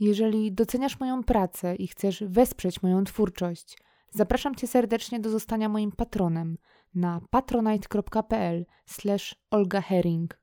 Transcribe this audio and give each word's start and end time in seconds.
Jeżeli 0.00 0.52
doceniasz 0.52 1.00
moją 1.00 1.24
pracę 1.24 1.76
i 1.76 1.88
chcesz 1.88 2.24
wesprzeć 2.26 2.82
moją 2.82 3.04
twórczość, 3.04 3.78
zapraszam 4.10 4.54
Cię 4.54 4.66
serdecznie 4.66 5.20
do 5.20 5.30
zostania 5.30 5.68
moim 5.68 5.92
patronem 5.92 6.58
na 6.94 7.20
patronite.pl 7.30 8.66
Olga 9.50 9.80
Herring. 9.80 10.40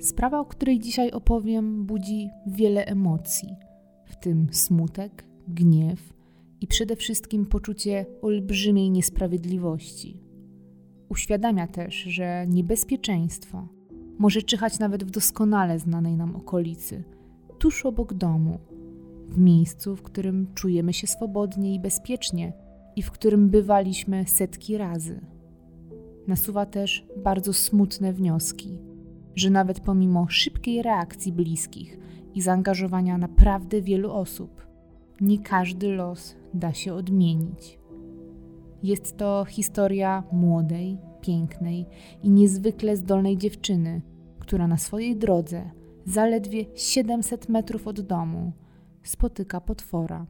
Sprawa, 0.00 0.40
o 0.40 0.44
której 0.44 0.78
dzisiaj 0.78 1.10
opowiem, 1.10 1.86
budzi 1.86 2.28
wiele 2.46 2.86
emocji, 2.86 3.48
w 4.06 4.16
tym 4.16 4.48
smutek, 4.52 5.24
gniew 5.48 6.12
i 6.60 6.66
przede 6.66 6.96
wszystkim 6.96 7.46
poczucie 7.46 8.06
olbrzymiej 8.22 8.90
niesprawiedliwości. 8.90 10.27
Uświadamia 11.08 11.66
też, 11.66 11.94
że 11.94 12.46
niebezpieczeństwo 12.48 13.68
może 14.18 14.42
czyhać 14.42 14.78
nawet 14.78 15.04
w 15.04 15.10
doskonale 15.10 15.78
znanej 15.78 16.16
nam 16.16 16.36
okolicy, 16.36 17.04
tuż 17.58 17.86
obok 17.86 18.14
domu, 18.14 18.58
w 19.28 19.38
miejscu, 19.38 19.96
w 19.96 20.02
którym 20.02 20.46
czujemy 20.54 20.92
się 20.92 21.06
swobodnie 21.06 21.74
i 21.74 21.80
bezpiecznie 21.80 22.52
i 22.96 23.02
w 23.02 23.10
którym 23.10 23.48
bywaliśmy 23.48 24.24
setki 24.26 24.78
razy. 24.78 25.20
Nasuwa 26.26 26.66
też 26.66 27.06
bardzo 27.16 27.52
smutne 27.52 28.12
wnioski, 28.12 28.78
że 29.34 29.50
nawet 29.50 29.80
pomimo 29.80 30.26
szybkiej 30.28 30.82
reakcji 30.82 31.32
bliskich 31.32 31.98
i 32.34 32.42
zaangażowania 32.42 33.18
naprawdę 33.18 33.82
wielu 33.82 34.12
osób, 34.12 34.66
nie 35.20 35.38
każdy 35.38 35.88
los 35.88 36.36
da 36.54 36.74
się 36.74 36.94
odmienić. 36.94 37.77
Jest 38.82 39.16
to 39.16 39.44
historia 39.44 40.22
młodej, 40.32 40.98
pięknej 41.20 41.86
i 42.22 42.30
niezwykle 42.30 42.96
zdolnej 42.96 43.36
dziewczyny, 43.36 44.02
która 44.38 44.66
na 44.66 44.76
swojej 44.76 45.16
drodze, 45.16 45.70
zaledwie 46.04 46.64
700 46.74 47.48
metrów 47.48 47.86
od 47.86 48.00
domu, 48.00 48.52
spotyka 49.02 49.60
potwora. 49.60 50.26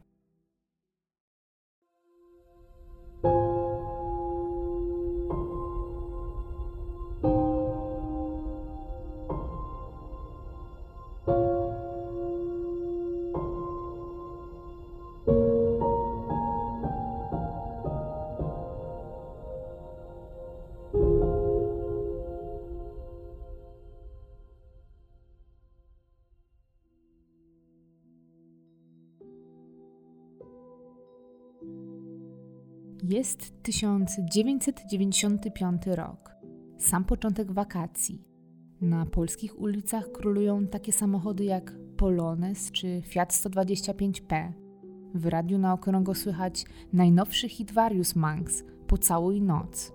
Jest 33.09 33.63
1995 33.63 35.87
rok, 35.87 36.35
sam 36.77 37.05
początek 37.05 37.51
wakacji. 37.51 38.23
Na 38.81 39.05
polskich 39.05 39.59
ulicach 39.59 40.11
królują 40.11 40.67
takie 40.67 40.91
samochody 40.91 41.43
jak 41.43 41.75
Polones 41.97 42.71
czy 42.71 43.01
Fiat 43.05 43.33
125P. 43.33 44.51
W 45.13 45.25
radiu 45.25 45.57
na 45.57 45.73
okrągło 45.73 46.15
słychać 46.15 46.65
najnowszy 46.93 47.49
hit 47.49 47.71
Varius 47.71 48.15
Manx 48.15 48.63
Pocałuj 48.87 49.41
noc. 49.41 49.93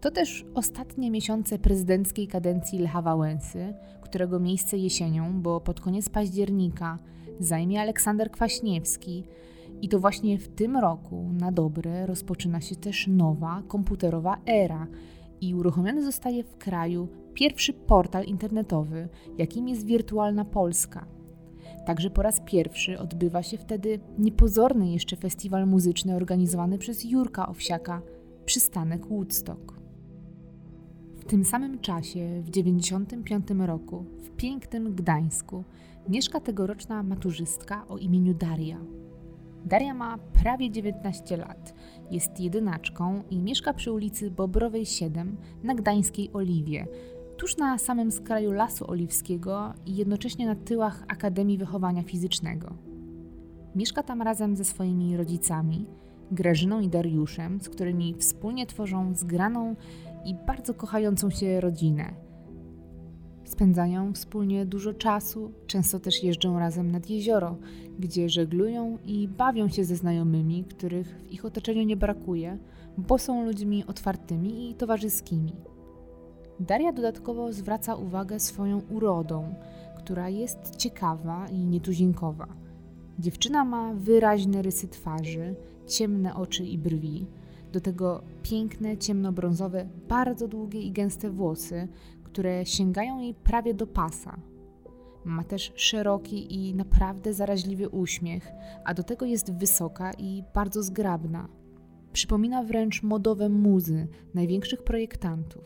To 0.00 0.10
też 0.10 0.44
ostatnie 0.54 1.10
miesiące 1.10 1.58
prezydenckiej 1.58 2.28
kadencji 2.28 2.78
Lecha 2.78 3.02
Wałęsy, 3.02 3.74
którego 4.02 4.40
miejsce 4.40 4.78
jesienią, 4.78 5.42
bo 5.42 5.60
pod 5.60 5.80
koniec 5.80 6.08
października 6.08 6.98
zajmie 7.40 7.80
Aleksander 7.80 8.30
Kwaśniewski, 8.30 9.24
i 9.84 9.88
to 9.88 10.00
właśnie 10.00 10.38
w 10.38 10.48
tym 10.48 10.76
roku 10.76 11.30
na 11.32 11.52
dobre 11.52 12.06
rozpoczyna 12.06 12.60
się 12.60 12.76
też 12.76 13.06
nowa 13.06 13.62
komputerowa 13.68 14.36
era 14.46 14.86
i 15.40 15.54
uruchomiony 15.54 16.04
zostaje 16.04 16.44
w 16.44 16.56
kraju 16.56 17.08
pierwszy 17.34 17.72
portal 17.72 18.24
internetowy, 18.24 19.08
jakim 19.38 19.68
jest 19.68 19.86
Wirtualna 19.86 20.44
Polska. 20.44 21.06
Także 21.86 22.10
po 22.10 22.22
raz 22.22 22.40
pierwszy 22.40 22.98
odbywa 22.98 23.42
się 23.42 23.58
wtedy 23.58 24.00
niepozorny 24.18 24.90
jeszcze 24.90 25.16
festiwal 25.16 25.66
muzyczny 25.66 26.16
organizowany 26.16 26.78
przez 26.78 27.04
Jurka 27.04 27.48
Owsiaka, 27.48 28.02
przystanek 28.44 29.06
Woodstock. 29.06 29.72
W 31.16 31.24
tym 31.24 31.44
samym 31.44 31.78
czasie, 31.78 32.42
w 32.42 32.50
1995 32.50 33.66
roku, 33.66 34.04
w 34.18 34.30
pięknym 34.30 34.94
Gdańsku, 34.94 35.64
mieszka 36.08 36.40
tegoroczna 36.40 37.02
maturzystka 37.02 37.88
o 37.88 37.98
imieniu 37.98 38.34
Daria. 38.34 39.03
Daria 39.64 39.94
ma 39.94 40.18
prawie 40.18 40.70
19 40.70 41.36
lat, 41.36 41.74
jest 42.10 42.40
jedynaczką 42.40 43.22
i 43.30 43.38
mieszka 43.38 43.74
przy 43.74 43.92
ulicy 43.92 44.30
Bobrowej 44.30 44.86
7 44.86 45.36
na 45.62 45.74
gdańskiej 45.74 46.30
Oliwie, 46.32 46.86
tuż 47.36 47.56
na 47.56 47.78
samym 47.78 48.12
skraju 48.12 48.52
Lasu 48.52 48.90
Oliwskiego 48.90 49.74
i 49.86 49.96
jednocześnie 49.96 50.46
na 50.46 50.54
tyłach 50.54 51.04
Akademii 51.08 51.58
Wychowania 51.58 52.02
Fizycznego. 52.02 52.74
Mieszka 53.74 54.02
tam 54.02 54.22
razem 54.22 54.56
ze 54.56 54.64
swoimi 54.64 55.16
rodzicami, 55.16 55.86
Grażyną 56.30 56.80
i 56.80 56.88
Dariuszem, 56.88 57.60
z 57.60 57.68
którymi 57.68 58.14
wspólnie 58.14 58.66
tworzą 58.66 59.14
zgraną 59.14 59.76
i 60.24 60.34
bardzo 60.46 60.74
kochającą 60.74 61.30
się 61.30 61.60
rodzinę– 61.60 62.14
Spędzają 63.54 64.12
wspólnie 64.12 64.66
dużo 64.66 64.94
czasu, 64.94 65.52
często 65.66 66.00
też 66.00 66.22
jeżdżą 66.22 66.58
razem 66.58 66.90
nad 66.90 67.10
jezioro, 67.10 67.56
gdzie 67.98 68.28
żeglują 68.28 68.98
i 69.06 69.28
bawią 69.28 69.68
się 69.68 69.84
ze 69.84 69.96
znajomymi, 69.96 70.64
których 70.64 71.06
w 71.06 71.32
ich 71.32 71.44
otoczeniu 71.44 71.82
nie 71.82 71.96
brakuje, 71.96 72.58
bo 72.98 73.18
są 73.18 73.44
ludźmi 73.44 73.84
otwartymi 73.86 74.70
i 74.70 74.74
towarzyskimi. 74.74 75.52
Daria 76.60 76.92
dodatkowo 76.92 77.52
zwraca 77.52 77.94
uwagę 77.94 78.40
swoją 78.40 78.80
urodą, 78.90 79.54
która 79.98 80.28
jest 80.28 80.76
ciekawa 80.76 81.48
i 81.48 81.58
nietuzinkowa. 81.58 82.46
Dziewczyna 83.18 83.64
ma 83.64 83.94
wyraźne 83.94 84.62
rysy 84.62 84.88
twarzy, 84.88 85.54
ciemne 85.86 86.34
oczy 86.34 86.64
i 86.64 86.78
brwi, 86.78 87.26
do 87.72 87.80
tego 87.80 88.22
piękne, 88.42 88.96
ciemnobrązowe, 88.96 89.88
bardzo 90.08 90.48
długie 90.48 90.82
i 90.82 90.92
gęste 90.92 91.30
włosy, 91.30 91.88
które 92.34 92.66
sięgają 92.66 93.18
jej 93.18 93.34
prawie 93.34 93.74
do 93.74 93.86
pasa. 93.86 94.40
Ma 95.24 95.44
też 95.44 95.72
szeroki 95.76 96.54
i 96.54 96.74
naprawdę 96.74 97.34
zaraźliwy 97.34 97.88
uśmiech, 97.88 98.52
a 98.84 98.94
do 98.94 99.02
tego 99.02 99.26
jest 99.26 99.52
wysoka 99.52 100.12
i 100.18 100.44
bardzo 100.54 100.82
zgrabna. 100.82 101.48
Przypomina 102.12 102.62
wręcz 102.62 103.02
modowe 103.02 103.48
muzy 103.48 104.08
największych 104.34 104.82
projektantów. 104.82 105.64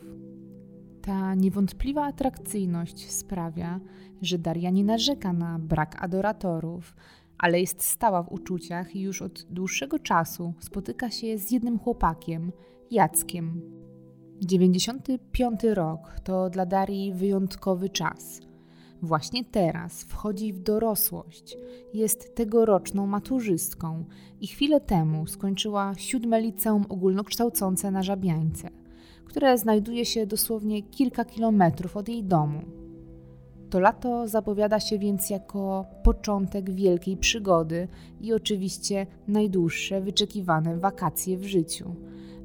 Ta 1.02 1.34
niewątpliwa 1.34 2.04
atrakcyjność 2.04 3.10
sprawia, 3.10 3.80
że 4.22 4.38
Daria 4.38 4.70
nie 4.70 4.84
narzeka 4.84 5.32
na 5.32 5.58
brak 5.58 6.04
adoratorów, 6.04 6.96
ale 7.38 7.60
jest 7.60 7.82
stała 7.82 8.22
w 8.22 8.32
uczuciach 8.32 8.96
i 8.96 9.00
już 9.00 9.22
od 9.22 9.42
dłuższego 9.50 9.98
czasu 9.98 10.54
spotyka 10.60 11.10
się 11.10 11.38
z 11.38 11.50
jednym 11.50 11.78
chłopakiem, 11.78 12.52
Jackiem, 12.90 13.62
95 14.40 15.60
rok 15.74 16.20
to 16.24 16.50
dla 16.50 16.66
Darii 16.66 17.12
wyjątkowy 17.12 17.88
czas. 17.88 18.40
Właśnie 19.02 19.44
teraz 19.44 20.02
wchodzi 20.02 20.52
w 20.52 20.60
dorosłość. 20.60 21.56
Jest 21.94 22.34
tegoroczną 22.34 23.06
maturzystką 23.06 24.04
i 24.40 24.46
chwilę 24.46 24.80
temu 24.80 25.26
skończyła 25.26 25.92
siódme 25.96 26.40
liceum 26.40 26.84
ogólnokształcące 26.88 27.90
na 27.90 28.02
Żabiańce, 28.02 28.70
które 29.24 29.58
znajduje 29.58 30.04
się 30.04 30.26
dosłownie 30.26 30.82
kilka 30.82 31.24
kilometrów 31.24 31.96
od 31.96 32.08
jej 32.08 32.24
domu. 32.24 32.60
To 33.70 33.80
lato 33.80 34.28
zapowiada 34.28 34.80
się 34.80 34.98
więc 34.98 35.30
jako 35.30 35.86
początek 36.02 36.70
wielkiej 36.70 37.16
przygody 37.16 37.88
i 38.20 38.32
oczywiście 38.32 39.06
najdłuższe 39.28 40.00
wyczekiwane 40.00 40.76
wakacje 40.76 41.38
w 41.38 41.44
życiu– 41.44 41.94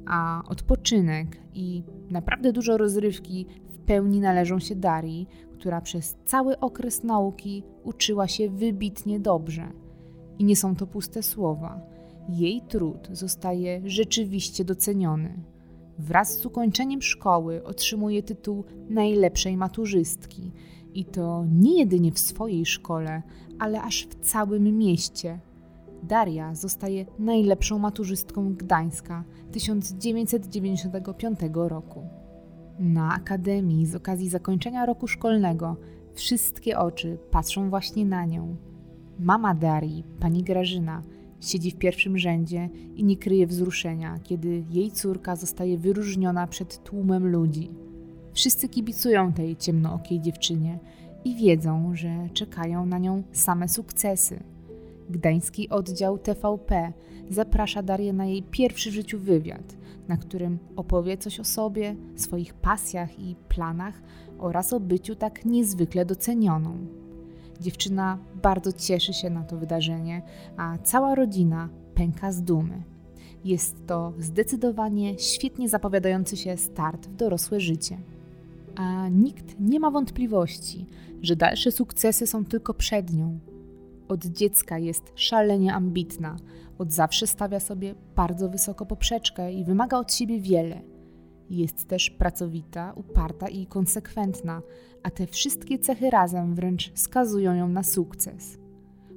a 0.06 0.42
odpoczynek 0.48 1.40
i 1.54 1.82
naprawdę 2.10 2.52
dużo 2.52 2.76
rozrywki 2.76 3.46
w 3.68 3.78
pełni 3.78 4.20
należą 4.20 4.58
się 4.58 4.76
Darii, 4.76 5.28
która 5.52 5.80
przez 5.80 6.16
cały 6.24 6.58
okres 6.58 7.04
nauki 7.04 7.62
uczyła 7.82 8.28
się 8.28 8.50
wybitnie 8.50 9.20
dobrze. 9.20 9.72
I 10.38 10.44
nie 10.44 10.56
są 10.56 10.76
to 10.76 10.86
puste 10.86 11.22
słowa. 11.22 11.80
Jej 12.28 12.62
trud 12.68 13.08
zostaje 13.12 13.82
rzeczywiście 13.84 14.64
doceniony. 14.64 15.42
Wraz 15.98 16.38
z 16.38 16.46
ukończeniem 16.46 17.02
szkoły 17.02 17.64
otrzymuje 17.64 18.22
tytuł 18.22 18.64
najlepszej 18.88 19.56
maturzystki. 19.56 20.52
I 20.94 21.04
to 21.04 21.44
nie 21.52 21.78
jedynie 21.78 22.12
w 22.12 22.18
swojej 22.18 22.66
szkole, 22.66 23.22
ale 23.58 23.82
aż 23.82 24.06
w 24.06 24.14
całym 24.14 24.78
mieście, 24.78 25.40
Daria 26.08 26.54
zostaje 26.54 27.06
najlepszą 27.18 27.78
maturzystką 27.78 28.54
Gdańska 28.54 29.24
1995 29.52 31.40
roku. 31.54 32.02
Na 32.78 33.14
akademii 33.14 33.86
z 33.86 33.94
okazji 33.94 34.28
zakończenia 34.28 34.86
roku 34.86 35.08
szkolnego 35.08 35.76
wszystkie 36.14 36.78
oczy 36.78 37.18
patrzą 37.30 37.70
właśnie 37.70 38.04
na 38.04 38.24
nią. 38.24 38.56
Mama 39.18 39.54
Darii, 39.54 40.04
pani 40.20 40.42
Grażyna, 40.42 41.02
siedzi 41.40 41.70
w 41.70 41.76
pierwszym 41.76 42.18
rzędzie 42.18 42.68
i 42.96 43.04
nie 43.04 43.16
kryje 43.16 43.46
wzruszenia, 43.46 44.18
kiedy 44.22 44.64
jej 44.70 44.90
córka 44.90 45.36
zostaje 45.36 45.78
wyróżniona 45.78 46.46
przed 46.46 46.84
tłumem 46.84 47.26
ludzi. 47.26 47.70
Wszyscy 48.32 48.68
kibicują 48.68 49.32
tej 49.32 49.56
ciemnookiej 49.56 50.20
dziewczynie 50.20 50.78
i 51.24 51.36
wiedzą, 51.36 51.94
że 51.94 52.28
czekają 52.32 52.86
na 52.86 52.98
nią 52.98 53.22
same 53.32 53.68
sukcesy. 53.68 54.53
Gdański 55.10 55.68
oddział 55.68 56.18
TVP 56.18 56.92
zaprasza 57.30 57.82
Darię 57.82 58.12
na 58.12 58.26
jej 58.26 58.42
pierwszy 58.42 58.90
w 58.90 58.94
życiu 58.94 59.18
wywiad, 59.18 59.76
na 60.08 60.16
którym 60.16 60.58
opowie 60.76 61.18
coś 61.18 61.40
o 61.40 61.44
sobie, 61.44 61.96
swoich 62.16 62.54
pasjach 62.54 63.18
i 63.18 63.36
planach 63.48 64.02
oraz 64.38 64.72
o 64.72 64.80
byciu 64.80 65.14
tak 65.14 65.44
niezwykle 65.44 66.04
docenioną. 66.04 66.86
Dziewczyna 67.60 68.18
bardzo 68.42 68.72
cieszy 68.72 69.12
się 69.12 69.30
na 69.30 69.44
to 69.44 69.56
wydarzenie, 69.56 70.22
a 70.56 70.78
cała 70.78 71.14
rodzina 71.14 71.68
pęka 71.94 72.32
z 72.32 72.42
dumy. 72.42 72.82
Jest 73.44 73.86
to 73.86 74.12
zdecydowanie 74.18 75.18
świetnie 75.18 75.68
zapowiadający 75.68 76.36
się 76.36 76.56
start 76.56 77.06
w 77.06 77.16
dorosłe 77.16 77.60
życie. 77.60 77.98
A 78.76 79.08
nikt 79.08 79.60
nie 79.60 79.80
ma 79.80 79.90
wątpliwości, 79.90 80.86
że 81.22 81.36
dalsze 81.36 81.72
sukcesy 81.72 82.26
są 82.26 82.44
tylko 82.44 82.74
przed 82.74 83.12
nią. 83.12 83.38
Od 84.08 84.24
dziecka 84.24 84.78
jest 84.78 85.12
szalenie 85.14 85.74
ambitna, 85.74 86.36
od 86.78 86.92
zawsze 86.92 87.26
stawia 87.26 87.60
sobie 87.60 87.94
bardzo 88.16 88.48
wysoko 88.48 88.86
poprzeczkę 88.86 89.52
i 89.52 89.64
wymaga 89.64 89.98
od 89.98 90.12
siebie 90.14 90.40
wiele. 90.40 90.82
Jest 91.50 91.88
też 91.88 92.10
pracowita, 92.10 92.92
uparta 92.96 93.48
i 93.48 93.66
konsekwentna, 93.66 94.62
a 95.02 95.10
te 95.10 95.26
wszystkie 95.26 95.78
cechy 95.78 96.10
razem 96.10 96.54
wręcz 96.54 96.92
skazują 96.94 97.54
ją 97.54 97.68
na 97.68 97.82
sukces. 97.82 98.58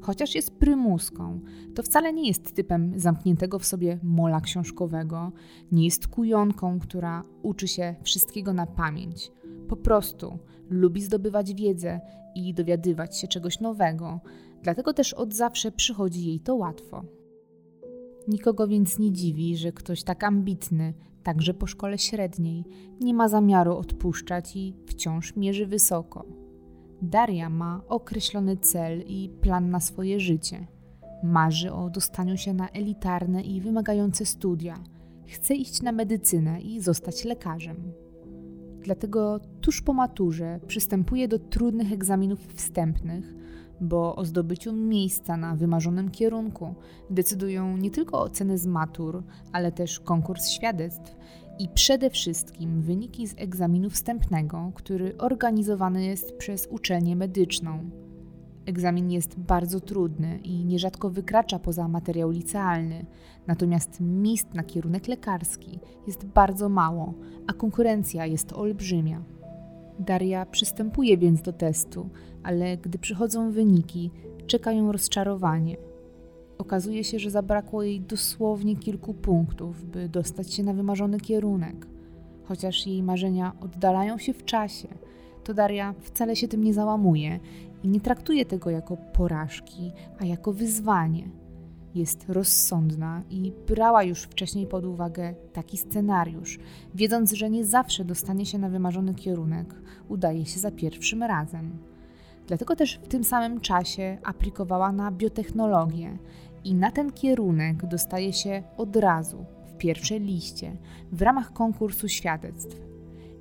Chociaż 0.01 0.35
jest 0.35 0.51
prymuską, 0.51 1.39
to 1.75 1.83
wcale 1.83 2.13
nie 2.13 2.27
jest 2.27 2.55
typem 2.55 2.99
zamkniętego 2.99 3.59
w 3.59 3.65
sobie 3.65 3.99
mola 4.03 4.41
książkowego, 4.41 5.31
nie 5.71 5.85
jest 5.85 6.07
kujonką, 6.07 6.79
która 6.79 7.23
uczy 7.43 7.67
się 7.67 7.95
wszystkiego 8.03 8.53
na 8.53 8.65
pamięć. 8.65 9.31
Po 9.69 9.75
prostu 9.75 10.39
lubi 10.69 11.01
zdobywać 11.01 11.53
wiedzę 11.53 12.01
i 12.35 12.53
dowiadywać 12.53 13.17
się 13.17 13.27
czegoś 13.27 13.59
nowego, 13.59 14.19
dlatego 14.67 14.93
też 14.93 15.13
od 15.13 15.33
zawsze 15.33 15.71
przychodzi 15.71 16.27
jej 16.27 16.39
to 16.39 16.55
łatwo. 16.55 17.03
Nikogo 18.27 18.67
więc 18.67 18.99
nie 18.99 19.11
dziwi, 19.11 19.57
że 19.57 19.71
ktoś 19.71 20.03
tak 20.03 20.23
ambitny, 20.23 20.93
także 21.23 21.53
po 21.53 21.67
szkole 21.67 21.97
średniej, 21.97 22.65
nie 23.01 23.13
ma 23.13 23.29
zamiaru 23.29 23.77
odpuszczać 23.77 24.55
i 24.55 24.73
wciąż 24.85 25.35
mierzy 25.35 25.65
wysoko. 25.65 26.25
Daria 27.01 27.49
ma 27.49 27.81
określony 27.87 28.57
cel 28.57 29.03
i 29.07 29.29
plan 29.41 29.69
na 29.69 29.79
swoje 29.79 30.19
życie. 30.19 30.67
Marzy 31.23 31.73
o 31.73 31.89
dostaniu 31.89 32.37
się 32.37 32.53
na 32.53 32.69
elitarne 32.69 33.43
i 33.43 33.61
wymagające 33.61 34.25
studia. 34.25 34.83
Chce 35.27 35.55
iść 35.55 35.81
na 35.81 35.91
medycynę 35.91 36.61
i 36.61 36.81
zostać 36.81 37.25
lekarzem. 37.25 37.93
Dlatego 38.81 39.39
tuż 39.61 39.81
po 39.81 39.93
maturze 39.93 40.59
przystępuje 40.67 41.27
do 41.27 41.39
trudnych 41.39 41.91
egzaminów 41.91 42.39
wstępnych, 42.53 43.46
bo 43.81 44.15
o 44.15 44.25
zdobyciu 44.25 44.73
miejsca 44.73 45.37
na 45.37 45.55
wymarzonym 45.55 46.11
kierunku 46.11 46.75
decydują 47.09 47.77
nie 47.77 47.91
tylko 47.91 48.21
oceny 48.21 48.57
z 48.57 48.65
matur, 48.65 49.23
ale 49.51 49.71
też 49.71 49.99
konkurs 49.99 50.49
świadectw 50.49 51.15
i 51.59 51.69
przede 51.69 52.09
wszystkim 52.09 52.81
wyniki 52.81 53.27
z 53.27 53.35
egzaminu 53.37 53.89
wstępnego, 53.89 54.71
który 54.75 55.17
organizowany 55.17 56.05
jest 56.05 56.37
przez 56.37 56.67
uczelnię 56.67 57.15
medyczną. 57.15 57.89
Egzamin 58.65 59.11
jest 59.11 59.39
bardzo 59.39 59.79
trudny 59.79 60.39
i 60.43 60.65
nierzadko 60.65 61.09
wykracza 61.09 61.59
poza 61.59 61.87
materiał 61.87 62.29
licealny, 62.29 63.05
natomiast 63.47 63.97
miejsc 63.99 64.53
na 64.53 64.63
kierunek 64.63 65.07
lekarski 65.07 65.79
jest 66.07 66.25
bardzo 66.25 66.69
mało, 66.69 67.13
a 67.47 67.53
konkurencja 67.53 68.25
jest 68.25 68.53
olbrzymia. 68.53 69.36
Daria 69.99 70.45
przystępuje 70.45 71.17
więc 71.17 71.41
do 71.41 71.53
testu, 71.53 72.09
ale 72.43 72.77
gdy 72.77 72.99
przychodzą 72.99 73.51
wyniki, 73.51 74.11
czeka 74.47 74.71
ją 74.71 74.91
rozczarowanie. 74.91 75.77
Okazuje 76.57 77.03
się, 77.03 77.19
że 77.19 77.29
zabrakło 77.29 77.83
jej 77.83 78.01
dosłownie 78.01 78.75
kilku 78.75 79.13
punktów, 79.13 79.85
by 79.85 80.09
dostać 80.09 80.53
się 80.53 80.63
na 80.63 80.73
wymarzony 80.73 81.19
kierunek. 81.19 81.87
Chociaż 82.43 82.87
jej 82.87 83.03
marzenia 83.03 83.53
oddalają 83.61 84.17
się 84.17 84.33
w 84.33 84.45
czasie, 84.45 84.87
to 85.43 85.53
Daria 85.53 85.93
wcale 86.01 86.35
się 86.35 86.47
tym 86.47 86.63
nie 86.63 86.73
załamuje 86.73 87.39
i 87.83 87.87
nie 87.87 88.01
traktuje 88.01 88.45
tego 88.45 88.69
jako 88.69 88.97
porażki, 88.97 89.91
a 90.19 90.25
jako 90.25 90.53
wyzwanie. 90.53 91.29
Jest 91.97 92.25
rozsądna 92.29 93.23
i 93.29 93.53
brała 93.67 94.03
już 94.03 94.23
wcześniej 94.23 94.67
pod 94.67 94.85
uwagę 94.85 95.35
taki 95.53 95.77
scenariusz, 95.77 96.59
wiedząc, 96.95 97.33
że 97.33 97.49
nie 97.49 97.65
zawsze 97.65 98.05
dostanie 98.05 98.45
się 98.45 98.57
na 98.57 98.69
wymarzony 98.69 99.15
kierunek, 99.15 99.75
udaje 100.09 100.45
się 100.45 100.59
za 100.59 100.71
pierwszym 100.71 101.23
razem. 101.23 101.77
Dlatego 102.47 102.75
też 102.75 102.99
w 103.03 103.07
tym 103.07 103.23
samym 103.23 103.61
czasie 103.61 104.17
aplikowała 104.23 104.91
na 104.91 105.11
biotechnologię 105.11 106.17
i 106.63 106.75
na 106.75 106.91
ten 106.91 107.11
kierunek 107.11 107.85
dostaje 107.85 108.33
się 108.33 108.63
od 108.77 108.95
razu, 108.95 109.45
w 109.67 109.77
pierwszej 109.77 110.19
liście, 110.19 110.77
w 111.11 111.21
ramach 111.21 111.53
konkursu 111.53 112.07
świadectw. 112.07 112.77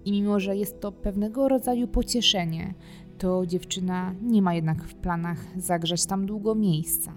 I 0.04 0.12
mimo, 0.12 0.40
że 0.40 0.56
jest 0.56 0.80
to 0.80 0.92
pewnego 0.92 1.48
rodzaju 1.48 1.88
pocieszenie, 1.88 2.74
to 3.18 3.46
dziewczyna 3.46 4.14
nie 4.22 4.42
ma 4.42 4.54
jednak 4.54 4.84
w 4.84 4.94
planach 4.94 5.44
zagrzać 5.56 6.06
tam 6.06 6.26
długo 6.26 6.54
miejsca. 6.54 7.12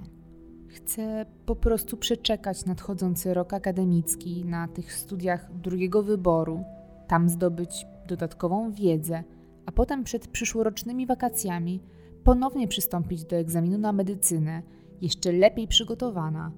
Chce 0.69 1.25
po 1.45 1.55
prostu 1.55 1.97
przeczekać 1.97 2.65
nadchodzący 2.65 3.33
rok 3.33 3.53
akademicki 3.53 4.45
na 4.45 4.67
tych 4.67 4.93
studiach 4.93 5.59
drugiego 5.61 6.03
wyboru, 6.03 6.63
tam 7.07 7.29
zdobyć 7.29 7.85
dodatkową 8.07 8.71
wiedzę, 8.71 9.23
a 9.65 9.71
potem 9.71 10.03
przed 10.03 10.27
przyszłorocznymi 10.27 11.05
wakacjami 11.05 11.81
ponownie 12.23 12.67
przystąpić 12.67 13.23
do 13.23 13.35
egzaminu 13.35 13.77
na 13.77 13.91
medycynę, 13.91 14.63
jeszcze 15.01 15.31
lepiej 15.31 15.67
przygotowana 15.67 16.51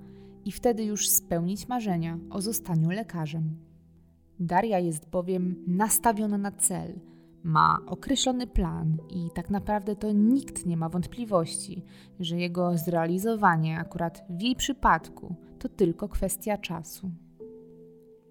i 0.46 0.52
wtedy 0.52 0.84
już 0.84 1.10
spełnić 1.10 1.68
marzenia 1.68 2.19
o 2.30 2.42
zostaniu 2.42 2.90
lekarzem. 2.90 3.56
Daria 4.40 4.80
jest 4.80 5.10
bowiem 5.10 5.56
nastawiona 5.68 6.38
na 6.38 6.52
cel, 6.52 7.00
ma 7.43 7.79
określony 7.88 8.48
plan 8.48 8.98
i 9.10 9.29
tak 9.33 9.50
naprawdę 9.50 9.95
to 9.95 10.12
nikt 10.12 10.65
nie 10.65 10.77
ma 10.77 10.89
wątpliwości, 10.89 11.83
że 12.19 12.38
jego 12.38 12.77
zrealizowanie 12.77 13.79
akurat 13.79 14.25
w 14.29 14.41
jej 14.41 14.55
przypadku 14.55 15.36
to 15.60 15.69
tylko 15.69 16.10
kwestia 16.10 16.57
czasu. 16.57 17.12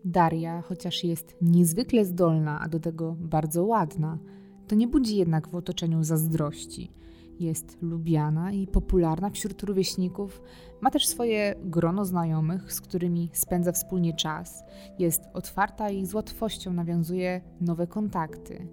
Daria, 0.04 0.62
chociaż 0.62 1.04
jest 1.04 1.36
niezwykle 1.42 2.04
zdolna, 2.04 2.60
a 2.60 2.68
do 2.68 2.80
tego 2.80 3.16
bardzo 3.20 3.64
ładna, 3.64 4.18
to 4.66 4.74
nie 4.74 4.88
budzi 4.88 5.16
jednak 5.16 5.48
w 5.48 5.54
otoczeniu 5.54 6.04
zazdrości. 6.04 6.92
Jest 7.40 7.78
lubiana 7.82 8.52
i 8.52 8.66
popularna 8.66 9.30
wśród 9.30 9.62
rówieśników, 9.62 10.42
ma 10.80 10.90
też 10.90 11.06
swoje 11.06 11.54
grono 11.64 12.04
znajomych, 12.04 12.72
z 12.72 12.80
którymi 12.80 13.30
spędza 13.32 13.72
wspólnie 13.72 14.14
czas, 14.14 14.64
jest 14.98 15.22
otwarta 15.34 15.90
i 15.90 16.06
z 16.06 16.14
łatwością 16.14 16.72
nawiązuje 16.72 17.40
nowe 17.60 17.86
kontakty. 17.86 18.68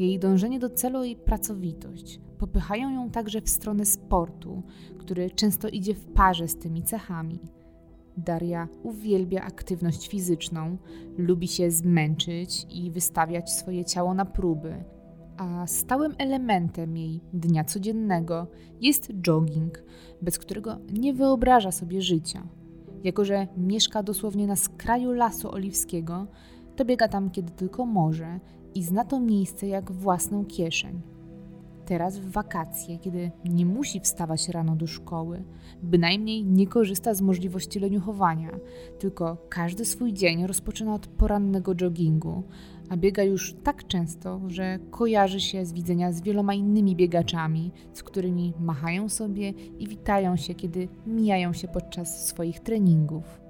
Jej 0.00 0.18
dążenie 0.18 0.58
do 0.58 0.70
celu 0.70 1.04
i 1.04 1.16
pracowitość 1.16 2.20
popychają 2.38 2.90
ją 2.90 3.10
także 3.10 3.40
w 3.40 3.48
stronę 3.48 3.84
sportu, 3.84 4.62
który 4.98 5.30
często 5.30 5.68
idzie 5.68 5.94
w 5.94 6.06
parze 6.06 6.48
z 6.48 6.56
tymi 6.56 6.82
cechami. 6.82 7.40
Daria 8.16 8.68
uwielbia 8.82 9.42
aktywność 9.42 10.08
fizyczną, 10.08 10.78
lubi 11.18 11.48
się 11.48 11.70
zmęczyć 11.70 12.66
i 12.70 12.90
wystawiać 12.90 13.52
swoje 13.52 13.84
ciało 13.84 14.14
na 14.14 14.24
próby 14.24 14.84
a 15.40 15.66
stałym 15.66 16.14
elementem 16.18 16.96
jej 16.96 17.20
dnia 17.32 17.64
codziennego 17.64 18.46
jest 18.80 19.12
jogging, 19.22 19.82
bez 20.22 20.38
którego 20.38 20.76
nie 20.92 21.14
wyobraża 21.14 21.72
sobie 21.72 22.02
życia. 22.02 22.46
Jako, 23.04 23.24
że 23.24 23.46
mieszka 23.56 24.02
dosłownie 24.02 24.46
na 24.46 24.56
skraju 24.56 25.12
lasu 25.12 25.50
oliwskiego, 25.50 26.26
to 26.76 26.84
biega 26.84 27.08
tam 27.08 27.30
kiedy 27.30 27.52
tylko 27.52 27.86
może 27.86 28.40
i 28.74 28.82
zna 28.82 29.04
to 29.04 29.20
miejsce 29.20 29.66
jak 29.66 29.92
własną 29.92 30.44
kieszeń. 30.44 31.00
Teraz 31.86 32.18
w 32.18 32.30
wakacje, 32.30 32.98
kiedy 32.98 33.30
nie 33.44 33.66
musi 33.66 34.00
wstawać 34.00 34.48
rano 34.48 34.76
do 34.76 34.86
szkoły, 34.86 35.44
bynajmniej 35.82 36.44
nie 36.44 36.66
korzysta 36.66 37.14
z 37.14 37.20
możliwości 37.20 37.80
leniuchowania, 37.80 38.50
tylko 38.98 39.36
każdy 39.48 39.84
swój 39.84 40.12
dzień 40.12 40.46
rozpoczyna 40.46 40.94
od 40.94 41.06
porannego 41.06 41.74
joggingu, 41.80 42.42
a 42.88 42.96
biega 42.96 43.22
już 43.22 43.54
tak 43.62 43.86
często, 43.86 44.40
że 44.46 44.78
kojarzy 44.90 45.40
się 45.40 45.66
z 45.66 45.72
widzenia 45.72 46.12
z 46.12 46.22
wieloma 46.22 46.54
innymi 46.54 46.96
biegaczami, 46.96 47.72
z 47.92 48.02
którymi 48.02 48.52
machają 48.60 49.08
sobie 49.08 49.50
i 49.78 49.88
witają 49.88 50.36
się, 50.36 50.54
kiedy 50.54 50.88
mijają 51.06 51.52
się 51.52 51.68
podczas 51.68 52.26
swoich 52.26 52.60
treningów. 52.60 53.40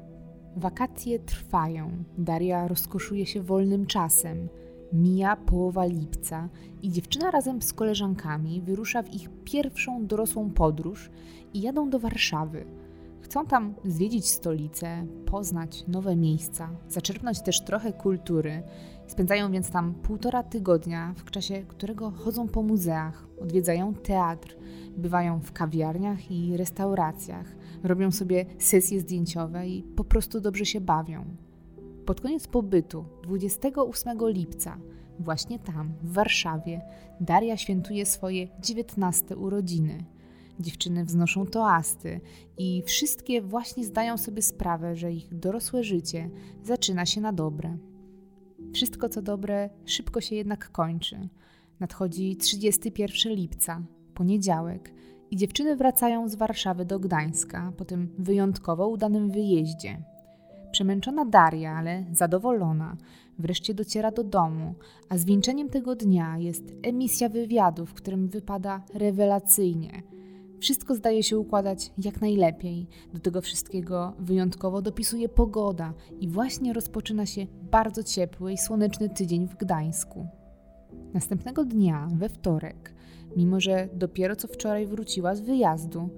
Wakacje 0.56 1.18
trwają, 1.18 1.90
Daria 2.18 2.68
rozkoszuje 2.68 3.26
się 3.26 3.42
wolnym 3.42 3.86
czasem. 3.86 4.48
Mija 4.92 5.36
połowa 5.36 5.84
lipca 5.84 6.48
i 6.82 6.90
dziewczyna 6.90 7.30
razem 7.30 7.62
z 7.62 7.72
koleżankami 7.72 8.62
wyrusza 8.62 9.02
w 9.02 9.14
ich 9.14 9.30
pierwszą 9.44 10.06
dorosłą 10.06 10.50
podróż 10.50 11.10
i 11.54 11.60
jadą 11.60 11.90
do 11.90 11.98
Warszawy. 11.98 12.64
Chcą 13.20 13.46
tam 13.46 13.74
zwiedzić 13.84 14.28
stolicę, 14.28 15.06
poznać 15.26 15.84
nowe 15.88 16.16
miejsca, 16.16 16.70
zaczerpnąć 16.88 17.40
też 17.42 17.64
trochę 17.64 17.92
kultury. 17.92 18.62
Spędzają 19.06 19.52
więc 19.52 19.70
tam 19.70 19.94
półtora 19.94 20.42
tygodnia, 20.42 21.14
w 21.16 21.30
czasie 21.30 21.62
którego 21.68 22.10
chodzą 22.10 22.48
po 22.48 22.62
muzeach, 22.62 23.26
odwiedzają 23.40 23.94
teatr, 23.94 24.56
bywają 24.96 25.40
w 25.40 25.52
kawiarniach 25.52 26.30
i 26.30 26.56
restauracjach, 26.56 27.46
robią 27.82 28.10
sobie 28.10 28.46
sesje 28.58 29.00
zdjęciowe 29.00 29.68
i 29.68 29.82
po 29.82 30.04
prostu 30.04 30.40
dobrze 30.40 30.64
się 30.66 30.80
bawią. 30.80 31.24
Pod 32.06 32.20
koniec 32.20 32.46
pobytu, 32.46 33.04
28 33.22 34.18
lipca, 34.28 34.78
właśnie 35.18 35.58
tam, 35.58 35.92
w 36.02 36.12
Warszawie, 36.12 36.80
Daria 37.20 37.56
świętuje 37.56 38.06
swoje 38.06 38.48
19 38.60 39.36
urodziny. 39.36 40.04
Dziewczyny 40.60 41.04
wznoszą 41.04 41.46
toasty 41.46 42.20
i 42.58 42.82
wszystkie 42.86 43.42
właśnie 43.42 43.84
zdają 43.84 44.16
sobie 44.18 44.42
sprawę, 44.42 44.96
że 44.96 45.12
ich 45.12 45.38
dorosłe 45.38 45.84
życie 45.84 46.30
zaczyna 46.62 47.06
się 47.06 47.20
na 47.20 47.32
dobre. 47.32 47.76
Wszystko 48.74 49.08
co 49.08 49.22
dobre 49.22 49.70
szybko 49.84 50.20
się 50.20 50.36
jednak 50.36 50.72
kończy. 50.72 51.28
Nadchodzi 51.80 52.36
31 52.36 53.32
lipca, 53.32 53.82
poniedziałek, 54.14 54.92
i 55.30 55.36
dziewczyny 55.36 55.76
wracają 55.76 56.28
z 56.28 56.34
Warszawy 56.34 56.84
do 56.84 57.00
Gdańska 57.00 57.72
po 57.76 57.84
tym 57.84 58.14
wyjątkowo 58.18 58.88
udanym 58.88 59.30
wyjeździe. 59.30 60.02
Przemęczona 60.72 61.24
Daria, 61.24 61.76
ale 61.76 62.04
zadowolona, 62.12 62.96
wreszcie 63.38 63.74
dociera 63.74 64.10
do 64.10 64.24
domu, 64.24 64.74
a 65.08 65.18
zwieńczeniem 65.18 65.68
tego 65.68 65.96
dnia 65.96 66.38
jest 66.38 66.72
emisja 66.82 67.28
wywiadu, 67.28 67.86
w 67.86 67.94
którym 67.94 68.28
wypada 68.28 68.82
rewelacyjnie. 68.94 70.02
Wszystko 70.60 70.94
zdaje 70.94 71.22
się 71.22 71.38
układać 71.38 71.92
jak 71.98 72.20
najlepiej. 72.20 72.86
Do 73.14 73.20
tego 73.20 73.40
wszystkiego 73.40 74.12
wyjątkowo 74.18 74.82
dopisuje 74.82 75.28
pogoda 75.28 75.94
i 76.20 76.28
właśnie 76.28 76.72
rozpoczyna 76.72 77.26
się 77.26 77.46
bardzo 77.70 78.02
ciepły 78.02 78.52
i 78.52 78.58
słoneczny 78.58 79.08
tydzień 79.08 79.48
w 79.48 79.56
Gdańsku. 79.56 80.26
Następnego 81.14 81.64
dnia, 81.64 82.08
we 82.12 82.28
wtorek, 82.28 82.94
mimo 83.36 83.60
że 83.60 83.88
dopiero 83.94 84.36
co 84.36 84.48
wczoraj 84.48 84.86
wróciła 84.86 85.34
z 85.34 85.40
wyjazdu, 85.40 86.08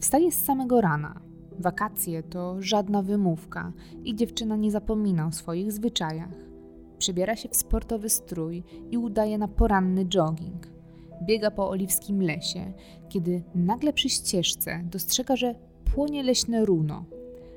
wstaje 0.00 0.32
z 0.32 0.44
samego 0.44 0.80
rana– 0.80 1.20
Wakacje 1.58 2.22
to 2.22 2.56
żadna 2.62 3.02
wymówka 3.02 3.72
i 4.04 4.14
dziewczyna 4.14 4.56
nie 4.56 4.70
zapomina 4.70 5.26
o 5.26 5.32
swoich 5.32 5.72
zwyczajach. 5.72 6.34
Przebiera 6.98 7.36
się 7.36 7.48
w 7.48 7.56
sportowy 7.56 8.08
strój 8.08 8.62
i 8.90 8.98
udaje 8.98 9.38
na 9.38 9.48
poranny 9.48 10.04
jogging. 10.04 10.66
Biega 11.22 11.50
po 11.50 11.68
oliwskim 11.70 12.22
lesie, 12.22 12.72
kiedy 13.08 13.42
nagle 13.54 13.92
przy 13.92 14.08
ścieżce 14.08 14.80
dostrzega, 14.84 15.36
że 15.36 15.54
płonie 15.84 16.22
leśne 16.22 16.64
runo. 16.64 17.04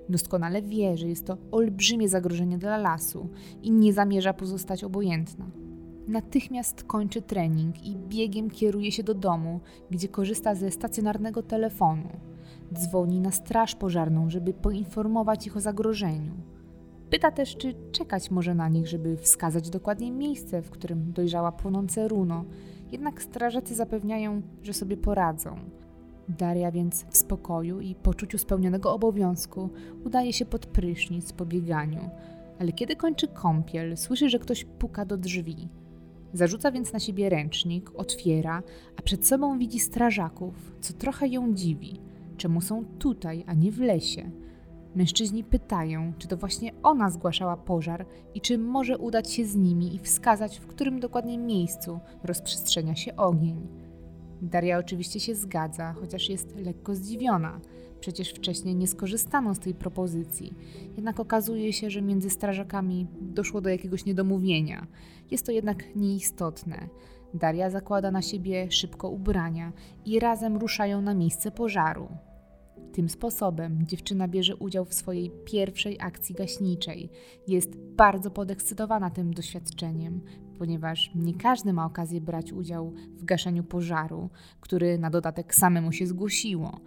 Doskonale 0.09 0.61
wie, 0.61 0.97
że 0.97 1.07
jest 1.07 1.25
to 1.25 1.37
olbrzymie 1.51 2.09
zagrożenie 2.09 2.57
dla 2.57 2.77
lasu 2.77 3.29
i 3.61 3.71
nie 3.71 3.93
zamierza 3.93 4.33
pozostać 4.33 4.83
obojętna. 4.83 5.45
Natychmiast 6.07 6.83
kończy 6.83 7.21
trening 7.21 7.85
i 7.85 7.95
biegiem 7.95 8.49
kieruje 8.49 8.91
się 8.91 9.03
do 9.03 9.13
domu, 9.13 9.59
gdzie 9.91 10.07
korzysta 10.07 10.55
ze 10.55 10.71
stacjonarnego 10.71 11.43
telefonu. 11.43 12.09
Dzwoni 12.73 13.19
na 13.19 13.31
straż 13.31 13.75
pożarną, 13.75 14.29
żeby 14.29 14.53
poinformować 14.53 15.47
ich 15.47 15.57
o 15.57 15.59
zagrożeniu. 15.59 16.33
Pyta 17.09 17.31
też, 17.31 17.57
czy 17.57 17.73
czekać 17.91 18.31
może 18.31 18.55
na 18.55 18.69
nich, 18.69 18.87
żeby 18.87 19.17
wskazać 19.17 19.69
dokładnie 19.69 20.11
miejsce, 20.11 20.61
w 20.61 20.69
którym 20.69 21.13
dojrzała 21.13 21.51
płonące 21.51 22.07
runo. 22.07 22.45
Jednak 22.91 23.21
strażacy 23.21 23.75
zapewniają, 23.75 24.41
że 24.63 24.73
sobie 24.73 24.97
poradzą. 24.97 25.55
Daria 26.29 26.71
więc 26.71 27.05
w 27.09 27.17
spokoju 27.17 27.79
i 27.79 27.95
poczuciu 27.95 28.37
spełnionego 28.37 28.93
obowiązku 28.93 29.69
udaje 30.05 30.33
się 30.33 30.45
pod 30.45 30.65
prysznic 30.65 31.33
po 31.33 31.45
bieganiu. 31.45 32.09
Ale 32.59 32.71
kiedy 32.71 32.95
kończy 32.95 33.27
kąpiel, 33.27 33.97
słyszy, 33.97 34.29
że 34.29 34.39
ktoś 34.39 34.65
puka 34.65 35.05
do 35.05 35.17
drzwi. 35.17 35.69
Zarzuca 36.33 36.71
więc 36.71 36.93
na 36.93 36.99
siebie 36.99 37.29
ręcznik, 37.29 37.91
otwiera, 37.95 38.63
a 38.97 39.01
przed 39.01 39.27
sobą 39.27 39.59
widzi 39.59 39.79
strażaków, 39.79 40.75
co 40.81 40.93
trochę 40.93 41.27
ją 41.27 41.53
dziwi– 41.53 41.99
czemu 42.35 42.61
są 42.61 42.85
tutaj, 42.99 43.43
a 43.47 43.53
nie 43.53 43.71
w 43.71 43.79
lesie. 43.79 44.31
Mężczyźni 44.95 45.43
pytają, 45.43 46.13
czy 46.17 46.27
to 46.27 46.37
właśnie 46.37 46.71
ona 46.83 47.09
zgłaszała 47.09 47.57
pożar 47.57 48.05
i 48.33 48.41
czy 48.41 48.57
może 48.57 48.97
udać 48.97 49.31
się 49.31 49.45
z 49.45 49.55
nimi 49.55 49.95
i 49.95 49.99
wskazać, 49.99 50.59
w 50.59 50.67
którym 50.67 50.99
dokładnie 50.99 51.37
miejscu 51.37 51.99
rozprzestrzenia 52.23 52.95
się 52.95 53.15
ogień. 53.15 53.67
Daria 54.41 54.77
oczywiście 54.77 55.19
się 55.19 55.35
zgadza, 55.35 55.93
chociaż 55.93 56.29
jest 56.29 56.55
lekko 56.55 56.95
zdziwiona. 56.95 57.59
Przecież 57.99 58.29
wcześniej 58.29 58.75
nie 58.75 58.87
skorzystano 58.87 59.55
z 59.55 59.59
tej 59.59 59.73
propozycji. 59.73 60.53
Jednak 60.95 61.19
okazuje 61.19 61.73
się, 61.73 61.89
że 61.89 62.01
między 62.01 62.29
strażakami 62.29 63.07
doszło 63.21 63.61
do 63.61 63.69
jakiegoś 63.69 64.05
niedomówienia. 64.05 64.87
Jest 65.31 65.45
to 65.45 65.51
jednak 65.51 65.95
nieistotne. 65.95 66.89
Daria 67.35 67.69
zakłada 67.69 68.11
na 68.11 68.21
siebie 68.21 68.71
szybko 68.71 69.09
ubrania 69.09 69.71
i 70.05 70.19
razem 70.19 70.57
ruszają 70.57 71.01
na 71.01 71.13
miejsce 71.13 71.51
pożaru. 71.51 72.07
Tym 72.93 73.09
sposobem 73.09 73.87
dziewczyna 73.87 74.27
bierze 74.27 74.55
udział 74.55 74.85
w 74.85 74.93
swojej 74.93 75.31
pierwszej 75.45 75.97
akcji 76.01 76.35
gaśniczej. 76.35 77.09
Jest 77.47 77.77
bardzo 77.77 78.31
podekscytowana 78.31 79.09
tym 79.09 79.33
doświadczeniem, 79.33 80.21
ponieważ 80.57 81.11
nie 81.15 81.33
każdy 81.33 81.73
ma 81.73 81.85
okazję 81.85 82.21
brać 82.21 82.53
udział 82.53 82.93
w 83.17 83.25
gaszeniu 83.25 83.63
pożaru, 83.63 84.29
który 84.59 84.97
na 84.97 85.09
dodatek 85.09 85.55
samemu 85.55 85.91
się 85.91 86.07
zgłosiło. 86.07 86.79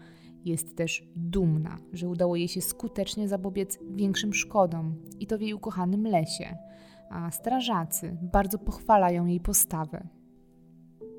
Jest 0.45 0.77
też 0.77 1.09
dumna, 1.17 1.79
że 1.93 2.09
udało 2.09 2.37
jej 2.37 2.49
się 2.49 2.61
skutecznie 2.61 3.29
zapobiec 3.29 3.79
większym 3.91 4.35
szkodom 4.35 4.95
i 5.21 5.27
to 5.27 5.39
w 5.39 5.41
jej 5.41 5.55
ukochanym 5.55 6.07
lesie, 6.07 6.57
a 7.11 7.31
strażacy 7.31 8.17
bardzo 8.23 8.59
pochwalają 8.59 9.27
jej 9.27 9.41
postawę. 9.41 10.18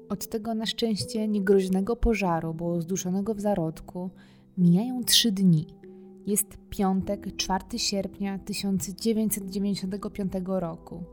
Od 0.10 0.28
tego 0.28 0.54
na 0.54 0.66
szczęście 0.66 1.28
niegroźnego 1.28 1.96
pożaru, 1.96 2.54
bo 2.54 2.82
zduszonego 2.82 3.36
w 3.36 3.40
zarodku, 3.40 4.10
mijają 4.58 5.04
trzy 5.04 5.32
dni. 5.32 5.68
Jest 6.28 6.58
piątek, 6.70 7.36
4 7.36 7.80
sierpnia 7.80 8.40
1995 8.40 10.34
roku. 10.46 11.04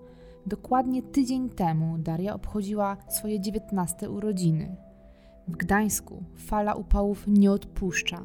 Dokładnie 0.47 1.03
tydzień 1.03 1.51
temu 1.51 1.99
Daria 1.99 2.35
obchodziła 2.35 2.97
swoje 3.09 3.41
19 3.41 4.11
urodziny. 4.11 4.77
W 5.49 5.57
Gdańsku 5.57 6.23
fala 6.37 6.75
upałów 6.75 7.25
nie 7.27 7.53
odpuszcza. 7.53 8.23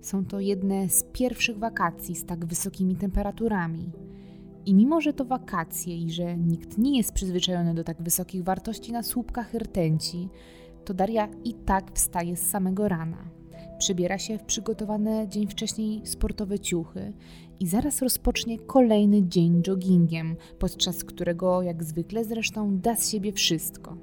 Są 0.00 0.24
to 0.24 0.40
jedne 0.40 0.88
z 0.88 1.04
pierwszych 1.12 1.58
wakacji 1.58 2.16
z 2.16 2.26
tak 2.26 2.44
wysokimi 2.46 2.96
temperaturami. 2.96 3.90
I 4.66 4.74
mimo, 4.74 5.00
że 5.00 5.12
to 5.12 5.24
wakacje 5.24 5.96
i 5.96 6.10
że 6.10 6.36
nikt 6.36 6.78
nie 6.78 6.96
jest 6.96 7.12
przyzwyczajony 7.12 7.74
do 7.74 7.84
tak 7.84 8.02
wysokich 8.02 8.44
wartości 8.44 8.92
na 8.92 9.02
słupkach 9.02 9.54
rtęci, 9.54 10.28
to 10.84 10.94
Daria 10.94 11.28
i 11.44 11.54
tak 11.54 11.92
wstaje 11.94 12.36
z 12.36 12.50
samego 12.50 12.88
rana. 12.88 13.24
Przybiera 13.78 14.18
się 14.18 14.38
w 14.38 14.42
przygotowane 14.42 15.28
dzień 15.28 15.46
wcześniej 15.46 16.06
sportowe 16.06 16.58
ciuchy 16.58 17.12
i 17.60 17.66
zaraz 17.66 18.02
rozpocznie 18.02 18.58
kolejny 18.58 19.28
dzień 19.28 19.62
joggingiem, 19.66 20.36
podczas 20.58 21.04
którego, 21.04 21.62
jak 21.62 21.84
zwykle 21.84 22.24
zresztą, 22.24 22.78
da 22.78 22.96
z 22.96 23.10
siebie 23.10 23.32
wszystko. 23.32 23.96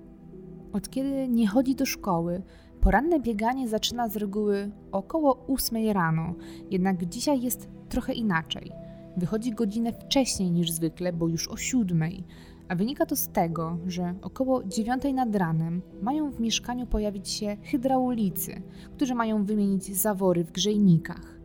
Od 0.74 0.90
kiedy 0.90 1.28
nie 1.28 1.48
chodzi 1.48 1.76
do 1.76 1.86
szkoły, 1.86 2.42
poranne 2.82 3.20
bieganie 3.20 3.68
zaczyna 3.68 4.10
z 4.10 4.16
reguły 4.16 4.72
około 4.92 5.46
8 5.48 5.92
rano, 5.92 6.36
jednak 6.72 7.06
dzisiaj 7.06 7.42
jest 7.42 7.70
trochę 7.90 8.14
inaczej– 8.14 8.72
wychodzi 9.18 9.52
godzinę 9.52 9.94
wcześniej 9.94 10.52
niż 10.52 10.72
zwykle, 10.72 11.14
bo 11.14 11.28
już 11.28 11.48
o 11.48 11.58
siódmej, 11.58 12.24
a 12.68 12.76
wynika 12.76 13.06
to 13.06 13.16
z 13.16 13.28
tego, 13.28 13.78
że 13.88 14.14
około 14.22 14.64
dziewiątej 14.64 15.14
nad 15.14 15.36
ranem 15.36 15.82
mają 16.02 16.32
w 16.32 16.40
mieszkaniu 16.40 16.86
pojawić 16.86 17.30
się 17.30 17.58
hydraulicy, 17.64 18.62
którzy 18.96 19.16
mają 19.16 19.46
wymienić 19.46 19.98
zawory 19.98 20.44
w 20.44 20.52
grzejnikach. 20.52 21.40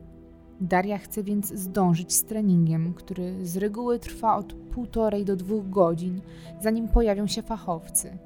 Daria 0.60 0.98
chce 0.98 1.22
więc 1.22 1.54
zdążyć 1.54 2.12
z 2.12 2.24
treningiem, 2.24 2.94
który 2.94 3.46
z 3.46 3.56
reguły 3.56 3.98
trwa 3.98 4.36
od 4.36 4.52
półtorej 4.54 5.24
do 5.24 5.36
dwóch 5.36 5.70
godzin, 5.70 6.20
zanim 6.60 6.88
pojawią 6.88 7.26
się 7.26 7.42
fachowcy. 7.42 8.18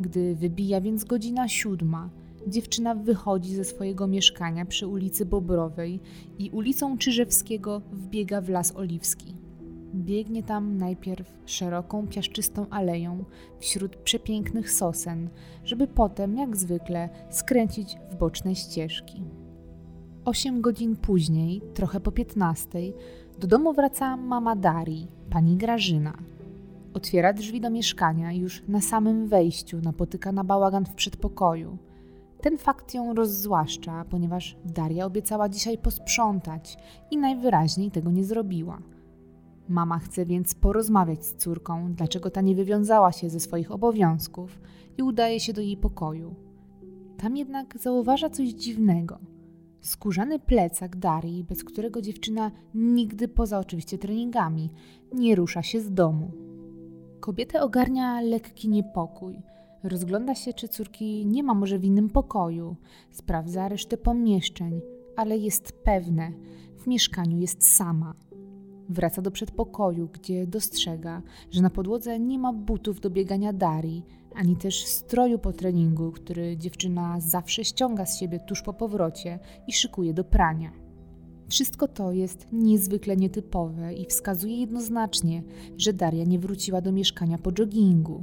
Gdy 0.00 0.34
wybija 0.34 0.80
więc 0.80 1.04
godzina 1.04 1.48
siódma, 1.48 2.10
dziewczyna 2.48 2.94
wychodzi 2.94 3.54
ze 3.54 3.64
swojego 3.64 4.06
mieszkania 4.06 4.64
przy 4.64 4.86
ulicy 4.86 5.26
Bobrowej 5.26 6.00
i 6.38 6.50
ulicą 6.50 6.98
Czyżewskiego 6.98 7.82
wbiega 7.92 8.40
w 8.40 8.48
Las 8.48 8.76
Oliwski. 8.76 9.34
Biegnie 9.94 10.42
tam 10.42 10.76
najpierw 10.76 11.38
szeroką, 11.46 12.06
piaszczystą 12.06 12.66
aleją 12.70 13.24
wśród 13.60 13.96
przepięknych 13.96 14.72
sosen, 14.72 15.28
żeby 15.64 15.86
potem, 15.86 16.36
jak 16.36 16.56
zwykle, 16.56 17.08
skręcić 17.30 17.96
w 18.10 18.16
boczne 18.16 18.54
ścieżki. 18.54 19.22
Osiem 20.24 20.60
godzin 20.60 20.96
później, 20.96 21.62
trochę 21.74 22.00
po 22.00 22.12
piętnastej, 22.12 22.94
do 23.38 23.46
domu 23.46 23.72
wraca 23.72 24.16
mama 24.16 24.56
Darii, 24.56 25.08
pani 25.30 25.56
Grażyna. 25.56 26.14
Otwiera 26.94 27.32
drzwi 27.32 27.60
do 27.60 27.70
mieszkania 27.70 28.32
już 28.32 28.62
na 28.68 28.80
samym 28.80 29.28
wejściu 29.28 29.80
napotyka 29.80 30.32
na 30.32 30.44
bałagan 30.44 30.84
w 30.84 30.94
przedpokoju. 30.94 31.78
Ten 32.40 32.58
fakt 32.58 32.94
ją 32.94 33.14
rozzłaszcza, 33.14 34.04
ponieważ 34.10 34.56
Daria 34.64 35.06
obiecała 35.06 35.48
dzisiaj 35.48 35.78
posprzątać 35.78 36.76
i 37.10 37.18
najwyraźniej 37.18 37.90
tego 37.90 38.10
nie 38.10 38.24
zrobiła. 38.24 38.78
Mama 39.68 39.98
chce 39.98 40.26
więc 40.26 40.54
porozmawiać 40.54 41.26
z 41.26 41.34
córką, 41.34 41.94
dlaczego 41.94 42.30
ta 42.30 42.40
nie 42.40 42.54
wywiązała 42.54 43.12
się 43.12 43.30
ze 43.30 43.40
swoich 43.40 43.72
obowiązków 43.72 44.60
i 44.98 45.02
udaje 45.02 45.40
się 45.40 45.52
do 45.52 45.60
jej 45.60 45.76
pokoju. 45.76 46.34
Tam 47.16 47.36
jednak 47.36 47.78
zauważa 47.78 48.30
coś 48.30 48.48
dziwnego. 48.48 49.18
Skórzany 49.80 50.38
plecak 50.38 50.96
Darii, 50.96 51.44
bez 51.44 51.64
którego 51.64 52.02
dziewczyna 52.02 52.50
nigdy 52.74 53.28
poza 53.28 53.58
oczywiście 53.58 53.98
treningami 53.98 54.70
nie 55.12 55.34
rusza 55.36 55.62
się 55.62 55.80
z 55.80 55.92
domu. 55.92 56.30
Kobietę 57.20 57.62
ogarnia 57.62 58.20
lekki 58.20 58.68
niepokój. 58.68 59.42
Rozgląda 59.82 60.34
się, 60.34 60.52
czy 60.52 60.68
córki 60.68 61.26
nie 61.26 61.42
ma 61.42 61.54
może 61.54 61.78
w 61.78 61.84
innym 61.84 62.10
pokoju. 62.10 62.76
Sprawdza 63.10 63.68
resztę 63.68 63.96
pomieszczeń, 63.96 64.80
ale 65.16 65.38
jest 65.38 65.72
pewne, 65.72 66.32
w 66.78 66.86
mieszkaniu 66.86 67.38
jest 67.38 67.66
sama. 67.76 68.14
Wraca 68.88 69.22
do 69.22 69.30
przedpokoju, 69.30 70.08
gdzie 70.12 70.46
dostrzega, 70.46 71.22
że 71.50 71.62
na 71.62 71.70
podłodze 71.70 72.20
nie 72.20 72.38
ma 72.38 72.52
butów 72.52 73.00
do 73.00 73.10
biegania 73.10 73.52
Darii, 73.52 74.04
ani 74.34 74.56
też 74.56 74.84
stroju 74.84 75.38
po 75.38 75.52
treningu, 75.52 76.12
który 76.12 76.56
dziewczyna 76.56 77.20
zawsze 77.20 77.64
ściąga 77.64 78.06
z 78.06 78.18
siebie 78.18 78.40
tuż 78.40 78.62
po 78.62 78.72
powrocie 78.72 79.38
i 79.66 79.72
szykuje 79.72 80.14
do 80.14 80.24
prania. 80.24 80.72
Wszystko 81.48 81.88
to 81.88 82.12
jest 82.12 82.46
niezwykle 82.52 83.16
nietypowe 83.16 83.94
i 83.94 84.06
wskazuje 84.06 84.60
jednoznacznie, 84.60 85.42
że 85.76 85.92
Daria 85.92 86.24
nie 86.24 86.38
wróciła 86.38 86.80
do 86.80 86.92
mieszkania 86.92 87.38
po 87.38 87.50
joggingu. 87.58 88.22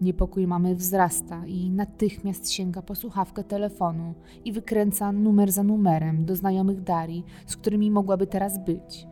Niepokój 0.00 0.46
mamy 0.46 0.74
wzrasta 0.74 1.46
i 1.46 1.70
natychmiast 1.70 2.50
sięga 2.50 2.82
po 2.82 2.94
słuchawkę 2.94 3.44
telefonu 3.44 4.14
i 4.44 4.52
wykręca 4.52 5.12
numer 5.12 5.52
za 5.52 5.62
numerem 5.62 6.24
do 6.24 6.36
znajomych 6.36 6.82
Darii, 6.82 7.24
z 7.46 7.56
którymi 7.56 7.90
mogłaby 7.90 8.26
teraz 8.26 8.64
być. 8.64 9.06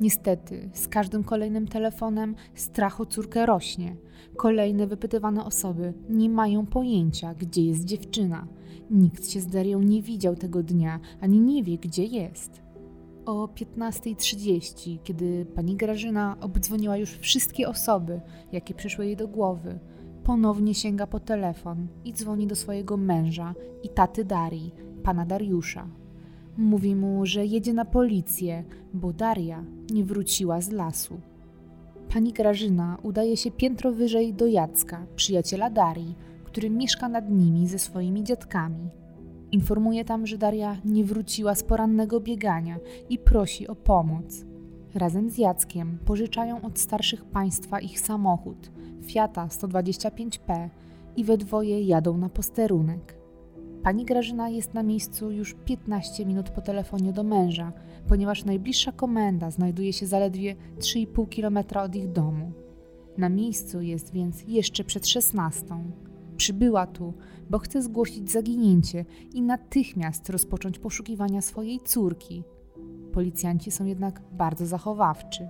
Niestety, 0.00 0.70
z 0.72 0.88
każdym 0.88 1.24
kolejnym 1.24 1.68
telefonem 1.68 2.34
strach 2.54 3.00
o 3.00 3.06
córkę 3.06 3.46
rośnie. 3.46 3.96
Kolejne 4.36 4.86
wypytywane 4.86 5.44
osoby 5.44 5.94
nie 6.08 6.30
mają 6.30 6.66
pojęcia, 6.66 7.34
gdzie 7.34 7.64
jest 7.64 7.84
dziewczyna. 7.84 8.46
Nikt 8.90 9.30
się 9.30 9.40
z 9.40 9.46
Darią 9.46 9.82
nie 9.82 10.02
widział 10.02 10.36
tego 10.36 10.62
dnia, 10.62 11.00
ani 11.20 11.40
nie 11.40 11.62
wie, 11.62 11.78
gdzie 11.78 12.04
jest. 12.04 12.62
O 13.26 13.46
15.30, 13.46 14.98
kiedy 15.02 15.46
pani 15.54 15.76
Grażyna 15.76 16.36
obdzwoniła 16.40 16.96
już 16.96 17.10
wszystkie 17.10 17.68
osoby, 17.68 18.20
jakie 18.52 18.74
przyszły 18.74 19.06
jej 19.06 19.16
do 19.16 19.28
głowy, 19.28 19.78
ponownie 20.24 20.74
sięga 20.74 21.06
po 21.06 21.20
telefon 21.20 21.86
i 22.04 22.12
dzwoni 22.12 22.46
do 22.46 22.56
swojego 22.56 22.96
męża 22.96 23.54
i 23.82 23.88
taty 23.88 24.24
Darii, 24.24 24.74
pana 25.02 25.26
Dariusza. 25.26 25.86
Mówi 26.56 26.96
mu, 26.96 27.26
że 27.26 27.46
jedzie 27.46 27.72
na 27.72 27.84
policję, 27.84 28.64
bo 28.94 29.12
Daria 29.12 29.64
nie 29.90 30.04
wróciła 30.04 30.60
z 30.60 30.70
lasu. 30.70 31.20
Pani 32.14 32.32
Grażyna 32.32 32.98
udaje 33.02 33.36
się 33.36 33.50
piętro 33.50 33.92
wyżej 33.92 34.34
do 34.34 34.46
Jacka, 34.46 35.06
przyjaciela 35.16 35.70
Darii, 35.70 36.14
który 36.44 36.70
mieszka 36.70 37.08
nad 37.08 37.30
nimi 37.30 37.68
ze 37.68 37.78
swoimi 37.78 38.24
dziadkami. 38.24 38.88
Informuje 39.52 40.04
tam, 40.04 40.26
że 40.26 40.38
Daria 40.38 40.76
nie 40.84 41.04
wróciła 41.04 41.54
z 41.54 41.62
porannego 41.62 42.20
biegania 42.20 42.78
i 43.08 43.18
prosi 43.18 43.68
o 43.68 43.74
pomoc. 43.74 44.44
Razem 44.94 45.30
z 45.30 45.38
Jackiem 45.38 45.98
pożyczają 46.04 46.62
od 46.62 46.78
starszych 46.78 47.24
państwa 47.24 47.80
ich 47.80 48.00
samochód 48.00 48.70
Fiata 49.02 49.46
125P 49.46 50.68
i 51.16 51.24
we 51.24 51.38
dwoje 51.38 51.82
jadą 51.82 52.18
na 52.18 52.28
posterunek. 52.28 53.16
Pani 53.82 54.04
Grażyna 54.04 54.48
jest 54.48 54.74
na 54.74 54.82
miejscu 54.82 55.30
już 55.30 55.54
15 55.64 56.26
minut 56.26 56.50
po 56.50 56.60
telefonie 56.60 57.12
do 57.12 57.22
męża, 57.22 57.72
ponieważ 58.08 58.44
najbliższa 58.44 58.92
komenda 58.92 59.50
znajduje 59.50 59.92
się 59.92 60.06
zaledwie 60.06 60.56
3,5 60.78 61.36
km 61.36 61.84
od 61.84 61.94
ich 61.94 62.12
domu. 62.12 62.52
Na 63.18 63.28
miejscu 63.28 63.80
jest 63.80 64.12
więc 64.12 64.44
jeszcze 64.48 64.84
przed 64.84 65.06
16. 65.06 65.66
Przybyła 66.36 66.86
tu, 66.86 67.14
bo 67.50 67.58
chce 67.58 67.82
zgłosić 67.82 68.30
zaginięcie 68.30 69.04
i 69.34 69.42
natychmiast 69.42 70.30
rozpocząć 70.30 70.78
poszukiwania 70.78 71.42
swojej 71.42 71.80
córki. 71.80 72.44
Policjanci 73.12 73.70
są 73.70 73.84
jednak 73.84 74.22
bardzo 74.32 74.66
zachowawczy. 74.66 75.48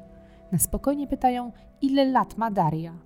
Na 0.53 0.59
spokojnie 0.59 1.07
pytają, 1.07 1.53
ile 1.83 2.05
lat 2.05 2.38
ma 2.38 2.51
Daria. 2.51 2.98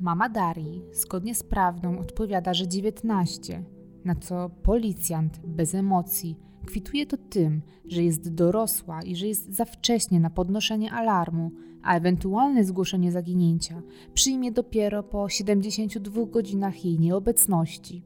Mama 0.00 0.28
Darii, 0.28 0.82
zgodnie 0.92 1.34
z 1.34 1.42
prawdą, 1.42 1.98
odpowiada, 1.98 2.54
że 2.54 2.68
19 2.68 3.62
na 4.04 4.14
co 4.14 4.50
policjant 4.62 5.40
bez 5.46 5.74
emocji 5.74 6.36
kwituje 6.66 7.06
to 7.06 7.16
tym, 7.16 7.62
że 7.88 8.02
jest 8.02 8.34
dorosła 8.34 9.02
i 9.02 9.16
że 9.16 9.26
jest 9.26 9.54
za 9.54 9.64
wcześnie 9.64 10.20
na 10.20 10.30
podnoszenie 10.30 10.92
alarmu, 10.92 11.50
a 11.82 11.96
ewentualne 11.96 12.64
zgłoszenie 12.64 13.12
zaginięcia 13.12 13.82
przyjmie 14.14 14.52
dopiero 14.52 15.02
po 15.02 15.28
72 15.28 16.26
godzinach 16.26 16.84
jej 16.84 16.98
nieobecności. 16.98 18.02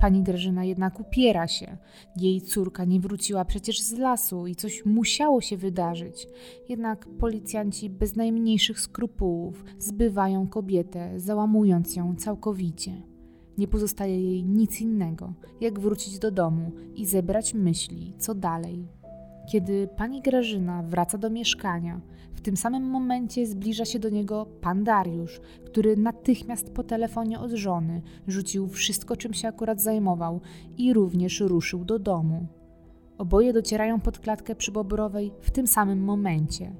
Pani 0.00 0.22
Grażyna 0.22 0.64
jednak 0.64 1.00
upiera 1.00 1.48
się. 1.48 1.76
Jej 2.16 2.40
córka 2.40 2.84
nie 2.84 3.00
wróciła 3.00 3.44
przecież 3.44 3.80
z 3.80 3.92
lasu 3.92 4.46
i 4.46 4.54
coś 4.54 4.84
musiało 4.86 5.40
się 5.40 5.56
wydarzyć. 5.56 6.26
Jednak 6.68 7.08
policjanci 7.08 7.90
bez 7.90 8.16
najmniejszych 8.16 8.80
skrupułów 8.80 9.64
zbywają 9.78 10.48
kobietę, 10.48 11.20
załamując 11.20 11.96
ją 11.96 12.16
całkowicie. 12.16 13.02
Nie 13.58 13.68
pozostaje 13.68 14.20
jej 14.20 14.44
nic 14.44 14.80
innego, 14.80 15.32
jak 15.60 15.80
wrócić 15.80 16.18
do 16.18 16.30
domu 16.30 16.72
i 16.94 17.06
zebrać 17.06 17.54
myśli, 17.54 18.14
co 18.18 18.34
dalej. 18.34 18.88
Kiedy 19.52 19.88
pani 19.96 20.22
Grażyna 20.22 20.82
wraca 20.82 21.18
do 21.18 21.30
mieszkania, 21.30 22.00
w 22.38 22.40
tym 22.40 22.56
samym 22.56 22.82
momencie 22.82 23.46
zbliża 23.46 23.84
się 23.84 23.98
do 23.98 24.10
niego 24.10 24.46
pan 24.60 24.84
Dariusz, 24.84 25.40
który 25.66 25.96
natychmiast 25.96 26.74
po 26.74 26.84
telefonie 26.84 27.40
od 27.40 27.50
żony 27.50 28.02
rzucił 28.26 28.68
wszystko, 28.68 29.16
czym 29.16 29.34
się 29.34 29.48
akurat 29.48 29.80
zajmował 29.80 30.40
i 30.76 30.92
również 30.92 31.40
ruszył 31.40 31.84
do 31.84 31.98
domu. 31.98 32.46
Oboje 33.18 33.52
docierają 33.52 34.00
pod 34.00 34.18
klatkę 34.18 34.54
przybobrowej 34.54 35.32
w 35.40 35.50
tym 35.50 35.66
samym 35.66 36.04
momencie. 36.04 36.72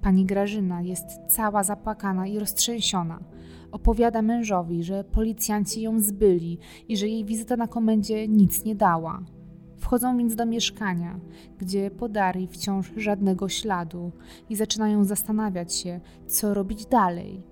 Pani 0.00 0.24
Grażyna 0.24 0.82
jest 0.82 1.06
cała 1.28 1.62
zapłakana 1.64 2.26
i 2.26 2.38
roztrzęsiona. 2.38 3.20
Opowiada 3.72 4.22
mężowi, 4.22 4.84
że 4.84 5.04
policjanci 5.04 5.82
ją 5.82 6.00
zbyli 6.00 6.58
i 6.88 6.96
że 6.96 7.08
jej 7.08 7.24
wizyta 7.24 7.56
na 7.56 7.68
komendzie 7.68 8.28
nic 8.28 8.64
nie 8.64 8.74
dała. 8.74 9.22
Wchodzą 9.84 10.18
więc 10.18 10.34
do 10.34 10.46
mieszkania, 10.46 11.20
gdzie 11.58 11.90
po 11.90 12.08
Darii 12.08 12.46
wciąż 12.46 12.92
żadnego 12.96 13.48
śladu 13.48 14.12
i 14.48 14.56
zaczynają 14.56 15.04
zastanawiać 15.04 15.74
się, 15.74 16.00
co 16.26 16.54
robić 16.54 16.86
dalej. 16.86 17.42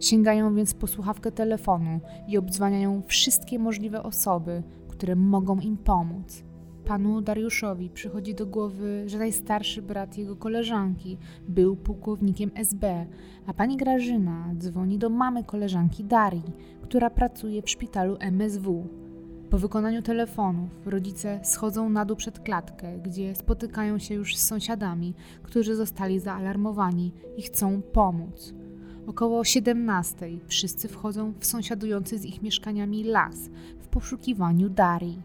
Sięgają 0.00 0.54
więc 0.54 0.74
po 0.74 0.86
słuchawkę 0.86 1.32
telefonu 1.32 2.00
i 2.28 2.38
obdzwaniają 2.38 3.02
wszystkie 3.06 3.58
możliwe 3.58 4.02
osoby, 4.02 4.62
które 4.88 5.16
mogą 5.16 5.60
im 5.60 5.76
pomóc. 5.76 6.44
Panu 6.84 7.20
Dariuszowi 7.20 7.90
przychodzi 7.90 8.34
do 8.34 8.46
głowy, 8.46 9.02
że 9.06 9.18
najstarszy 9.18 9.82
brat 9.82 10.18
jego 10.18 10.36
koleżanki 10.36 11.18
był 11.48 11.76
pułkownikiem 11.76 12.50
SB, 12.54 13.06
a 13.46 13.54
pani 13.54 13.76
Grażyna 13.76 14.54
dzwoni 14.56 14.98
do 14.98 15.10
mamy 15.10 15.44
koleżanki 15.44 16.04
Darii, 16.04 16.52
która 16.82 17.10
pracuje 17.10 17.62
w 17.62 17.70
szpitalu 17.70 18.16
MSW. 18.20 18.88
Po 19.50 19.58
wykonaniu 19.58 20.02
telefonów 20.02 20.70
rodzice 20.86 21.40
schodzą 21.42 21.90
na 21.90 22.04
dół 22.04 22.16
przed 22.16 22.38
klatkę, 22.38 22.98
gdzie 22.98 23.34
spotykają 23.34 23.98
się 23.98 24.14
już 24.14 24.36
z 24.36 24.46
sąsiadami, 24.46 25.14
którzy 25.42 25.76
zostali 25.76 26.20
zaalarmowani 26.20 27.12
i 27.36 27.42
chcą 27.42 27.82
pomóc. 27.82 28.54
Około 29.06 29.44
17 29.44 30.26
wszyscy 30.46 30.88
wchodzą 30.88 31.32
w 31.40 31.46
sąsiadujący 31.46 32.18
z 32.18 32.24
ich 32.24 32.42
mieszkaniami 32.42 33.04
las 33.04 33.50
w 33.78 33.88
poszukiwaniu 33.88 34.68
Darii. 34.68 35.22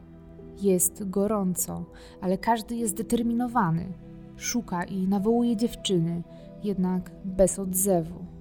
Jest 0.62 1.09
gorąco, 1.09 1.86
ale 2.21 2.38
każdy 2.38 2.75
jest 2.75 2.93
zdeterminowany. 2.93 3.93
Szuka 4.38 4.83
i 4.83 5.07
nawołuje 5.07 5.57
dziewczyny, 5.57 6.23
jednak 6.63 7.12
bez 7.25 7.59
odzewu. 7.59 8.33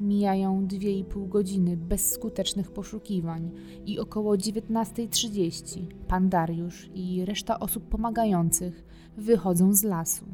Mijają 0.00 0.66
dwie 0.66 0.98
i 0.98 1.04
pół 1.04 1.26
godziny 1.26 1.76
bezskutecznych 1.76 2.72
poszukiwań 2.72 3.50
i 3.86 3.98
około 3.98 4.34
19.30 4.34 5.86
pan 6.08 6.28
Dariusz 6.28 6.90
i 6.94 7.24
reszta 7.24 7.60
osób 7.60 7.88
pomagających 7.88 8.84
wychodzą 9.16 9.74
z 9.74 9.82
lasu. 9.82 10.26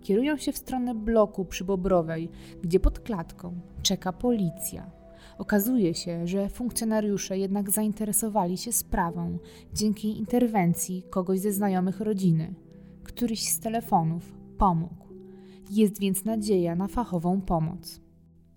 Kierują 0.00 0.36
się 0.36 0.52
w 0.52 0.58
stronę 0.58 0.94
bloku 0.94 1.44
przybobrowej, 1.44 2.28
gdzie 2.62 2.80
pod 2.80 3.00
klatką 3.00 3.54
czeka 3.82 4.12
policja. 4.12 4.90
Okazuje 5.38 5.94
się, 5.94 6.26
że 6.26 6.48
funkcjonariusze 6.48 7.38
jednak 7.38 7.70
zainteresowali 7.70 8.58
się 8.58 8.72
sprawą 8.72 9.38
dzięki 9.74 10.18
interwencji 10.18 11.02
kogoś 11.10 11.40
ze 11.40 11.52
znajomych 11.52 12.00
rodziny. 12.00 12.54
Któryś 13.04 13.48
z 13.48 13.60
telefonów 13.60 14.34
pomógł. 14.58 15.06
Jest 15.70 16.00
więc 16.00 16.24
nadzieja 16.24 16.76
na 16.76 16.88
fachową 16.88 17.40
pomoc. 17.40 18.01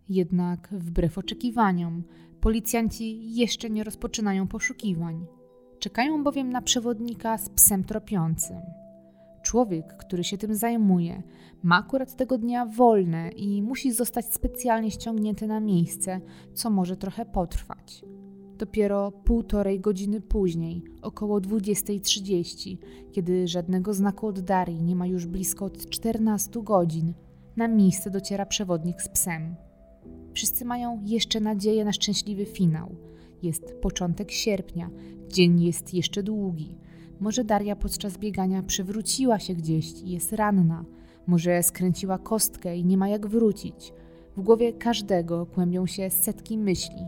Jednak 0.10 0.70
wbrew 0.72 1.18
oczekiwaniom, 1.18 2.04
policjanci 2.42 3.36
jeszcze 3.36 3.70
nie 3.70 3.84
rozpoczynają 3.84 4.48
poszukiwań. 4.48 5.26
Czekają 5.80 6.24
bowiem 6.24 6.50
na 6.50 6.62
przewodnika 6.62 7.38
z 7.38 7.50
psem 7.50 7.84
tropiącym. 7.84 8.58
Człowiek, 9.44 9.98
który 9.98 10.24
się 10.24 10.38
tym 10.38 10.56
zajmuje, 10.56 11.24
ma 11.64 11.78
akurat 11.78 12.16
tego 12.16 12.38
dnia 12.38 12.66
wolne 12.66 13.30
i 13.30 13.62
musi 13.62 13.92
zostać 13.92 14.34
specjalnie 14.34 14.92
ściągnięty 14.92 15.48
na 15.48 15.60
miejsce, 15.60 16.22
co 16.54 16.70
może 16.70 16.98
trochę 16.98 17.26
potrwać. 17.26 18.04
Dopiero 18.58 19.12
półtorej 19.12 19.80
godziny 19.80 20.22
później, 20.22 20.84
około 21.02 21.40
20.30, 21.40 22.78
kiedy 23.12 23.48
żadnego 23.48 23.94
znaku 23.94 24.28
od 24.28 24.40
Darii 24.40 24.84
nie 24.84 24.96
ma 24.96 25.08
już 25.08 25.26
blisko 25.26 25.66
od 25.66 25.90
14 25.90 26.64
godzin, 26.64 27.14
na 27.58 27.68
miejsce 27.68 28.10
dociera 28.10 28.46
przewodnik 28.46 29.02
z 29.02 29.10
psem. 29.10 29.56
Wszyscy 30.36 30.66
mają 30.66 31.02
jeszcze 31.06 31.40
nadzieję 31.40 31.86
na 31.86 31.94
szczęśliwy 31.94 32.46
finał. 32.46 32.96
Jest 33.44 33.76
początek 33.82 34.32
sierpnia, 34.32 34.90
dzień 35.30 35.64
jest 35.64 35.94
jeszcze 35.94 36.24
długi. 36.24 36.78
Może 37.20 37.44
Daria 37.44 37.76
podczas 37.76 38.18
biegania 38.18 38.64
przewróciła 38.64 39.40
się 39.40 39.54
gdzieś 39.54 39.92
i 40.04 40.10
jest 40.10 40.34
ranna. 40.34 40.86
Może 41.28 41.64
skręciła 41.64 42.18
kostkę 42.18 42.78
i 42.78 42.86
nie 42.86 42.98
ma 42.98 43.10
jak 43.10 43.28
wrócić. 43.28 43.94
W 44.38 44.42
głowie 44.42 44.74
każdego 44.74 45.46
kłębią 45.46 45.86
się 45.86 46.10
setki 46.10 46.58
myśli. 46.58 47.08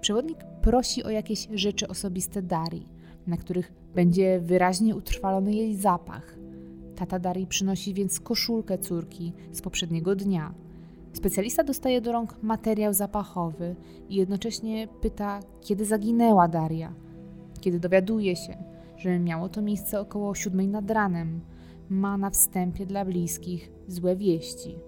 Przewodnik 0.00 0.38
prosi 0.62 1.04
o 1.04 1.10
jakieś 1.10 1.48
rzeczy 1.54 1.88
osobiste 1.88 2.42
Darii, 2.42 2.88
na 3.26 3.36
których 3.36 3.72
będzie 3.94 4.40
wyraźnie 4.40 4.96
utrwalony 4.96 5.54
jej 5.54 5.76
zapach. 5.76 6.36
Tata 6.96 7.18
Darii 7.18 7.46
przynosi 7.46 7.94
więc 7.94 8.20
koszulkę 8.20 8.78
córki 8.78 9.32
z 9.52 9.60
poprzedniego 9.62 10.16
dnia. 10.16 10.65
Specjalista 11.16 11.64
dostaje 11.64 12.00
do 12.00 12.12
rąk 12.12 12.42
materiał 12.42 12.92
zapachowy 12.92 13.76
i 14.08 14.14
jednocześnie 14.14 14.88
pyta, 15.00 15.40
kiedy 15.60 15.84
zaginęła 15.84 16.48
Daria. 16.48 16.94
Kiedy 17.60 17.80
dowiaduje 17.80 18.36
się, 18.36 18.56
że 18.96 19.18
miało 19.18 19.48
to 19.48 19.62
miejsce 19.62 20.00
około 20.00 20.34
siódmej 20.34 20.68
nad 20.68 20.90
ranem, 20.90 21.40
ma 21.88 22.18
na 22.18 22.30
wstępie 22.30 22.86
dla 22.86 23.04
bliskich 23.04 23.72
złe 23.88 24.16
wieści. 24.16 24.78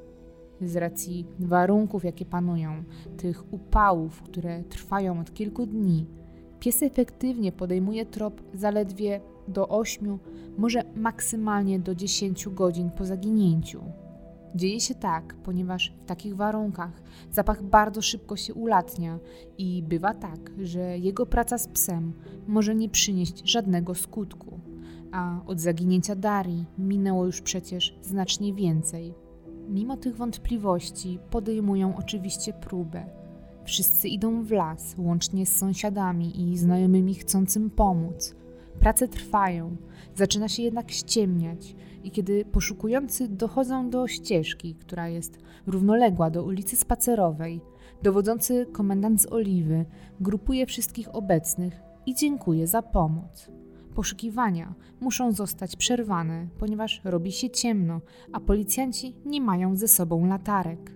Z 0.60 0.76
racji 0.76 1.26
warunków, 1.38 2.04
jakie 2.04 2.24
panują, 2.24 2.84
tych 3.16 3.52
upałów, 3.52 4.22
które 4.22 4.64
trwają 4.64 5.20
od 5.20 5.34
kilku 5.34 5.66
dni, 5.66 6.06
pies 6.60 6.82
efektywnie 6.82 7.52
podejmuje 7.52 8.06
trop 8.06 8.42
zaledwie 8.54 9.20
do 9.48 9.68
8, 9.68 10.18
może 10.58 10.82
maksymalnie 10.96 11.78
do 11.78 11.94
10 11.94 12.48
godzin 12.48 12.90
po 12.90 13.04
zaginięciu. 13.04 13.80
Dzieje 14.54 14.80
się 14.80 14.94
tak, 14.94 15.34
ponieważ 15.34 15.94
w 16.02 16.04
takich 16.04 16.36
warunkach 16.36 17.02
zapach 17.30 17.62
bardzo 17.62 18.02
szybko 18.02 18.36
się 18.36 18.54
ulatnia 18.54 19.18
i 19.58 19.82
bywa 19.82 20.14
tak, 20.14 20.50
że 20.62 20.98
jego 20.98 21.26
praca 21.26 21.58
z 21.58 21.68
psem 21.68 22.12
może 22.46 22.74
nie 22.74 22.88
przynieść 22.88 23.42
żadnego 23.44 23.94
skutku, 23.94 24.60
a 25.12 25.40
od 25.46 25.60
zaginięcia 25.60 26.16
Darii 26.16 26.64
minęło 26.78 27.26
już 27.26 27.40
przecież 27.40 27.98
znacznie 28.02 28.54
więcej. 28.54 29.14
Mimo 29.68 29.96
tych 29.96 30.16
wątpliwości 30.16 31.18
podejmują 31.30 31.96
oczywiście 31.96 32.52
próbę. 32.52 33.06
Wszyscy 33.64 34.08
idą 34.08 34.42
w 34.42 34.50
las, 34.50 34.94
łącznie 34.98 35.46
z 35.46 35.56
sąsiadami 35.56 36.42
i 36.42 36.58
znajomymi 36.58 37.14
chcącym 37.14 37.70
pomóc. 37.70 38.34
Prace 38.80 39.08
trwają, 39.08 39.76
zaczyna 40.14 40.48
się 40.48 40.62
jednak 40.62 40.90
ściemniać 40.90 41.76
i 42.04 42.10
kiedy 42.10 42.44
poszukujący 42.44 43.28
dochodzą 43.28 43.90
do 43.90 44.08
ścieżki, 44.08 44.74
która 44.74 45.08
jest 45.08 45.38
równoległa 45.66 46.30
do 46.30 46.44
ulicy 46.44 46.76
Spacerowej, 46.76 47.60
dowodzący 48.02 48.66
komendant 48.72 49.22
z 49.22 49.32
Oliwy 49.32 49.84
grupuje 50.20 50.66
wszystkich 50.66 51.14
obecnych 51.14 51.80
i 52.06 52.14
dziękuję 52.14 52.66
za 52.66 52.82
pomoc. 52.82 53.50
Poszukiwania 53.94 54.74
muszą 55.00 55.32
zostać 55.32 55.76
przerwane, 55.76 56.46
ponieważ 56.58 57.00
robi 57.04 57.32
się 57.32 57.50
ciemno, 57.50 58.00
a 58.32 58.40
policjanci 58.40 59.14
nie 59.26 59.40
mają 59.40 59.76
ze 59.76 59.88
sobą 59.88 60.26
latarek. 60.26 60.94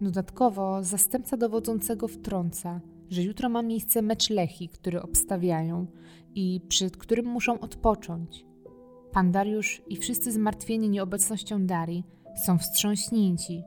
Dodatkowo 0.00 0.82
zastępca 0.82 1.36
dowodzącego 1.36 2.08
wtrąca, 2.08 2.80
że 3.10 3.22
jutro 3.22 3.48
ma 3.48 3.62
miejsce 3.62 4.02
mecz 4.02 4.30
Lechi, 4.30 4.68
który 4.68 5.02
obstawiają 5.02 5.86
i 6.36 6.60
przed 6.68 6.96
którym 6.96 7.26
muszą 7.26 7.60
odpocząć. 7.60 8.46
Pan 9.12 9.32
Dariusz 9.32 9.82
i 9.88 9.96
wszyscy 9.96 10.32
zmartwieni 10.32 10.88
nieobecnością 10.88 11.66
Darii 11.66 12.04
są 12.46 12.58
wstrząśnięci. 12.58 13.62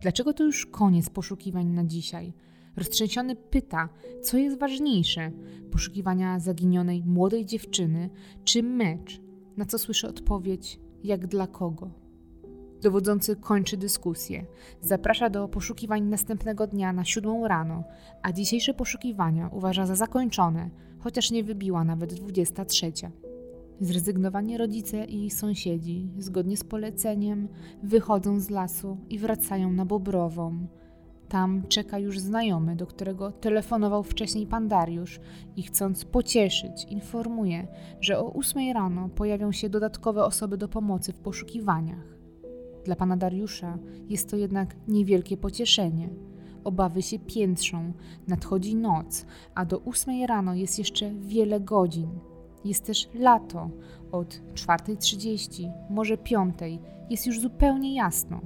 Dlaczego 0.00 0.32
to 0.32 0.44
już 0.44 0.66
koniec 0.66 1.10
poszukiwań 1.10 1.66
na 1.66 1.84
dzisiaj? 1.84 2.32
Roztrzęsiony 2.76 3.36
pyta, 3.36 3.88
co 4.22 4.38
jest 4.38 4.58
ważniejsze: 4.58 5.30
poszukiwania 5.70 6.40
zaginionej 6.40 7.02
młodej 7.06 7.46
dziewczyny 7.46 8.10
czy 8.44 8.62
mecz? 8.62 9.20
Na 9.56 9.64
co 9.64 9.78
słyszy 9.78 10.08
odpowiedź: 10.08 10.80
jak 11.04 11.26
dla 11.26 11.46
kogo? 11.46 11.90
Dowodzący 12.82 13.36
kończy 13.36 13.76
dyskusję. 13.76 14.46
Zaprasza 14.80 15.30
do 15.30 15.48
poszukiwań 15.48 16.02
następnego 16.02 16.66
dnia 16.66 16.92
na 16.92 17.04
siódmą 17.04 17.48
rano, 17.48 17.84
a 18.22 18.32
dzisiejsze 18.32 18.74
poszukiwania 18.74 19.48
uważa 19.52 19.86
za 19.86 19.94
zakończone, 19.94 20.70
chociaż 21.04 21.30
nie 21.30 21.44
wybiła 21.44 21.84
nawet 21.84 22.14
23. 22.14 22.92
Zrezygnowani 23.80 24.58
rodzice 24.58 25.04
i 25.04 25.30
sąsiedzi, 25.30 26.08
zgodnie 26.18 26.56
z 26.56 26.64
poleceniem, 26.64 27.48
wychodzą 27.82 28.40
z 28.40 28.50
lasu 28.50 28.96
i 29.10 29.18
wracają 29.18 29.72
na 29.72 29.84
Bobrową. 29.84 30.66
Tam 31.28 31.62
czeka 31.68 31.98
już 31.98 32.18
znajomy, 32.18 32.76
do 32.76 32.86
którego 32.86 33.32
telefonował 33.32 34.02
wcześniej 34.02 34.46
pan 34.46 34.68
Dariusz 34.68 35.20
i 35.56 35.62
chcąc 35.62 36.04
pocieszyć, 36.04 36.84
informuje, 36.90 37.66
że 38.00 38.18
o 38.18 38.30
ósmej 38.30 38.72
rano 38.72 39.08
pojawią 39.08 39.52
się 39.52 39.68
dodatkowe 39.68 40.24
osoby 40.24 40.56
do 40.56 40.68
pomocy 40.68 41.12
w 41.12 41.20
poszukiwaniach. 41.20 42.16
Dla 42.84 42.96
pana 42.96 43.16
Dariusza 43.16 43.78
jest 44.08 44.30
to 44.30 44.36
jednak 44.36 44.76
niewielkie 44.88 45.36
pocieszenie. 45.36 46.08
Obawy 46.64 47.02
się 47.02 47.18
piętrzą, 47.18 47.92
nadchodzi 48.28 48.76
noc, 48.76 49.26
a 49.54 49.64
do 49.64 49.78
ósmej 49.78 50.26
rano 50.26 50.54
jest 50.54 50.78
jeszcze 50.78 51.14
wiele 51.14 51.60
godzin. 51.60 52.08
Jest 52.64 52.86
też 52.86 53.08
lato. 53.14 53.70
Od 54.12 54.40
4.30, 54.54 55.70
może 55.90 56.16
5.00 56.16 56.78
jest 57.10 57.26
już 57.26 57.40
zupełnie 57.40 57.94
jasno. 57.94 58.40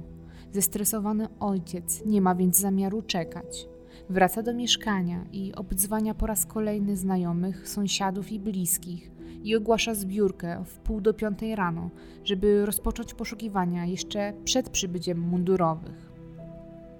Zestresowany 0.51 1.27
ojciec 1.39 2.05
nie 2.05 2.21
ma 2.21 2.35
więc 2.35 2.57
zamiaru 2.57 3.01
czekać. 3.01 3.67
Wraca 4.09 4.43
do 4.43 4.53
mieszkania 4.53 5.25
i 5.31 5.53
obdzwania 5.55 6.13
po 6.13 6.27
raz 6.27 6.45
kolejny 6.45 6.97
znajomych, 6.97 7.69
sąsiadów 7.69 8.31
i 8.31 8.39
bliskich 8.39 9.11
i 9.43 9.55
ogłasza 9.55 9.95
zbiórkę 9.95 10.63
w 10.65 10.77
pół 10.77 11.01
do 11.01 11.13
piątej 11.13 11.55
rano, 11.55 11.89
żeby 12.23 12.65
rozpocząć 12.65 13.13
poszukiwania 13.13 13.85
jeszcze 13.85 14.33
przed 14.43 14.69
przybyciem 14.69 15.19
mundurowych. 15.19 16.08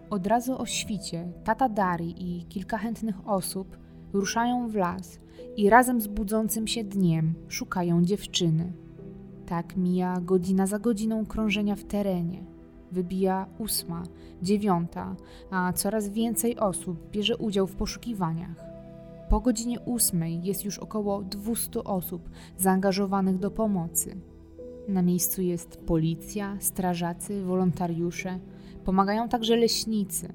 Od 0.09 0.27
razu 0.27 0.61
o 0.61 0.65
świcie 0.65 1.31
tata 1.43 1.69
Dari 1.69 2.15
i 2.17 2.45
kilka 2.45 2.77
chętnych 2.77 3.27
osób 3.27 3.77
ruszają 4.13 4.69
w 4.69 4.75
las 4.75 5.19
i 5.57 5.69
razem 5.69 6.01
z 6.01 6.07
budzącym 6.07 6.67
się 6.67 6.83
dniem 6.83 7.33
szukają 7.47 8.03
dziewczyny. 8.03 8.73
Tak 9.45 9.77
mija 9.77 10.21
godzina 10.21 10.67
za 10.67 10.79
godziną 10.79 11.25
krążenia 11.25 11.75
w 11.75 11.83
terenie. 11.83 12.45
Wybija 12.91 13.47
ósma, 13.57 14.03
dziewiąta, 14.41 15.15
a 15.51 15.73
coraz 15.73 16.09
więcej 16.09 16.57
osób 16.57 17.11
bierze 17.11 17.37
udział 17.37 17.67
w 17.67 17.75
poszukiwaniach. 17.75 18.65
Po 19.29 19.39
godzinie 19.39 19.79
ósmej 19.79 20.43
jest 20.43 20.65
już 20.65 20.79
około 20.79 21.21
200 21.21 21.83
osób 21.83 22.29
zaangażowanych 22.57 23.37
do 23.37 23.51
pomocy. 23.51 24.15
Na 24.87 25.01
miejscu 25.01 25.41
jest 25.41 25.77
policja, 25.77 26.57
strażacy, 26.59 27.43
wolontariusze, 27.43 28.39
pomagają 28.85 29.29
także 29.29 29.55
leśnicy. 29.55 30.33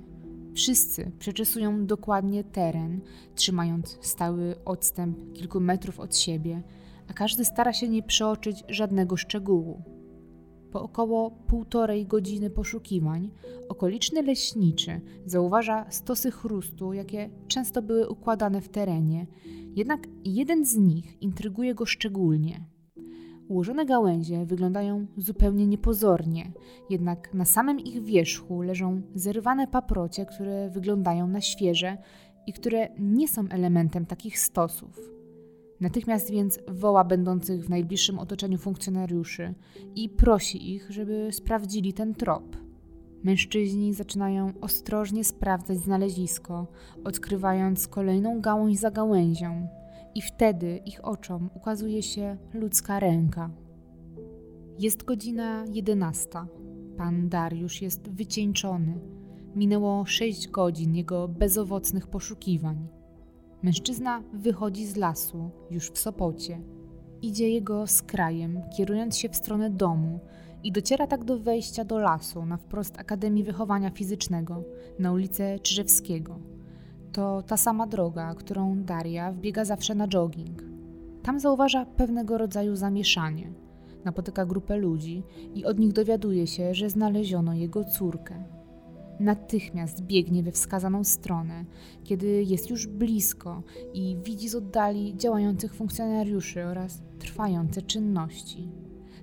Wszyscy 0.54 1.12
przeczesują 1.18 1.86
dokładnie 1.86 2.44
teren, 2.44 3.00
trzymając 3.34 3.98
stały 4.00 4.54
odstęp 4.64 5.32
kilku 5.32 5.60
metrów 5.60 6.00
od 6.00 6.16
siebie, 6.16 6.62
a 7.10 7.12
każdy 7.12 7.44
stara 7.44 7.72
się 7.72 7.88
nie 7.88 8.02
przeoczyć 8.02 8.64
żadnego 8.68 9.16
szczegółu. 9.16 9.82
Po 10.70 10.82
około 10.82 11.30
półtorej 11.30 12.06
godziny 12.06 12.50
poszukiwań 12.50 13.30
okoliczny 13.68 14.22
leśniczy 14.22 15.00
zauważa 15.26 15.86
stosy 15.90 16.30
chrustu, 16.30 16.92
jakie 16.92 17.30
często 17.48 17.82
były 17.82 18.08
układane 18.08 18.60
w 18.60 18.68
terenie, 18.68 19.26
jednak 19.74 20.00
jeden 20.24 20.64
z 20.64 20.76
nich 20.76 21.22
intryguje 21.22 21.74
go 21.74 21.86
szczególnie. 21.86 22.73
Ułożone 23.48 23.86
gałęzie 23.86 24.46
wyglądają 24.46 25.06
zupełnie 25.16 25.66
niepozornie, 25.66 26.52
jednak 26.90 27.34
na 27.34 27.44
samym 27.44 27.80
ich 27.80 28.04
wierzchu 28.04 28.62
leżą 28.62 29.02
zerwane 29.14 29.66
paprocie, 29.66 30.26
które 30.26 30.70
wyglądają 30.70 31.28
na 31.28 31.40
świeże 31.40 31.98
i 32.46 32.52
które 32.52 32.88
nie 32.98 33.28
są 33.28 33.48
elementem 33.48 34.06
takich 34.06 34.38
stosów. 34.38 35.14
Natychmiast 35.80 36.30
więc 36.30 36.58
woła 36.68 37.04
będących 37.04 37.64
w 37.64 37.68
najbliższym 37.68 38.18
otoczeniu 38.18 38.58
funkcjonariuszy 38.58 39.54
i 39.94 40.08
prosi 40.08 40.74
ich, 40.74 40.90
żeby 40.90 41.28
sprawdzili 41.32 41.92
ten 41.92 42.14
trop. 42.14 42.56
Mężczyźni 43.24 43.94
zaczynają 43.94 44.52
ostrożnie 44.60 45.24
sprawdzać 45.24 45.78
znalezisko, 45.78 46.66
odkrywając 47.04 47.88
kolejną 47.88 48.40
gałąź 48.40 48.78
za 48.78 48.90
gałęzią, 48.90 49.68
i 50.14 50.22
wtedy 50.22 50.76
ich 50.76 51.04
oczom 51.04 51.50
ukazuje 51.54 52.02
się 52.02 52.36
ludzka 52.54 53.00
ręka. 53.00 53.50
Jest 54.78 55.04
godzina 55.04 55.64
jedenasta. 55.72 56.46
Pan 56.96 57.28
Dariusz 57.28 57.82
jest 57.82 58.10
wycieńczony. 58.10 59.00
Minęło 59.54 60.04
sześć 60.06 60.48
godzin 60.48 60.94
jego 60.94 61.28
bezowocnych 61.28 62.06
poszukiwań. 62.06 62.88
Mężczyzna 63.62 64.22
wychodzi 64.32 64.86
z 64.86 64.96
lasu, 64.96 65.50
już 65.70 65.90
w 65.90 65.98
Sopocie. 65.98 66.60
Idzie 67.22 67.50
jego 67.50 67.86
skrajem, 67.86 68.60
kierując 68.76 69.16
się 69.16 69.28
w 69.28 69.36
stronę 69.36 69.70
domu 69.70 70.20
i 70.64 70.72
dociera 70.72 71.06
tak 71.06 71.24
do 71.24 71.38
wejścia 71.38 71.84
do 71.84 71.98
lasu 71.98 72.46
na 72.46 72.56
wprost 72.56 72.98
Akademii 72.98 73.44
Wychowania 73.44 73.90
Fizycznego 73.90 74.64
na 74.98 75.12
ulicę 75.12 75.58
Czyżewskiego. 75.58 76.38
To 77.14 77.42
ta 77.42 77.56
sama 77.56 77.86
droga, 77.86 78.34
którą 78.34 78.82
Daria 78.82 79.32
wbiega 79.32 79.64
zawsze 79.64 79.94
na 79.94 80.08
jogging. 80.08 80.62
Tam 81.22 81.40
zauważa 81.40 81.86
pewnego 81.86 82.38
rodzaju 82.38 82.76
zamieszanie. 82.76 83.52
Napotyka 84.04 84.46
grupę 84.46 84.76
ludzi 84.76 85.22
i 85.54 85.64
od 85.64 85.78
nich 85.78 85.92
dowiaduje 85.92 86.46
się, 86.46 86.74
że 86.74 86.90
znaleziono 86.90 87.54
jego 87.54 87.84
córkę. 87.84 88.44
Natychmiast 89.20 90.00
biegnie 90.00 90.42
we 90.42 90.52
wskazaną 90.52 91.04
stronę, 91.04 91.64
kiedy 92.04 92.42
jest 92.42 92.70
już 92.70 92.86
blisko 92.86 93.62
i 93.92 94.16
widzi 94.24 94.48
z 94.48 94.54
oddali 94.54 95.16
działających 95.16 95.74
funkcjonariuszy 95.74 96.64
oraz 96.64 97.02
trwające 97.18 97.82
czynności. 97.82 98.68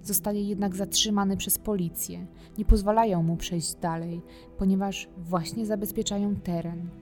Zostaje 0.04 0.43
jednak 0.43 0.75
zatrzymany 0.75 1.38
przez 1.38 1.58
policję. 1.58 2.27
Nie 2.58 2.65
pozwalają 2.65 3.23
mu 3.23 3.38
przejść 3.38 3.75
dalej, 3.75 4.21
ponieważ 4.58 5.10
właśnie 5.17 5.65
zabezpieczają 5.65 6.36
teren. 6.36 7.00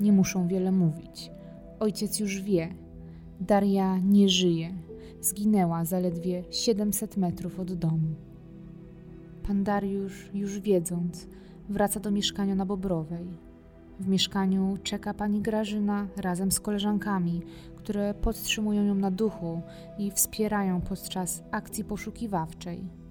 Nie 0.00 0.12
muszą 0.12 0.48
wiele 0.48 0.72
mówić. 0.72 1.30
Ojciec 1.80 2.20
już 2.20 2.42
wie. 2.42 2.74
Daria 3.40 3.98
nie 3.98 4.28
żyje. 4.28 4.70
Zginęła 5.20 5.84
zaledwie 5.84 6.44
700 6.50 7.16
metrów 7.16 7.60
od 7.60 7.72
domu. 7.72 8.14
Pan 9.46 9.64
Dariusz, 9.64 10.30
już 10.34 10.60
wiedząc, 10.60 11.26
wraca 11.68 12.00
do 12.00 12.10
mieszkania 12.10 12.54
na 12.54 12.66
Bobrowej. 12.66 13.26
W 14.00 14.08
mieszkaniu 14.08 14.76
czeka 14.82 15.14
pani 15.14 15.40
Grażyna 15.40 16.06
razem 16.16 16.52
z 16.52 16.60
koleżankami, 16.60 17.42
które 17.76 18.14
podtrzymują 18.14 18.84
ją 18.84 18.94
na 18.94 19.10
duchu 19.10 19.60
i 19.98 20.10
wspierają 20.10 20.80
podczas 20.80 21.42
akcji 21.50 21.84
poszukiwawczej. 21.84 23.05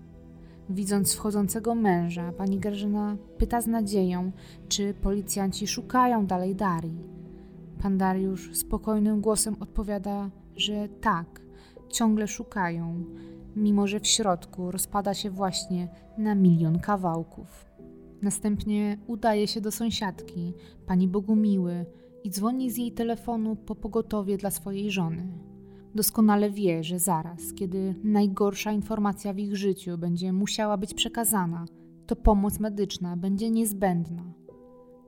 Widząc 0.69 1.13
wchodzącego 1.13 1.75
męża, 1.75 2.31
pani 2.31 2.59
Grażyna 2.59 3.17
pyta 3.37 3.61
z 3.61 3.67
nadzieją, 3.67 4.31
czy 4.67 4.93
policjanci 4.93 5.67
szukają 5.67 6.25
dalej 6.25 6.55
Darii. 6.55 7.03
Pan 7.81 7.97
Dariusz 7.97 8.55
spokojnym 8.55 9.21
głosem 9.21 9.55
odpowiada, 9.59 10.29
że 10.55 10.89
tak, 11.01 11.41
ciągle 11.89 12.27
szukają, 12.27 13.03
mimo 13.55 13.87
że 13.87 13.99
w 13.99 14.07
środku 14.07 14.71
rozpada 14.71 15.13
się 15.13 15.29
właśnie 15.29 15.87
na 16.17 16.35
milion 16.35 16.79
kawałków. 16.79 17.65
Następnie 18.21 18.97
udaje 19.07 19.47
się 19.47 19.61
do 19.61 19.71
sąsiadki, 19.71 20.53
pani 20.85 21.07
Bogumiły, 21.07 21.85
i 22.23 22.29
dzwoni 22.29 22.71
z 22.71 22.77
jej 22.77 22.91
telefonu 22.91 23.55
po 23.55 23.75
pogotowie 23.75 24.37
dla 24.37 24.51
swojej 24.51 24.91
żony. 24.91 25.27
Doskonale 25.95 26.51
wie, 26.51 26.83
że 26.83 26.99
zaraz, 26.99 27.53
kiedy 27.53 27.95
najgorsza 28.03 28.71
informacja 28.71 29.33
w 29.33 29.39
ich 29.39 29.55
życiu 29.55 29.97
będzie 29.97 30.33
musiała 30.33 30.77
być 30.77 30.93
przekazana, 30.93 31.65
to 32.07 32.15
pomoc 32.15 32.59
medyczna 32.59 33.17
będzie 33.17 33.49
niezbędna. 33.49 34.23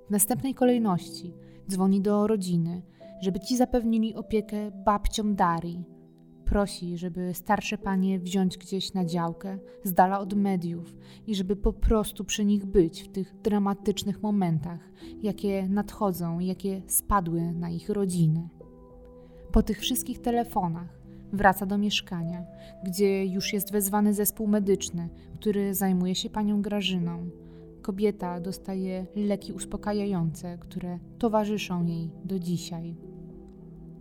W 0.08 0.12
następnej 0.12 0.54
kolejności 0.54 1.34
dzwoni 1.70 2.02
do 2.02 2.28
rodziny, 2.28 2.82
żeby 3.22 3.40
ci 3.40 3.58
zapewnili 3.58 4.16
opiekę 4.16 4.72
babciom 4.86 5.36
Darii, 5.36 5.98
Prosi, 6.46 6.98
żeby 6.98 7.34
starsze 7.34 7.78
panie 7.78 8.20
wziąć 8.20 8.58
gdzieś 8.58 8.94
na 8.94 9.06
działkę, 9.06 9.58
z 9.84 9.94
dala 9.94 10.20
od 10.20 10.34
mediów 10.34 10.96
i 11.28 11.36
żeby 11.36 11.56
po 11.56 11.74
prostu 11.74 12.26
przy 12.26 12.46
nich 12.46 12.66
być 12.66 13.02
w 13.04 13.08
tych 13.08 13.36
dramatycznych 13.42 14.22
momentach, 14.22 14.80
jakie 15.22 15.68
nadchodzą, 15.70 16.40
jakie 16.40 16.82
spadły 16.88 17.42
na 17.42 17.70
ich 17.70 17.90
rodziny. 17.90 18.50
Po 19.58 19.64
tych 19.64 19.80
wszystkich 19.80 20.22
telefonach 20.22 21.00
wraca 21.34 21.66
do 21.66 21.78
mieszkania, 21.78 22.46
gdzie 22.84 23.26
już 23.26 23.54
jest 23.54 23.72
wezwany 23.72 24.14
zespół 24.14 24.48
medyczny, 24.48 25.10
który 25.40 25.74
zajmuje 25.74 26.16
się 26.16 26.30
panią 26.30 26.62
Grażyną. 26.62 27.30
Kobieta 27.82 28.40
dostaje 28.40 29.06
leki 29.16 29.54
uspokajające, 29.54 30.58
które 30.58 31.00
towarzyszą 31.18 31.86
jej 31.86 32.12
do 32.26 32.40
dzisiaj. 32.40 32.96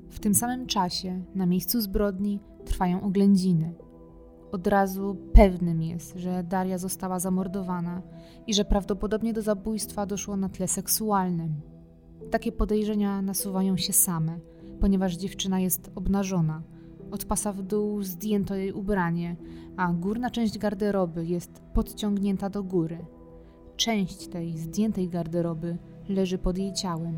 W 0.08 0.20
tym 0.20 0.34
samym 0.34 0.66
czasie 0.66 1.22
na 1.34 1.46
miejscu 1.46 1.80
zbrodni 1.80 2.40
trwają 2.64 3.02
oględziny. 3.02 3.74
Od 4.52 4.66
razu 4.66 5.16
pewnym 5.32 5.82
jest, 5.82 6.16
że 6.16 6.44
Daria 6.44 6.78
została 6.78 7.18
zamordowana 7.18 8.02
i 8.46 8.54
że 8.54 8.64
prawdopodobnie 8.64 9.32
do 9.32 9.42
zabójstwa 9.42 10.06
doszło 10.06 10.36
na 10.36 10.48
tle 10.48 10.68
seksualnym. 10.68 11.60
Takie 12.30 12.52
podejrzenia 12.52 13.22
nasuwają 13.22 13.76
się 13.76 13.92
same, 13.92 14.38
ponieważ 14.80 15.16
dziewczyna 15.16 15.60
jest 15.60 15.90
obnażona. 15.94 16.62
Od 17.10 17.24
pasa 17.24 17.52
w 17.52 17.62
dół 17.62 18.02
zdjęto 18.02 18.54
jej 18.54 18.72
ubranie, 18.72 19.36
a 19.76 19.92
górna 19.92 20.30
część 20.30 20.58
garderoby 20.58 21.26
jest 21.26 21.62
podciągnięta 21.74 22.50
do 22.50 22.62
góry. 22.62 22.98
Część 23.76 24.28
tej 24.28 24.58
zdjętej 24.58 25.08
garderoby 25.08 25.78
leży 26.08 26.38
pod 26.38 26.58
jej 26.58 26.72
ciałem. 26.72 27.16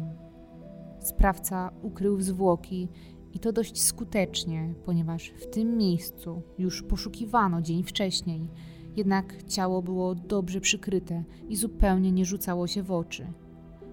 Sprawca 0.99 1.71
ukrył 1.83 2.21
zwłoki 2.21 2.89
i 3.35 3.39
to 3.39 3.53
dość 3.53 3.83
skutecznie, 3.83 4.75
ponieważ 4.85 5.29
w 5.29 5.47
tym 5.47 5.77
miejscu 5.77 6.43
już 6.59 6.83
poszukiwano 6.83 7.63
dzień 7.63 7.83
wcześniej, 7.83 8.49
jednak 8.97 9.43
ciało 9.43 9.83
było 9.83 10.15
dobrze 10.15 10.61
przykryte 10.61 11.25
i 11.49 11.57
zupełnie 11.57 12.13
nie 12.13 12.25
rzucało 12.25 12.67
się 12.67 12.83
w 12.83 12.93
oczy. 12.93 13.33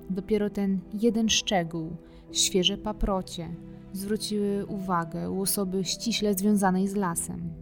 Dopiero 0.10 0.49
ten 0.49 0.80
jeden 0.93 1.30
szczegół, 1.30 1.97
świeże 2.31 2.77
paprocie, 2.77 3.55
zwróciły 3.93 4.65
uwagę 4.65 5.31
u 5.31 5.41
osoby 5.41 5.83
ściśle 5.83 6.33
związanej 6.33 6.88
z 6.88 6.95
lasem. 6.95 7.53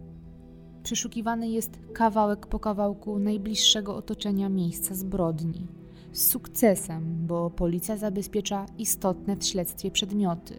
Przeszukiwany 0.82 1.48
jest 1.48 1.78
kawałek 1.92 2.46
po 2.46 2.58
kawałku 2.58 3.18
najbliższego 3.18 3.96
otoczenia 3.96 4.48
miejsca 4.48 4.94
zbrodni 4.94 5.66
z 6.14 6.26
sukcesem, 6.26 7.26
bo 7.26 7.50
policja 7.50 7.96
zabezpiecza 7.96 8.66
istotne 8.78 9.36
w 9.36 9.44
śledztwie 9.44 9.90
przedmioty. 9.90 10.58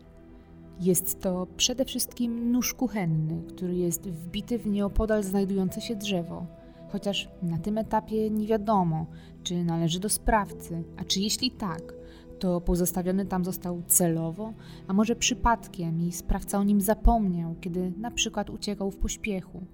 Jest 0.80 1.22
to 1.22 1.48
przede 1.58 1.86
wszystkim 1.86 2.52
nóż 2.52 2.74
kuchenny, 2.74 3.44
który 3.48 3.76
jest 3.76 4.10
wbity 4.10 4.58
w 4.58 4.68
nieopodal 4.68 5.24
znajdujące 5.24 5.82
się 5.82 5.96
drzewo, 5.96 6.46
chociaż 6.92 7.30
na 7.42 7.58
tym 7.58 7.78
etapie 7.78 8.30
nie 8.30 8.48
wiadomo, 8.48 9.06
czy 9.44 9.64
należy 9.64 10.00
do 10.00 10.10
sprawcy, 10.10 10.84
a 10.98 11.04
czy 11.04 11.20
jeśli 11.20 11.52
tak, 11.52 11.94
to 12.40 12.62
pozostawiony 12.62 13.26
tam 13.26 13.46
został 13.46 13.82
celowo, 13.88 14.54
a 14.88 14.94
może 14.94 15.16
przypadkiem 15.16 16.02
i 16.02 16.12
sprawca 16.12 16.60
o 16.60 16.64
nim 16.64 16.82
zapomniał, 16.82 17.56
kiedy 17.62 17.94
na 17.98 18.12
przykład 18.12 18.50
uciekał 18.50 18.92
w 18.92 18.98
pośpiechu. 18.98 19.66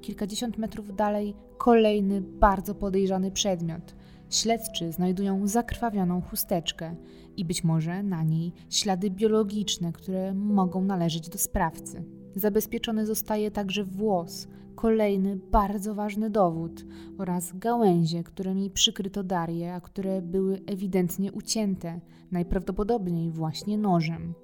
Kilkadziesiąt 0.00 0.58
metrów 0.58 0.96
dalej 0.96 1.34
kolejny 1.58 2.20
bardzo 2.20 2.74
podejrzany 2.74 3.30
przedmiot, 3.30 3.94
Śledczy 4.30 4.92
znajdują 4.92 5.46
zakrwawioną 5.46 6.20
chusteczkę 6.20 6.94
i 7.36 7.44
być 7.44 7.64
może 7.64 8.02
na 8.02 8.22
niej 8.22 8.52
ślady 8.70 9.10
biologiczne, 9.10 9.92
które 9.92 10.34
mogą 10.34 10.84
należeć 10.84 11.28
do 11.28 11.38
sprawcy. 11.38 12.04
Zabezpieczony 12.36 13.06
zostaje 13.06 13.50
także 13.50 13.84
włos, 13.84 14.48
kolejny 14.74 15.36
bardzo 15.36 15.94
ważny 15.94 16.30
dowód, 16.30 16.84
oraz 17.18 17.52
gałęzie, 17.58 18.24
którymi 18.24 18.70
przykryto 18.70 19.24
Darię, 19.24 19.74
a 19.74 19.80
które 19.80 20.22
były 20.22 20.60
ewidentnie 20.66 21.32
ucięte, 21.32 22.00
najprawdopodobniej 22.30 23.30
właśnie 23.30 23.78
nożem. 23.78 24.34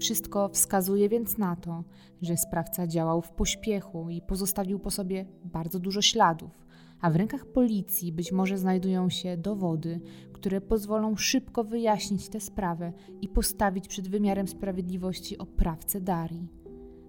Wszystko 0.00 0.48
wskazuje 0.48 1.08
więc 1.08 1.38
na 1.38 1.56
to, 1.56 1.84
że 2.22 2.36
sprawca 2.36 2.86
działał 2.86 3.22
w 3.22 3.30
pośpiechu 3.30 4.10
i 4.10 4.22
pozostawił 4.22 4.78
po 4.78 4.90
sobie 4.90 5.26
bardzo 5.44 5.78
dużo 5.78 6.02
śladów, 6.02 6.66
a 7.00 7.10
w 7.10 7.16
rękach 7.16 7.46
policji 7.46 8.12
być 8.12 8.32
może 8.32 8.58
znajdują 8.58 9.10
się 9.10 9.36
dowody, 9.36 10.00
które 10.32 10.60
pozwolą 10.60 11.16
szybko 11.16 11.64
wyjaśnić 11.64 12.28
tę 12.28 12.40
sprawę 12.40 12.92
i 13.20 13.28
postawić 13.28 13.88
przed 13.88 14.08
wymiarem 14.08 14.48
sprawiedliwości 14.48 15.38
oprawcę 15.38 16.00
Darii. 16.00 16.59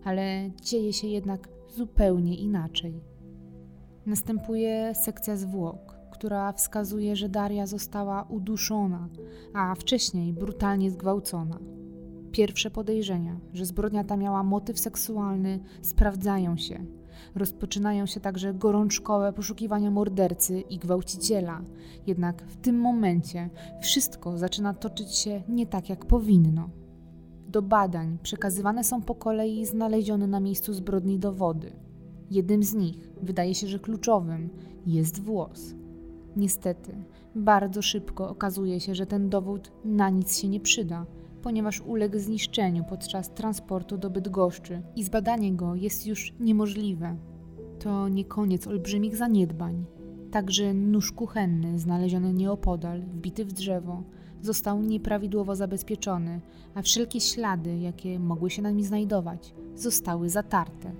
Ale 0.04 0.52
dzieje 0.62 0.94
się 0.94 1.08
jednak 1.08 1.50
zupełnie 1.70 2.36
inaczej. 2.36 3.02
Następuje 4.06 4.96
sekcja 4.96 5.38
zwłok, 5.38 5.96
która 6.12 6.54
wskazuje, 6.54 7.16
że 7.16 7.30
Daria 7.30 7.68
została 7.68 8.24
uduszona, 8.24 9.10
a 9.54 9.76
wcześniej 9.76 10.34
brutalnie 10.34 10.92
zgwałcona. 10.92 11.60
Pierwsze 12.32 12.72
podejrzenia, 12.72 13.40
że 13.54 13.66
zbrodnia 13.66 14.04
ta 14.04 14.18
miała 14.18 14.44
motyw 14.44 14.80
seksualny, 14.80 15.60
sprawdzają 15.82 16.58
się 16.58 16.86
Rozpoczynają 17.36 18.06
się 18.06 18.20
także 18.20 18.54
gorączkowe 18.54 19.34
poszukiwania 19.34 19.92
mordercy 19.92 20.62
i 20.62 20.78
gwałciciela. 20.78 21.62
Jednak 22.08 22.44
w 22.44 22.58
tym 22.58 22.80
momencie 22.80 23.50
wszystko 23.82 24.38
zaczyna 24.38 24.74
toczyć 24.74 25.16
się 25.16 25.44
nie 25.50 25.68
tak, 25.68 25.90
jak 25.90 26.06
powinno. 26.06 26.70
Do 27.52 27.62
badań 27.62 28.18
przekazywane 28.24 28.84
są 28.84 29.02
po 29.02 29.16
kolei 29.16 29.66
znalezione 29.66 30.28
na 30.28 30.40
miejscu 30.40 30.74
zbrodni 30.74 31.20
dowody. 31.20 31.72
Jednym 32.30 32.64
z 32.64 32.74
nich, 32.74 33.12
wydaje 33.22 33.56
się, 33.56 33.68
że 33.68 33.80
kluczowym, 33.80 34.50
jest 34.86 35.22
włos. 35.22 35.76
Niestety, 36.36 36.96
bardzo 37.36 37.82
szybko 37.82 38.30
okazuje 38.30 38.80
się, 38.80 38.96
że 38.96 39.06
ten 39.06 39.30
dowód 39.30 39.72
na 39.86 40.10
nic 40.10 40.38
się 40.38 40.48
nie 40.48 40.60
przyda, 40.60 41.06
ponieważ 41.42 41.82
uległ 41.82 42.20
zniszczeniu 42.20 42.84
podczas 42.84 43.34
transportu 43.34 43.98
do 43.98 44.10
Bydgoszczy 44.10 44.82
i 44.96 45.04
zbadanie 45.04 45.54
go 45.54 45.76
jest 45.76 46.08
już 46.08 46.34
niemożliwe. 46.40 47.18
To 47.80 48.10
nie 48.10 48.26
koniec 48.26 48.68
olbrzymich 48.68 49.16
zaniedbań. 49.16 49.86
Także 50.32 50.74
nóż 50.74 51.12
kuchenny, 51.12 51.80
znaleziony 51.80 52.34
nieopodal, 52.34 53.02
wbity 53.02 53.46
w 53.46 53.54
drzewo, 53.54 54.04
został 54.42 54.82
nieprawidłowo 54.82 55.56
zabezpieczony, 55.56 56.42
a 56.76 56.82
wszelkie 56.82 57.22
ślady, 57.22 57.78
jakie 57.78 58.20
mogły 58.20 58.50
się 58.50 58.62
na 58.62 58.72
nim 58.72 58.86
znajdować, 58.86 59.54
zostały 59.76 60.30
zatarte 60.30 60.92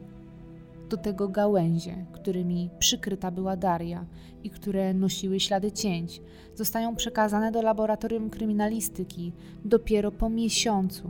do 0.92 0.98
tego 0.98 1.28
gałęzie, 1.28 2.06
którymi 2.12 2.70
przykryta 2.80 3.32
była 3.32 3.58
Daria 3.58 4.06
i 4.44 4.50
które 4.50 4.94
nosiły 4.94 5.40
ślady 5.40 5.72
cięć, 5.72 6.22
zostają 6.56 6.96
przekazane 6.96 7.52
do 7.52 7.62
laboratorium 7.62 8.30
kryminalistyki 8.30 9.34
dopiero 9.66 10.12
po 10.12 10.30
miesiącu. 10.30 11.10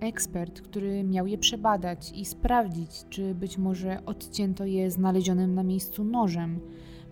Ekspert, 0.00 0.60
który 0.60 1.04
miał 1.04 1.26
je 1.26 1.38
przebadać 1.38 2.12
i 2.14 2.24
sprawdzić, 2.24 2.90
czy 3.10 3.34
być 3.34 3.58
może 3.58 3.98
odcięto 4.06 4.64
je 4.64 4.90
znalezionym 4.90 5.54
na 5.54 5.62
miejscu 5.62 6.04
nożem, 6.04 6.60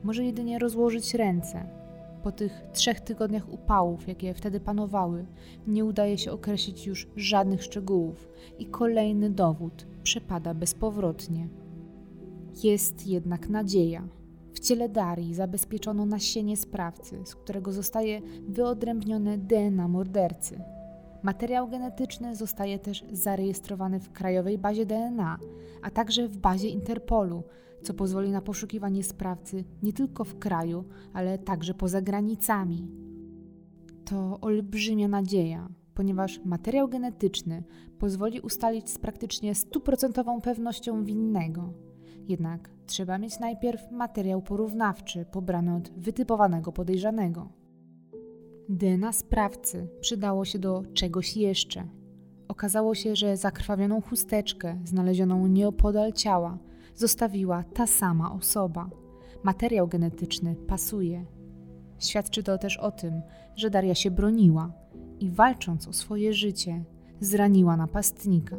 może 0.04 0.24
jedynie 0.24 0.58
rozłożyć 0.58 1.14
ręce. 1.14 1.83
Po 2.24 2.32
tych 2.32 2.62
trzech 2.72 3.00
tygodniach 3.00 3.52
upałów, 3.52 4.08
jakie 4.08 4.34
wtedy 4.34 4.60
panowały, 4.60 5.26
nie 5.66 5.84
udaje 5.84 6.18
się 6.18 6.32
określić 6.32 6.86
już 6.86 7.08
żadnych 7.16 7.64
szczegółów 7.64 8.28
i 8.58 8.66
kolejny 8.66 9.30
dowód 9.30 9.86
przepada 10.02 10.54
bezpowrotnie. 10.54 11.48
Jest 12.62 13.06
jednak 13.06 13.48
nadzieja. 13.48 14.08
W 14.54 14.60
ciele 14.60 14.88
Darii 14.88 15.34
zabezpieczono 15.34 16.06
nasienie 16.06 16.56
sprawcy, 16.56 17.20
z 17.24 17.34
którego 17.34 17.72
zostaje 17.72 18.20
wyodrębnione 18.48 19.38
DNA 19.38 19.88
mordercy. 19.88 20.60
Materiał 21.22 21.68
genetyczny 21.68 22.36
zostaje 22.36 22.78
też 22.78 23.04
zarejestrowany 23.12 24.00
w 24.00 24.12
krajowej 24.12 24.58
bazie 24.58 24.86
DNA, 24.86 25.38
a 25.82 25.90
także 25.90 26.28
w 26.28 26.38
bazie 26.38 26.68
Interpolu, 26.68 27.42
co 27.84 27.94
pozwoli 27.94 28.30
na 28.30 28.40
poszukiwanie 28.40 29.04
sprawcy 29.04 29.64
nie 29.82 29.92
tylko 29.92 30.24
w 30.24 30.38
kraju, 30.38 30.84
ale 31.12 31.38
także 31.38 31.74
poza 31.74 32.02
granicami. 32.02 32.88
To 34.04 34.40
olbrzymia 34.40 35.08
nadzieja, 35.08 35.68
ponieważ 35.94 36.40
materiał 36.44 36.88
genetyczny 36.88 37.62
pozwoli 37.98 38.40
ustalić 38.40 38.90
z 38.90 38.98
praktycznie 38.98 39.54
stuprocentową 39.54 40.40
pewnością 40.40 41.04
winnego. 41.04 41.72
Jednak 42.28 42.70
trzeba 42.86 43.18
mieć 43.18 43.38
najpierw 43.38 43.90
materiał 43.90 44.42
porównawczy 44.42 45.24
pobrany 45.24 45.74
od 45.74 45.90
wytypowanego 45.90 46.72
podejrzanego. 46.72 47.48
DNA 48.68 49.12
sprawcy 49.12 49.88
przydało 50.00 50.44
się 50.44 50.58
do 50.58 50.82
czegoś 50.94 51.36
jeszcze. 51.36 51.88
Okazało 52.48 52.94
się, 52.94 53.16
że 53.16 53.36
zakrwawioną 53.36 54.00
chusteczkę 54.00 54.78
znalezioną 54.84 55.46
nieopodal 55.46 56.12
ciała 56.12 56.58
zostawiła 56.94 57.62
ta 57.62 57.86
sama 57.86 58.32
osoba. 58.32 58.90
Materiał 59.42 59.88
genetyczny 59.88 60.54
pasuje. 60.54 61.24
Świadczy 61.98 62.42
to 62.42 62.58
też 62.58 62.76
o 62.76 62.90
tym, 62.90 63.22
że 63.56 63.70
Daria 63.70 63.94
się 63.94 64.10
broniła 64.10 64.72
i 65.20 65.30
walcząc 65.30 65.88
o 65.88 65.92
swoje 65.92 66.32
życie, 66.32 66.84
zraniła 67.20 67.76
napastnika. 67.76 68.56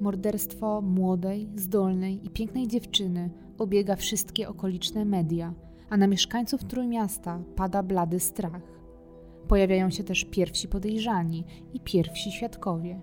Morderstwo 0.00 0.80
młodej, 0.80 1.48
zdolnej 1.56 2.26
i 2.26 2.30
pięknej 2.30 2.68
dziewczyny 2.68 3.30
obiega 3.58 3.96
wszystkie 3.96 4.48
okoliczne 4.48 5.04
media, 5.04 5.54
a 5.90 5.96
na 5.96 6.06
mieszkańców 6.06 6.64
Trójmiasta 6.64 7.40
pada 7.56 7.82
blady 7.82 8.20
strach. 8.20 8.62
Pojawiają 9.48 9.90
się 9.90 10.04
też 10.04 10.24
pierwsi 10.24 10.68
podejrzani 10.68 11.44
i 11.74 11.80
pierwsi 11.80 12.32
świadkowie. 12.32 13.00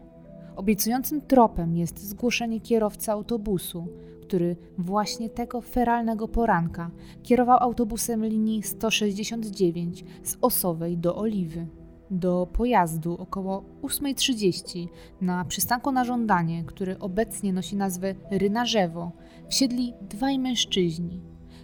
Obiecującym 0.55 1.21
tropem 1.21 1.77
jest 1.77 1.99
zgłoszenie 1.99 2.61
kierowcy 2.61 3.11
autobusu, 3.11 3.87
który 4.27 4.55
właśnie 4.77 5.29
tego 5.29 5.61
feralnego 5.61 6.27
poranka 6.27 6.91
kierował 7.23 7.57
autobusem 7.61 8.25
linii 8.25 8.63
169 8.63 10.05
z 10.23 10.37
Osowej 10.41 10.97
do 10.97 11.15
Oliwy 11.15 11.67
do 12.11 12.47
pojazdu 12.53 13.17
około 13.17 13.63
8.30 13.81 14.87
na 15.21 15.45
przystanku 15.45 15.91
na 15.91 16.03
żądanie, 16.03 16.63
który 16.63 16.99
obecnie 16.99 17.53
nosi 17.53 17.75
nazwę 17.75 18.15
Rynarzewo, 18.31 19.11
wsiedli 19.49 19.93
dwaj 20.01 20.39
mężczyźni. 20.39 21.21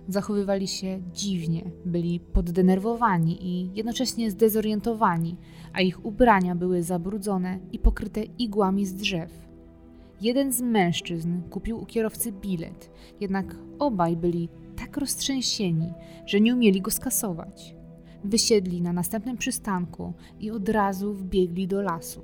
Zachowywali 0.08 0.68
się 0.68 1.02
dziwnie, 1.14 1.72
byli 1.86 2.20
poddenerwowani 2.20 3.48
i 3.48 3.72
jednocześnie 3.76 4.32
zdezorientowani, 4.32 5.38
a 5.74 5.82
ich 5.82 6.06
ubrania 6.06 6.56
były 6.56 6.84
zabrudzone 6.84 7.60
i 7.72 7.80
pokryte 7.80 8.24
igłami 8.24 8.86
z 8.86 8.96
drzew. 8.96 9.53
Jeden 10.24 10.52
z 10.52 10.62
mężczyzn 10.62 11.42
kupił 11.50 11.78
u 11.82 11.86
kierowcy 11.86 12.32
bilet, 12.32 12.92
jednak 13.20 13.56
obaj 13.80 14.18
byli 14.18 14.50
tak 14.76 14.98
roztrzęsieni, 14.98 15.94
że 16.26 16.42
nie 16.42 16.54
umieli 16.54 16.82
go 16.82 16.92
skasować. 16.92 17.76
Wysiedli 18.24 18.82
na 18.82 18.94
następnym 18.94 19.38
przystanku 19.38 20.14
i 20.40 20.52
od 20.52 20.70
razu 20.70 21.14
wbiegli 21.14 21.68
do 21.68 21.82
lasu. 21.82 22.22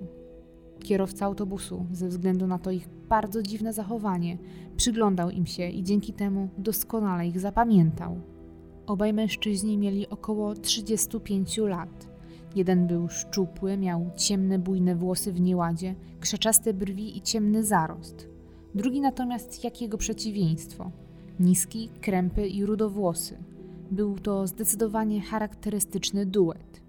Kierowca 0.84 1.26
autobusu, 1.26 1.86
ze 1.92 2.08
względu 2.08 2.48
na 2.48 2.60
to 2.60 2.72
ich 2.72 2.90
bardzo 3.10 3.44
dziwne 3.44 3.74
zachowanie, 3.74 4.38
przyglądał 4.78 5.30
im 5.30 5.46
się 5.46 5.70
i 5.70 5.84
dzięki 5.84 6.14
temu 6.14 6.50
doskonale 6.58 7.28
ich 7.28 7.40
zapamiętał. 7.40 8.22
Obaj 8.88 9.14
mężczyźni 9.14 9.78
mieli 9.78 10.10
około 10.10 10.56
35 10.56 11.58
lat. 11.58 12.09
Jeden 12.56 12.88
był 12.88 13.10
szczupły, 13.10 13.78
miał 13.78 14.10
ciemne, 14.16 14.60
bujne 14.60 14.96
włosy 14.96 15.34
w 15.34 15.42
nieładzie, 15.42 15.96
krzaczaste 16.20 16.74
brwi 16.74 17.18
i 17.18 17.22
ciemny 17.22 17.64
zarost. 17.64 18.28
Drugi 18.76 19.02
natomiast 19.02 19.64
jak 19.64 19.82
jego 19.82 19.98
przeciwieństwo 19.98 20.92
niski, 21.40 21.90
krępy 22.02 22.48
i 22.48 22.66
rudowłosy– 22.66 23.38
był 23.92 24.20
to 24.20 24.48
zdecydowanie 24.48 25.22
charakterystyczny 25.22 26.26
duet. 26.26 26.82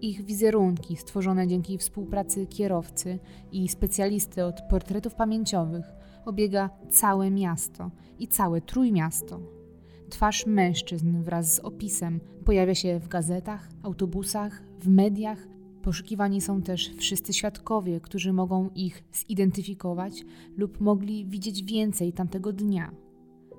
Ich 0.00 0.24
wizerunki, 0.24 0.96
stworzone 0.96 1.46
dzięki 1.46 1.78
współpracy 1.78 2.46
kierowcy 2.46 3.18
i 3.52 3.68
specjalisty 3.68 4.44
od 4.44 4.62
portretów 4.70 5.14
pamięciowych, 5.14 5.84
obiega 6.24 6.70
całe 6.90 7.30
miasto 7.30 7.90
i 8.18 8.28
całe 8.28 8.60
trójmiasto. 8.60 9.40
Twarz 10.12 10.46
mężczyzn 10.46 11.22
wraz 11.22 11.54
z 11.54 11.58
opisem 11.58 12.20
pojawia 12.44 12.74
się 12.74 13.00
w 13.00 13.08
gazetach, 13.08 13.68
autobusach, 13.82 14.62
w 14.78 14.88
mediach. 14.88 15.48
Poszukiwani 15.82 16.40
są 16.40 16.62
też 16.62 16.94
wszyscy 16.96 17.32
świadkowie, 17.32 18.00
którzy 18.00 18.32
mogą 18.32 18.70
ich 18.74 19.04
zidentyfikować 19.12 20.24
lub 20.56 20.80
mogli 20.80 21.26
widzieć 21.26 21.64
więcej 21.64 22.12
tamtego 22.12 22.52
dnia. 22.52 22.92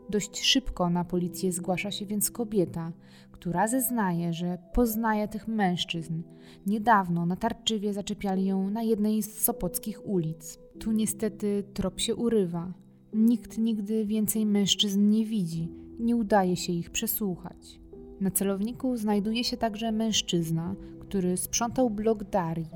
Dość 0.09 0.43
szybko 0.43 0.89
na 0.89 1.05
policję 1.05 1.51
zgłasza 1.51 1.91
się 1.91 2.05
więc 2.05 2.31
kobieta, 2.31 2.91
która 3.31 3.67
zeznaje, 3.67 4.33
że 4.33 4.57
poznaje 4.73 5.27
tych 5.27 5.47
mężczyzn. 5.47 6.21
Niedawno 6.67 7.25
na 7.25 7.35
Tarczywie 7.35 7.93
zaczepiali 7.93 8.45
ją 8.45 8.69
na 8.69 8.83
jednej 8.83 9.23
z 9.23 9.41
sopockich 9.41 10.07
ulic. 10.07 10.59
Tu 10.79 10.91
niestety 10.91 11.63
trop 11.73 11.99
się 11.99 12.15
urywa. 12.15 12.73
Nikt 13.13 13.57
nigdy 13.57 14.05
więcej 14.05 14.45
mężczyzn 14.45 15.09
nie 15.09 15.25
widzi, 15.25 15.82
nie 15.99 16.15
udaje 16.15 16.55
się 16.55 16.73
ich 16.73 16.89
przesłuchać. 16.89 17.79
Na 18.21 18.31
celowniku 18.31 18.97
znajduje 18.97 19.43
się 19.43 19.57
także 19.57 19.91
mężczyzna, 19.91 20.75
który 20.99 21.37
sprzątał 21.37 21.89
blok 21.89 22.23
Darii. 22.23 22.69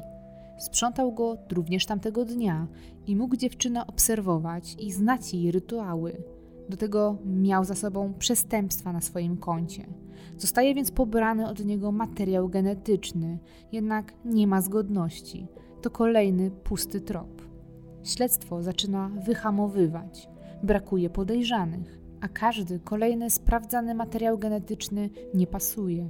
Sprzątał 0.58 1.12
go 1.12 1.38
również 1.52 1.86
tamtego 1.86 2.26
dnia 2.26 2.68
i 3.08 3.16
mógł 3.16 3.36
dziewczynę 3.36 3.88
obserwować 3.88 4.76
i 4.80 4.92
znać 4.92 5.34
jej 5.34 5.52
rytuały. 5.52 6.24
Do 6.70 6.78
tego 6.78 7.18
miał 7.26 7.64
za 7.64 7.76
sobą 7.76 8.14
przestępstwa 8.20 8.94
na 8.94 9.02
swoim 9.02 9.38
koncie. 9.38 9.86
Zostaje 10.38 10.76
więc 10.76 10.92
pobrany 10.92 11.48
od 11.48 11.66
niego 11.66 11.92
materiał 11.92 12.50
genetyczny, 12.50 13.40
jednak 13.72 14.14
nie 14.26 14.48
ma 14.48 14.62
zgodności. 14.62 15.48
To 15.82 15.90
kolejny 15.90 16.52
pusty 16.52 17.02
trop. 17.02 17.42
Śledztwo 18.04 18.64
zaczyna 18.64 19.12
wyhamowywać. 19.26 20.30
Brakuje 20.64 21.10
podejrzanych, 21.10 22.00
a 22.28 22.30
każdy 22.30 22.80
kolejny 22.80 23.30
sprawdzany 23.30 23.96
materiał 23.96 24.38
genetyczny 24.38 25.10
nie 25.34 25.48
pasuje. 25.48 26.10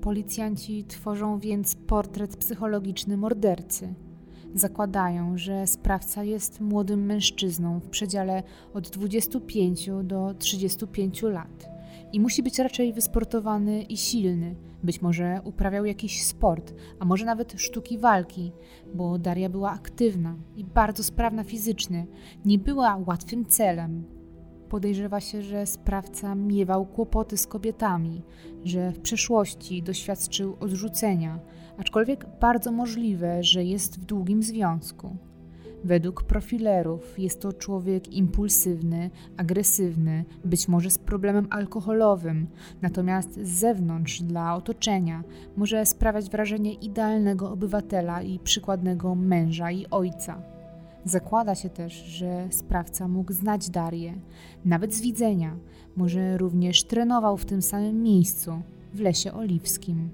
Policjanci 0.00 0.84
tworzą 0.84 1.38
więc 1.38 1.74
portret 1.74 2.36
psychologiczny 2.36 3.16
mordercy. 3.16 3.94
Zakładają, 4.54 5.38
że 5.38 5.66
sprawca 5.66 6.24
jest 6.24 6.60
młodym 6.60 7.06
mężczyzną 7.06 7.80
w 7.80 7.88
przedziale 7.88 8.42
od 8.72 8.88
25 8.88 9.90
do 10.04 10.34
35 10.38 11.22
lat 11.22 11.68
i 12.12 12.20
musi 12.20 12.42
być 12.42 12.58
raczej 12.58 12.92
wysportowany 12.92 13.82
i 13.82 13.96
silny. 13.96 14.56
Być 14.82 15.02
może 15.02 15.40
uprawiał 15.44 15.84
jakiś 15.84 16.24
sport, 16.24 16.74
a 16.98 17.04
może 17.04 17.24
nawet 17.24 17.60
sztuki 17.60 17.98
walki, 17.98 18.52
bo 18.94 19.18
Daria 19.18 19.48
była 19.48 19.70
aktywna 19.70 20.36
i 20.56 20.64
bardzo 20.64 21.04
sprawna 21.04 21.44
fizycznie. 21.44 22.06
Nie 22.44 22.58
była 22.58 22.96
łatwym 23.06 23.46
celem. 23.46 24.13
Podejrzewa 24.74 25.20
się, 25.20 25.42
że 25.42 25.66
sprawca 25.66 26.34
miewał 26.34 26.86
kłopoty 26.86 27.36
z 27.36 27.46
kobietami, 27.46 28.22
że 28.64 28.92
w 28.92 29.00
przeszłości 29.00 29.82
doświadczył 29.82 30.56
odrzucenia, 30.60 31.38
aczkolwiek 31.78 32.26
bardzo 32.40 32.72
możliwe, 32.72 33.42
że 33.42 33.64
jest 33.64 34.00
w 34.00 34.04
długim 34.04 34.42
związku. 34.42 35.16
Według 35.84 36.22
profilerów 36.22 37.18
jest 37.18 37.40
to 37.40 37.52
człowiek 37.52 38.12
impulsywny, 38.12 39.10
agresywny, 39.36 40.24
być 40.44 40.68
może 40.68 40.90
z 40.90 40.98
problemem 40.98 41.46
alkoholowym, 41.50 42.46
natomiast 42.82 43.34
z 43.34 43.48
zewnątrz 43.48 44.22
dla 44.22 44.56
otoczenia 44.56 45.24
może 45.56 45.86
sprawiać 45.86 46.30
wrażenie 46.30 46.72
idealnego 46.72 47.50
obywatela 47.50 48.22
i 48.22 48.38
przykładnego 48.38 49.14
męża 49.14 49.70
i 49.70 49.86
ojca. 49.90 50.53
Zakłada 51.04 51.54
się 51.54 51.70
też, 51.70 51.92
że 51.92 52.48
sprawca 52.50 53.08
mógł 53.08 53.32
znać 53.32 53.70
Darię, 53.70 54.14
nawet 54.64 54.94
z 54.94 55.00
widzenia, 55.00 55.56
może 55.96 56.38
również 56.38 56.84
trenował 56.84 57.36
w 57.36 57.44
tym 57.44 57.62
samym 57.62 58.02
miejscu, 58.02 58.52
w 58.94 59.00
lesie 59.00 59.32
oliwskim. 59.32 60.10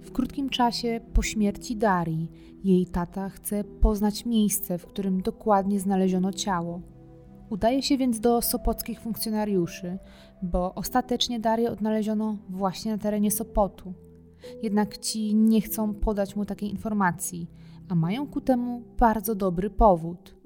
W 0.00 0.12
krótkim 0.12 0.48
czasie 0.48 1.00
po 1.12 1.22
śmierci 1.22 1.76
Darii 1.76 2.30
jej 2.64 2.86
tata 2.86 3.28
chce 3.28 3.64
poznać 3.64 4.26
miejsce, 4.26 4.78
w 4.78 4.86
którym 4.86 5.22
dokładnie 5.22 5.80
znaleziono 5.80 6.32
ciało. 6.32 6.80
Udaje 7.50 7.82
się 7.82 7.96
więc 7.96 8.20
do 8.20 8.42
sopockich 8.42 9.00
funkcjonariuszy, 9.00 9.98
bo 10.42 10.74
ostatecznie 10.74 11.40
Darię 11.40 11.70
odnaleziono 11.70 12.36
właśnie 12.48 12.92
na 12.92 12.98
terenie 12.98 13.30
Sopotu. 13.30 13.94
Jednak 14.62 14.98
ci 14.98 15.34
nie 15.34 15.60
chcą 15.60 15.94
podać 15.94 16.36
mu 16.36 16.44
takiej 16.44 16.70
informacji, 16.70 17.50
a 17.88 17.94
mają 17.94 18.26
ku 18.26 18.40
temu 18.40 18.82
bardzo 18.98 19.34
dobry 19.34 19.70
powód. 19.70 20.36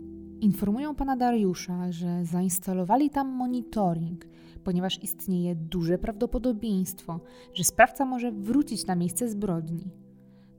Informują 0.41 0.95
pana 0.95 1.17
Dariusza, 1.17 1.93
że 1.93 2.25
zainstalowali 2.25 3.11
tam 3.11 3.29
monitoring, 3.29 4.27
ponieważ 4.65 5.03
istnieje 5.03 5.55
duże 5.55 5.99
prawdopodobieństwo, 5.99 7.21
że 7.55 7.65
sprawca 7.65 8.05
może 8.05 8.33
wrócić 8.33 8.87
na 8.87 8.95
miejsce 8.95 9.29
zbrodni. 9.29 9.91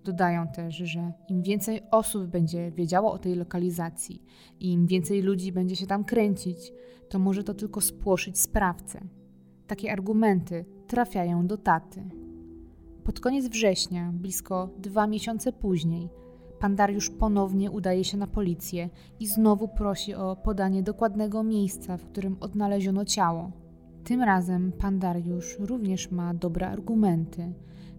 Dodają 0.04 0.48
też, 0.48 0.76
że 0.76 1.14
im 1.30 1.42
więcej 1.42 1.82
osób 1.92 2.26
będzie 2.26 2.72
wiedziało 2.72 3.12
o 3.12 3.18
tej 3.18 3.36
lokalizacji 3.36 4.24
i 4.60 4.72
im 4.72 4.88
więcej 4.88 5.22
ludzi 5.22 5.52
będzie 5.52 5.76
się 5.76 5.88
tam 5.88 6.04
kręcić, 6.04 6.72
to 7.10 7.20
może 7.20 7.44
to 7.44 7.54
tylko 7.54 7.82
spłoszyć 7.82 8.40
sprawcę. 8.40 9.02
Takie 9.68 9.92
argumenty 9.92 10.66
trafiają 10.88 11.48
do 11.48 11.58
taty. 11.58 12.04
Pod 13.04 13.20
koniec 13.20 13.48
września, 13.48 14.12
blisko 14.14 14.70
dwa 14.78 15.08
miesiące 15.08 15.54
później, 15.54 16.10
pan 16.60 16.76
Dariusz 16.76 17.10
ponownie 17.10 17.72
udaje 17.72 18.04
się 18.04 18.18
na 18.18 18.28
policję 18.28 18.90
i 19.20 19.28
znowu 19.28 19.68
prosi 19.68 20.14
o 20.14 20.36
podanie 20.36 20.84
dokładnego 20.84 21.44
miejsca, 21.44 21.98
w 21.98 22.06
którym 22.06 22.38
odnaleziono 22.40 23.06
ciało. 23.06 23.52
Tym 24.04 24.22
razem 24.22 24.72
pan 24.72 25.00
Dariusz 25.00 25.58
również 25.60 26.12
ma 26.12 26.34
dobre 26.34 26.70
argumenty. 26.70 27.54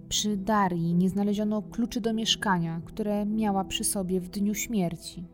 Przy 0.09 0.37
Darii 0.37 0.95
nie 0.95 1.09
znaleziono 1.09 1.63
kluczy 1.63 2.01
do 2.01 2.13
mieszkania, 2.13 2.81
które 2.85 3.27
miała 3.27 3.65
przy 3.65 3.85
sobie 3.85 4.21
w 4.21 4.29
dniu 4.29 4.55
śmierci. 4.55 5.25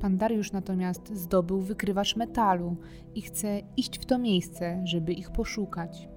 Pan 0.00 0.16
Dariusz 0.16 0.52
natomiast 0.52 1.16
zdobył 1.16 1.60
wykrywacz 1.60 2.16
metalu 2.16 2.76
i 3.14 3.22
chce 3.22 3.60
iść 3.76 3.98
w 3.98 4.04
to 4.04 4.18
miejsce, 4.18 4.82
żeby 4.84 5.12
ich 5.12 5.30
poszukać. 5.30 6.08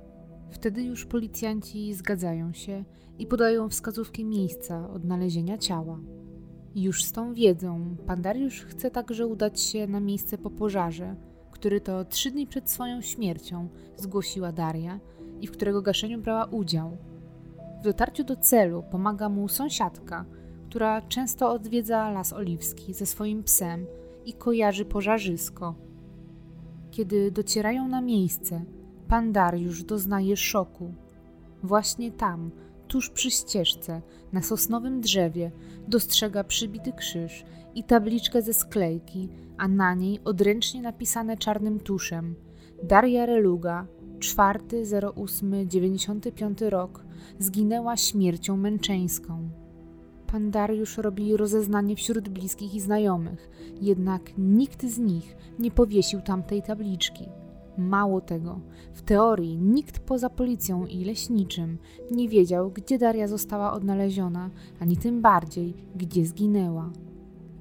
Wtedy 0.51 0.83
już 0.83 1.05
policjanci 1.05 1.93
zgadzają 1.93 2.53
się 2.53 2.83
i 3.19 3.27
podają 3.27 3.69
wskazówki 3.69 4.25
miejsca 4.25 4.89
odnalezienia 4.89 5.57
ciała. 5.57 5.99
Już 6.75 7.03
z 7.03 7.11
tą 7.11 7.33
wiedzą 7.33 7.95
pan 8.05 8.21
Dariusz 8.21 8.65
chce 8.65 8.91
także 8.91 9.27
udać 9.27 9.61
się 9.61 9.87
na 9.87 9.99
miejsce 9.99 10.37
po 10.37 10.49
pożarze, 10.49 11.15
który 11.51 11.81
to 11.81 12.05
trzy 12.05 12.31
dni 12.31 12.47
przed 12.47 12.69
swoją 12.69 13.01
śmiercią 13.01 13.67
zgłosiła 13.97 14.51
Daria 14.51 14.99
i 15.41 15.47
w 15.47 15.51
którego 15.51 15.81
gaszeniu 15.81 16.21
brała 16.21 16.45
udział. 16.45 16.97
W 17.81 17.83
dotarciu 17.83 18.23
do 18.23 18.35
celu 18.35 18.83
pomaga 18.91 19.29
mu 19.29 19.47
sąsiadka, 19.47 20.25
która 20.69 21.01
często 21.01 21.51
odwiedza 21.51 22.09
Las 22.09 22.33
Oliwski 22.33 22.93
ze 22.93 23.05
swoim 23.05 23.43
psem 23.43 23.85
i 24.25 24.33
kojarzy 24.33 24.85
pożarzysko. 24.85 25.75
Kiedy 26.91 27.31
docierają 27.31 27.87
na 27.87 28.01
miejsce, 28.01 28.61
pan 29.07 29.31
Dariusz 29.31 29.83
doznaje 29.83 30.37
szoku. 30.37 30.93
Właśnie 31.63 32.11
tam, 32.11 32.51
tuż 32.87 33.09
przy 33.09 33.31
ścieżce, 33.31 34.01
na 34.33 34.41
sosnowym 34.41 35.01
drzewie, 35.01 35.51
dostrzega 35.87 36.43
przybity 36.43 36.93
krzyż 36.93 37.45
i 37.75 37.83
tabliczkę 37.83 38.41
ze 38.41 38.53
sklejki, 38.53 39.29
a 39.57 39.67
na 39.67 39.93
niej 39.93 40.19
odręcznie 40.25 40.81
napisane 40.81 41.37
czarnym 41.37 41.79
tuszem 41.79 42.35
Daria 42.83 43.25
Reluga, 43.25 43.87
4.08.95 44.19 46.69
rok, 46.69 47.05
zginęła 47.39 47.97
śmiercią 47.97 48.57
męczeńską. 48.57 49.49
Pan 50.27 50.51
Dariusz 50.51 50.97
robi 50.97 51.37
rozeznanie 51.37 51.95
wśród 51.95 52.29
bliskich 52.29 52.75
i 52.75 52.79
znajomych, 52.79 53.49
jednak 53.81 54.21
nikt 54.37 54.85
z 54.85 54.97
nich 54.97 55.35
nie 55.59 55.71
powiesił 55.71 56.21
tamtej 56.21 56.63
tabliczki. 56.63 57.29
Mało 57.77 58.21
tego, 58.21 58.59
w 58.93 59.01
teorii 59.01 59.57
nikt 59.57 59.99
poza 59.99 60.29
policją 60.29 60.85
i 60.85 61.05
leśniczym 61.05 61.77
nie 62.11 62.29
wiedział, 62.29 62.71
gdzie 62.71 62.97
Daria 62.97 63.27
została 63.27 63.73
odnaleziona, 63.73 64.49
ani 64.79 64.97
tym 64.97 65.21
bardziej, 65.21 65.73
gdzie 65.95 66.25
zginęła. 66.25 66.91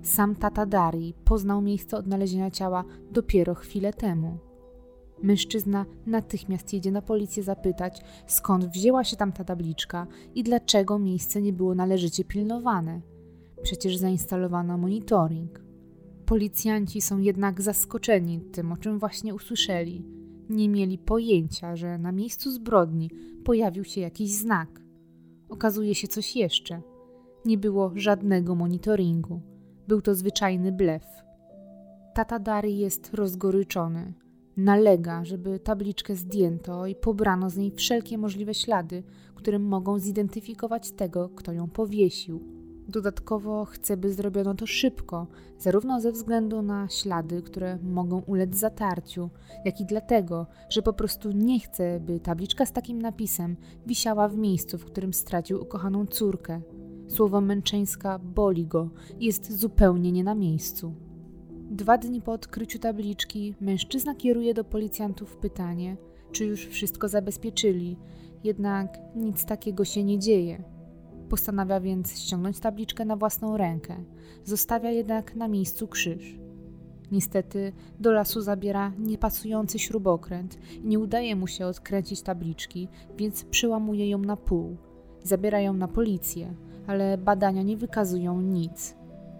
Sam 0.02 0.36
tata 0.36 0.66
Darii 0.66 1.14
poznał 1.24 1.62
miejsce 1.62 1.96
odnalezienia 1.96 2.50
ciała 2.50 2.84
dopiero 3.10 3.54
chwilę 3.54 3.92
temu. 3.92 4.38
Mężczyzna 5.22 5.86
natychmiast 6.06 6.72
jedzie 6.72 6.92
na 6.92 7.02
policję 7.02 7.42
zapytać, 7.42 8.00
skąd 8.26 8.66
wzięła 8.66 9.04
się 9.04 9.16
tam 9.16 9.32
ta 9.32 9.44
tabliczka 9.44 10.06
i 10.34 10.42
dlaczego 10.42 10.98
miejsce 10.98 11.42
nie 11.42 11.52
było 11.52 11.74
należycie 11.74 12.24
pilnowane. 12.24 13.00
Przecież 13.62 13.96
zainstalowano 13.96 14.78
monitoring. 14.78 15.65
Policjanci 16.26 17.00
są 17.00 17.18
jednak 17.18 17.62
zaskoczeni 17.62 18.40
tym, 18.40 18.72
o 18.72 18.76
czym 18.76 18.98
właśnie 18.98 19.34
usłyszeli. 19.34 20.04
Nie 20.50 20.68
mieli 20.68 20.98
pojęcia, 20.98 21.76
że 21.76 21.98
na 21.98 22.12
miejscu 22.12 22.50
zbrodni 22.50 23.10
pojawił 23.44 23.84
się 23.84 24.00
jakiś 24.00 24.32
znak. 24.32 24.80
Okazuje 25.48 25.94
się 25.94 26.08
coś 26.08 26.36
jeszcze. 26.36 26.82
Nie 27.44 27.58
było 27.58 27.92
żadnego 27.94 28.54
monitoringu. 28.54 29.40
Był 29.88 30.02
to 30.02 30.14
zwyczajny 30.14 30.72
blef. 30.72 31.04
Tata 32.14 32.38
Dary 32.38 32.70
jest 32.70 33.14
rozgoryczony. 33.14 34.12
Nalega, 34.56 35.24
żeby 35.24 35.58
tabliczkę 35.58 36.16
zdjęto 36.16 36.86
i 36.86 36.94
pobrano 36.94 37.50
z 37.50 37.56
niej 37.56 37.70
wszelkie 37.70 38.18
możliwe 38.18 38.54
ślady, 38.54 39.02
które 39.34 39.58
mogą 39.58 39.98
zidentyfikować 39.98 40.92
tego, 40.92 41.28
kto 41.28 41.52
ją 41.52 41.68
powiesił. 41.68 42.55
Dodatkowo 42.88 43.64
chce, 43.64 43.96
by 43.96 44.12
zrobiono 44.12 44.54
to 44.54 44.66
szybko, 44.66 45.26
zarówno 45.58 46.00
ze 46.00 46.12
względu 46.12 46.62
na 46.62 46.88
ślady, 46.88 47.42
które 47.42 47.78
mogą 47.82 48.22
ulec 48.26 48.56
zatarciu, 48.56 49.30
jak 49.64 49.80
i 49.80 49.84
dlatego, 49.84 50.46
że 50.70 50.82
po 50.82 50.92
prostu 50.92 51.32
nie 51.32 51.60
chce, 51.60 52.00
by 52.00 52.20
tabliczka 52.20 52.66
z 52.66 52.72
takim 52.72 53.02
napisem 53.02 53.56
wisiała 53.86 54.28
w 54.28 54.36
miejscu, 54.36 54.78
w 54.78 54.84
którym 54.84 55.12
stracił 55.12 55.62
ukochaną 55.62 56.06
córkę. 56.06 56.60
Słowo 57.08 57.40
męczeńska 57.40 58.18
boli 58.18 58.66
go 58.66 58.90
jest 59.20 59.52
zupełnie 59.58 60.12
nie 60.12 60.24
na 60.24 60.34
miejscu. 60.34 60.94
Dwa 61.70 61.98
dni 61.98 62.22
po 62.22 62.32
odkryciu 62.32 62.78
tabliczki 62.78 63.54
mężczyzna 63.60 64.14
kieruje 64.14 64.54
do 64.54 64.64
policjantów 64.64 65.36
pytanie, 65.36 65.96
czy 66.32 66.44
już 66.44 66.66
wszystko 66.66 67.08
zabezpieczyli, 67.08 67.96
jednak 68.44 68.98
nic 69.16 69.44
takiego 69.44 69.84
się 69.84 70.04
nie 70.04 70.18
dzieje. 70.18 70.75
Postanawia 71.28 71.80
więc 71.80 72.18
ściągnąć 72.18 72.60
tabliczkę 72.60 73.04
na 73.04 73.16
własną 73.16 73.56
rękę, 73.56 73.96
zostawia 74.44 74.90
jednak 74.90 75.36
na 75.36 75.48
miejscu 75.48 75.88
krzyż. 75.88 76.38
Niestety 77.12 77.72
do 78.00 78.12
lasu 78.12 78.40
zabiera 78.40 78.92
niepasujący 78.98 79.78
śrubokręt 79.78 80.58
i 80.84 80.86
nie 80.86 80.98
udaje 80.98 81.36
mu 81.36 81.46
się 81.46 81.66
odkręcić 81.66 82.22
tabliczki, 82.22 82.88
więc 83.18 83.44
przyłamuje 83.44 84.08
ją 84.08 84.18
na 84.18 84.36
pół. 84.36 84.76
Zabiera 85.22 85.60
ją 85.60 85.72
na 85.72 85.88
policję, 85.88 86.54
ale 86.86 87.18
badania 87.18 87.62
nie 87.62 87.76
wykazują 87.76 88.40
nic. 88.40 88.96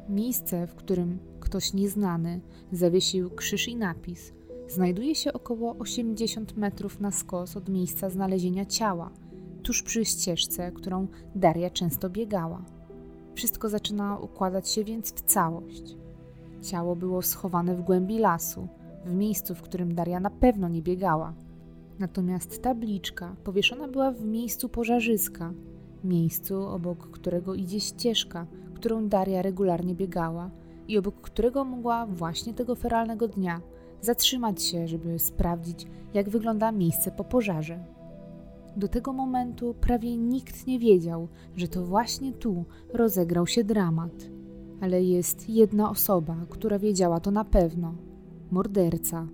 Miejsce, 0.09 0.66
w 0.66 0.74
którym 0.74 1.18
ktoś 1.41 1.72
nieznany 1.72 2.41
zawiesił 2.72 3.30
krzyż 3.30 3.68
i 3.68 3.76
napis, 3.76 4.32
znajduje 4.68 5.14
się 5.14 5.32
około 5.32 5.76
80 5.78 6.57
metrów 6.57 7.01
na 7.01 7.11
skos 7.11 7.57
od 7.57 7.68
miejsca 7.68 8.11
znalezienia 8.11 8.64
ciała, 8.64 9.11
tuż 9.67 9.83
przy 9.83 10.05
ścieżce, 10.05 10.73
którą 10.73 11.07
Daria 11.35 11.71
często 11.71 12.11
biegała. 12.11 12.62
Wszystko 13.35 13.69
zaczyna 13.69 14.19
układać 14.19 14.69
się 14.69 14.85
więc 14.85 15.12
w 15.12 15.21
całość. 15.21 15.97
Ciało 16.62 16.97
było 16.97 17.23
schowane 17.23 17.75
w 17.75 17.83
głębi 17.83 18.19
lasu, 18.19 18.69
w 19.05 19.14
miejscu, 19.14 19.55
w 19.55 19.62
którym 19.62 19.95
Daria 19.95 20.21
na 20.21 20.31
pewno 20.31 20.69
nie 20.69 20.83
biegała. 20.83 21.35
Natomiast 21.99 22.62
tabliczka 22.62 23.37
powieszona 23.45 23.89
była 23.89 24.11
w 24.11 24.25
miejscu 24.25 24.69
pożarzyska, 24.69 25.53
miejscu, 26.05 26.67
obok 26.67 27.11
którego 27.11 27.55
idzie 27.55 27.81
ścieżka, 27.81 28.47
którą 28.75 29.09
Daria 29.09 29.43
regularnie 29.43 29.95
biegała 29.95 30.51
i 30.89 30.99
obok 30.99 31.21
którego 31.21 31.64
mogła 31.64 32.07
właśnie 32.07 32.55
tego 32.55 32.75
feralnego 32.75 33.29
dnia 33.29 33.61
zatrzymać 34.01 34.62
się, 34.62 34.89
żeby 34.89 35.19
sprawdzić, 35.19 35.87
jak 36.14 36.29
wygląda 36.29 36.73
miejsce 36.73 37.11
po 37.11 37.25
pożarze. 37.25 37.95
Do 38.77 38.89
tego 38.89 39.12
momentu 39.12 39.74
prawie 39.81 40.16
nikt 40.16 40.66
nie 40.66 40.79
wiedział, 40.79 41.29
że 41.57 41.68
to 41.68 41.87
właśnie 41.87 42.33
tu 42.33 42.64
rozegrał 42.93 43.47
się 43.47 43.64
dramat. 43.64 44.31
Ale 44.81 45.03
jest 45.03 45.51
jedna 45.51 45.91
osoba, 45.91 46.37
która 46.51 46.79
wiedziała 46.79 47.20
to 47.20 47.31
na 47.31 47.45
pewno 47.45 47.95
morderca. 48.51 49.27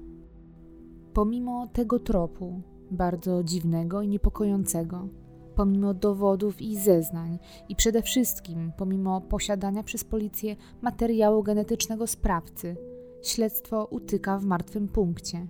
Pomimo 1.13 1.67
tego 1.73 1.99
tropu, 1.99 2.61
bardzo 2.91 3.43
dziwnego 3.43 4.03
i 4.03 4.09
niepokojącego, 4.09 5.09
pomimo 5.55 5.95
dowodów 5.95 6.63
i 6.63 6.77
zeznań, 6.77 7.39
i 7.69 7.77
przede 7.77 8.03
wszystkim 8.03 8.73
pomimo 8.77 9.21
posiadania 9.21 9.83
przez 9.83 10.05
policję 10.05 10.57
materiału 10.83 11.43
genetycznego 11.43 12.07
sprawcy, 12.07 12.77
śledztwo 13.23 13.85
utyka 13.91 14.39
w 14.39 14.45
martwym 14.45 14.89
punkcie. 14.89 15.47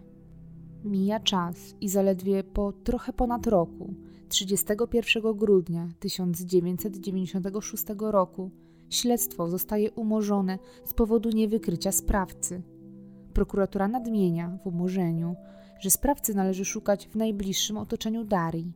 Mija 0.85 1.21
czas 1.21 1.75
i 1.81 1.89
zaledwie 1.89 2.45
po 2.45 2.73
trochę 2.73 3.13
ponad 3.13 3.47
roku, 3.47 3.95
31 4.29 5.35
grudnia 5.35 5.89
1996 6.01 7.85
roku, 7.99 8.51
śledztwo 8.91 9.49
zostaje 9.49 9.91
umorzone 9.91 10.59
z 10.85 10.95
powodu 10.95 11.31
niewykrycia 11.31 11.93
sprawcy. 11.93 12.63
Prokuratura 13.33 13.89
nadmienia 13.89 14.59
w 14.65 14.67
umorzeniu, 14.67 15.37
że 15.81 15.91
sprawcy 15.91 16.35
należy 16.35 16.65
szukać 16.65 17.09
w 17.09 17.17
najbliższym 17.17 17.77
otoczeniu 17.77 18.25
Darii. 18.25 18.73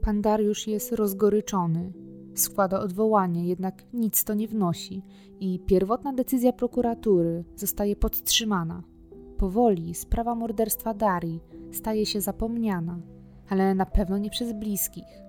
Pan 0.00 0.22
Dariusz 0.22 0.66
jest 0.66 0.92
rozgoryczony. 0.92 1.92
Składa 2.34 2.80
odwołanie, 2.80 3.48
jednak 3.48 3.84
nic 3.92 4.24
to 4.24 4.34
nie 4.34 4.48
wnosi 4.48 5.02
i 5.40 5.60
pierwotna 5.60 6.12
decyzja 6.12 6.52
prokuratury 6.52 7.44
zostaje 7.56 7.96
podtrzymana. 7.96 8.82
Powoli 9.38 9.94
sprawa 9.94 10.34
morderstwa 10.34 10.94
Darii 10.94 11.40
staje 11.72 12.06
się 12.06 12.20
zapomniana, 12.20 12.98
ale 13.48 13.74
na 13.74 13.86
pewno 13.86 14.18
nie 14.18 14.30
przez 14.30 14.52
bliskich. 14.52 15.22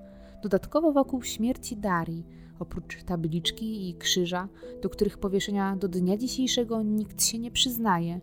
Dodatkowo 0.43 0.91
wokół 0.91 1.23
śmierci 1.23 1.77
Darii, 1.77 2.25
oprócz 2.59 3.03
tabliczki 3.03 3.89
i 3.89 3.95
krzyża, 3.95 4.49
do 4.81 4.89
których 4.89 5.17
powieszenia 5.17 5.75
do 5.75 5.87
dnia 5.87 6.17
dzisiejszego 6.17 6.83
nikt 6.83 7.23
się 7.23 7.39
nie 7.39 7.51
przyznaje, 7.51 8.19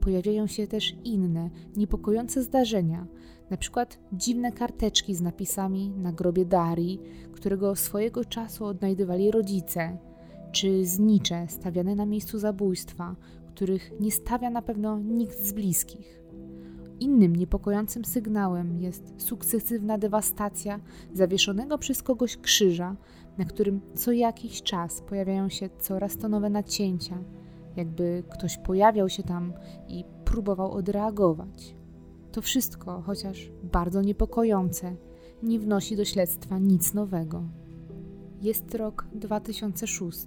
pojawiają 0.00 0.46
się 0.46 0.66
też 0.66 0.96
inne, 1.04 1.50
niepokojące 1.76 2.42
zdarzenia, 2.42 3.06
na 3.50 3.56
przykład 3.56 3.98
dziwne 4.12 4.52
karteczki 4.52 5.14
z 5.14 5.20
napisami 5.20 5.90
na 5.90 6.12
grobie 6.12 6.44
Darii, 6.44 7.00
którego 7.32 7.76
swojego 7.76 8.24
czasu 8.24 8.64
odnajdywali 8.64 9.30
rodzice, 9.30 9.98
czy 10.52 10.86
znicze 10.86 11.46
stawiane 11.48 11.94
na 11.94 12.06
miejscu 12.06 12.38
zabójstwa, 12.38 13.16
których 13.54 13.92
nie 14.00 14.10
stawia 14.10 14.50
na 14.50 14.62
pewno 14.62 14.98
nikt 14.98 15.38
z 15.38 15.52
bliskich. 15.52 16.20
Innym 17.00 17.36
niepokojącym 17.36 18.04
sygnałem 18.04 18.80
jest 18.80 19.14
sukcesywna 19.18 19.98
dewastacja 19.98 20.80
zawieszonego 21.12 21.78
przez 21.78 22.02
kogoś 22.02 22.36
krzyża, 22.36 22.96
na 23.38 23.44
którym 23.44 23.80
co 23.94 24.12
jakiś 24.12 24.62
czas 24.62 25.00
pojawiają 25.00 25.48
się 25.48 25.68
coraz 25.78 26.16
to 26.16 26.28
nowe 26.28 26.50
nacięcia, 26.50 27.18
jakby 27.76 28.22
ktoś 28.30 28.58
pojawiał 28.58 29.08
się 29.08 29.22
tam 29.22 29.52
i 29.88 30.04
próbował 30.24 30.72
odreagować. 30.72 31.74
To 32.32 32.42
wszystko, 32.42 33.02
chociaż 33.06 33.50
bardzo 33.62 34.02
niepokojące, 34.02 34.96
nie 35.42 35.58
wnosi 35.58 35.96
do 35.96 36.04
śledztwa 36.04 36.58
nic 36.58 36.94
nowego. 36.94 37.42
Jest 38.42 38.74
rok 38.74 39.06
2006. 39.14 40.26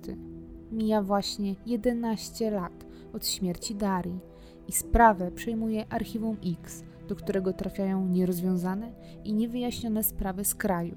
Mija 0.72 1.02
właśnie 1.02 1.56
11 1.66 2.52
lat 2.52 2.87
od 3.14 3.28
śmierci 3.28 3.76
Darii 3.76 4.20
i 4.68 4.72
sprawę 4.72 5.32
przejmuje 5.32 5.86
Archiwum 5.90 6.38
X, 6.46 6.84
do 7.08 7.16
którego 7.16 7.54
trafiają 7.54 8.08
nierozwiązane 8.08 8.92
i 9.24 9.34
niewyjaśnione 9.34 10.04
sprawy 10.04 10.46
z 10.46 10.56
kraju. 10.56 10.96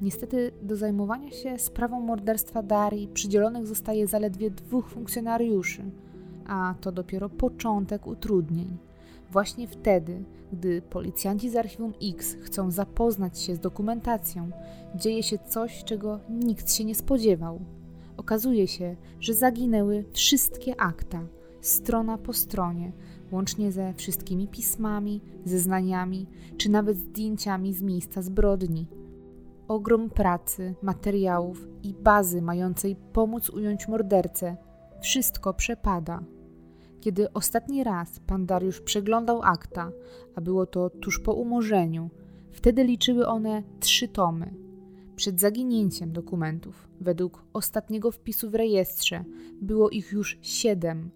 Niestety 0.00 0.52
do 0.62 0.76
zajmowania 0.76 1.30
się 1.30 1.58
sprawą 1.58 2.00
morderstwa 2.00 2.62
Darii 2.62 3.08
przydzielonych 3.08 3.66
zostaje 3.66 4.06
zaledwie 4.06 4.50
dwóch 4.50 4.88
funkcjonariuszy, 4.88 5.82
a 6.46 6.74
to 6.80 6.92
dopiero 6.92 7.28
początek 7.28 8.06
utrudnień. 8.06 8.76
Właśnie 9.30 9.68
wtedy, 9.68 10.24
gdy 10.52 10.82
policjanci 10.82 11.50
z 11.50 11.56
Archiwum 11.56 11.92
X 12.02 12.36
chcą 12.42 12.70
zapoznać 12.70 13.38
się 13.38 13.54
z 13.54 13.60
dokumentacją, 13.60 14.50
dzieje 14.94 15.22
się 15.22 15.38
coś, 15.38 15.84
czego 15.84 16.20
nikt 16.30 16.72
się 16.72 16.84
nie 16.84 16.94
spodziewał. 16.94 17.60
Okazuje 18.16 18.68
się, 18.68 18.96
że 19.20 19.34
zaginęły 19.34 20.04
wszystkie 20.12 20.80
akta, 20.80 21.20
strona 21.60 22.18
po 22.18 22.32
stronie, 22.32 22.92
łącznie 23.32 23.72
ze 23.72 23.94
wszystkimi 23.94 24.48
pismami, 24.48 25.20
zeznaniami, 25.44 26.26
czy 26.56 26.70
nawet 26.70 26.96
zdjęciami 26.96 27.74
z 27.74 27.82
miejsca 27.82 28.22
zbrodni. 28.22 28.86
Ogrom 29.68 30.10
pracy, 30.10 30.74
materiałów 30.82 31.68
i 31.82 31.94
bazy 31.94 32.42
mającej 32.42 32.96
pomóc 33.12 33.50
ująć 33.50 33.88
mordercę 33.88 34.56
wszystko 35.00 35.54
przepada. 35.54 36.20
Kiedy 37.00 37.32
ostatni 37.32 37.84
raz 37.84 38.20
pan 38.26 38.46
Dariusz 38.46 38.80
przeglądał 38.80 39.42
akta, 39.42 39.90
a 40.36 40.40
było 40.40 40.66
to 40.66 40.90
tuż 40.90 41.18
po 41.18 41.32
umorzeniu, 41.32 42.10
wtedy 42.50 42.84
liczyły 42.84 43.26
one 43.26 43.62
trzy 43.80 44.08
tomy. 44.08 44.65
Przed 45.16 45.40
zaginięciem 45.40 46.12
dokumentów, 46.12 46.88
według 47.00 47.44
ostatniego 47.52 48.10
wpisu 48.10 48.50
w 48.50 48.54
rejestrze, 48.54 49.24
było 49.62 49.90
ich 49.90 50.12
już 50.12 50.38
siedem. 50.42 51.10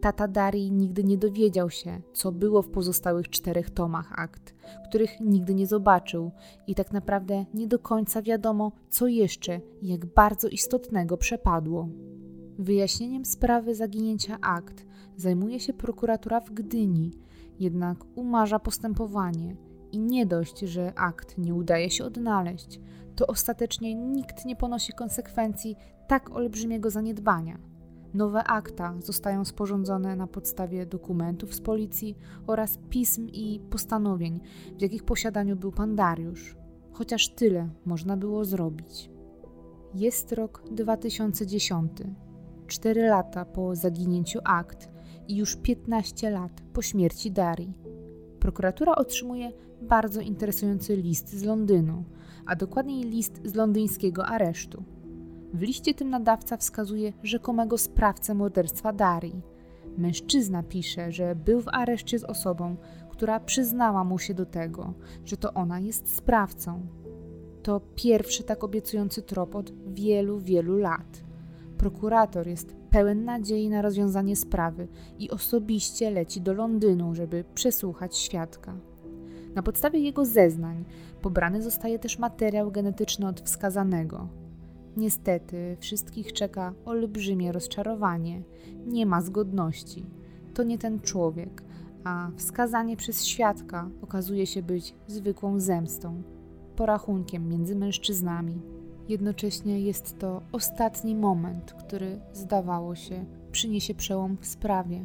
Tata 0.00 0.28
Darii 0.28 0.72
nigdy 0.72 1.04
nie 1.04 1.18
dowiedział 1.18 1.70
się, 1.70 2.00
co 2.12 2.32
było 2.32 2.62
w 2.62 2.68
pozostałych 2.68 3.28
czterech 3.28 3.70
tomach 3.70 4.12
akt, 4.20 4.54
których 4.88 5.20
nigdy 5.20 5.54
nie 5.54 5.66
zobaczył, 5.66 6.30
i 6.66 6.74
tak 6.74 6.92
naprawdę 6.92 7.44
nie 7.54 7.66
do 7.66 7.78
końca 7.78 8.22
wiadomo, 8.22 8.72
co 8.90 9.06
jeszcze 9.06 9.60
i 9.82 9.88
jak 9.88 10.06
bardzo 10.06 10.48
istotnego 10.48 11.16
przepadło. 11.16 11.88
Wyjaśnieniem 12.58 13.24
sprawy 13.24 13.74
zaginięcia 13.74 14.38
akt 14.40 14.86
zajmuje 15.16 15.60
się 15.60 15.72
prokuratura 15.72 16.40
w 16.40 16.50
Gdyni, 16.50 17.10
jednak 17.58 17.98
umarza 18.14 18.58
postępowanie 18.58 19.56
i 19.92 19.98
nie 19.98 20.26
dość, 20.26 20.58
że 20.58 20.92
akt 20.96 21.38
nie 21.38 21.54
udaje 21.54 21.90
się 21.90 22.04
odnaleźć, 22.04 22.80
to 23.16 23.26
ostatecznie 23.26 23.94
nikt 23.94 24.44
nie 24.44 24.56
ponosi 24.56 24.92
konsekwencji 24.92 25.76
tak 26.08 26.36
olbrzymiego 26.36 26.90
zaniedbania. 26.90 27.58
Nowe 28.14 28.44
akta 28.44 28.94
zostają 28.98 29.44
sporządzone 29.44 30.16
na 30.16 30.26
podstawie 30.26 30.86
dokumentów 30.86 31.54
z 31.54 31.60
policji 31.60 32.16
oraz 32.46 32.78
pism 32.90 33.28
i 33.28 33.60
postanowień, 33.70 34.40
w 34.78 34.82
jakich 34.82 35.04
posiadaniu 35.04 35.56
był 35.56 35.72
pan 35.72 35.96
Dariusz. 35.96 36.56
Chociaż 36.92 37.28
tyle 37.28 37.68
można 37.84 38.16
było 38.16 38.44
zrobić. 38.44 39.10
Jest 39.94 40.32
rok 40.32 40.62
2010, 40.70 41.92
cztery 42.66 43.02
lata 43.02 43.44
po 43.44 43.76
zaginięciu 43.76 44.38
akt 44.44 44.90
i 45.28 45.36
już 45.36 45.56
15 45.56 46.30
lat 46.30 46.62
po 46.72 46.82
śmierci 46.82 47.30
Darii. 47.30 47.72
Prokuratura 48.40 48.94
otrzymuje 48.94 49.52
bardzo 49.82 50.20
interesujący 50.20 50.96
list 50.96 51.34
z 51.34 51.42
Londynu, 51.42 52.04
a 52.46 52.56
dokładniej 52.56 53.02
list 53.04 53.40
z 53.44 53.54
londyńskiego 53.54 54.26
aresztu. 54.26 54.84
W 55.54 55.62
liście 55.62 55.94
tym 55.94 56.10
nadawca 56.10 56.56
wskazuje 56.56 57.12
rzekomego 57.22 57.78
sprawcę 57.78 58.34
morderstwa 58.34 58.92
Darii. 58.92 59.42
Mężczyzna 59.98 60.62
pisze, 60.62 61.12
że 61.12 61.34
był 61.34 61.60
w 61.60 61.68
areszcie 61.68 62.18
z 62.18 62.24
osobą, 62.24 62.76
która 63.10 63.40
przyznała 63.40 64.04
mu 64.04 64.18
się 64.18 64.34
do 64.34 64.46
tego, 64.46 64.94
że 65.24 65.36
to 65.36 65.54
ona 65.54 65.80
jest 65.80 66.16
sprawcą. 66.16 66.86
To 67.62 67.80
pierwszy 67.94 68.42
tak 68.42 68.64
obiecujący 68.64 69.22
trop 69.22 69.54
od 69.54 69.72
wielu, 69.86 70.38
wielu 70.38 70.76
lat. 70.78 71.24
Prokurator 71.78 72.46
jest 72.46 72.76
pełen 72.90 73.24
nadziei 73.24 73.68
na 73.68 73.82
rozwiązanie 73.82 74.36
sprawy 74.36 74.88
i 75.18 75.30
osobiście 75.30 76.10
leci 76.10 76.40
do 76.40 76.52
Londynu, 76.52 77.14
żeby 77.14 77.44
przesłuchać 77.54 78.16
świadka. 78.16 78.74
Na 79.54 79.62
podstawie 79.62 80.00
jego 80.00 80.24
zeznań 80.24 80.84
pobrany 81.26 81.62
zostaje 81.62 81.98
też 81.98 82.18
materiał 82.18 82.70
genetyczny 82.70 83.28
od 83.28 83.40
wskazanego. 83.40 84.28
Niestety, 84.96 85.76
wszystkich 85.80 86.32
czeka 86.32 86.74
olbrzymie 86.84 87.52
rozczarowanie. 87.52 88.42
Nie 88.86 89.06
ma 89.06 89.20
zgodności. 89.20 90.06
To 90.54 90.62
nie 90.62 90.78
ten 90.78 91.00
człowiek, 91.00 91.62
a 92.04 92.30
wskazanie 92.36 92.96
przez 92.96 93.24
świadka 93.24 93.90
okazuje 94.02 94.46
się 94.46 94.62
być 94.62 94.94
zwykłą 95.06 95.60
zemstą, 95.60 96.22
porachunkiem 96.76 97.48
między 97.48 97.76
mężczyznami. 97.76 98.60
Jednocześnie 99.08 99.80
jest 99.80 100.18
to 100.18 100.42
ostatni 100.52 101.14
moment, 101.14 101.72
który 101.72 102.20
zdawało 102.32 102.94
się 102.94 103.24
przyniesie 103.52 103.94
przełom 103.94 104.36
w 104.40 104.46
sprawie. 104.46 105.04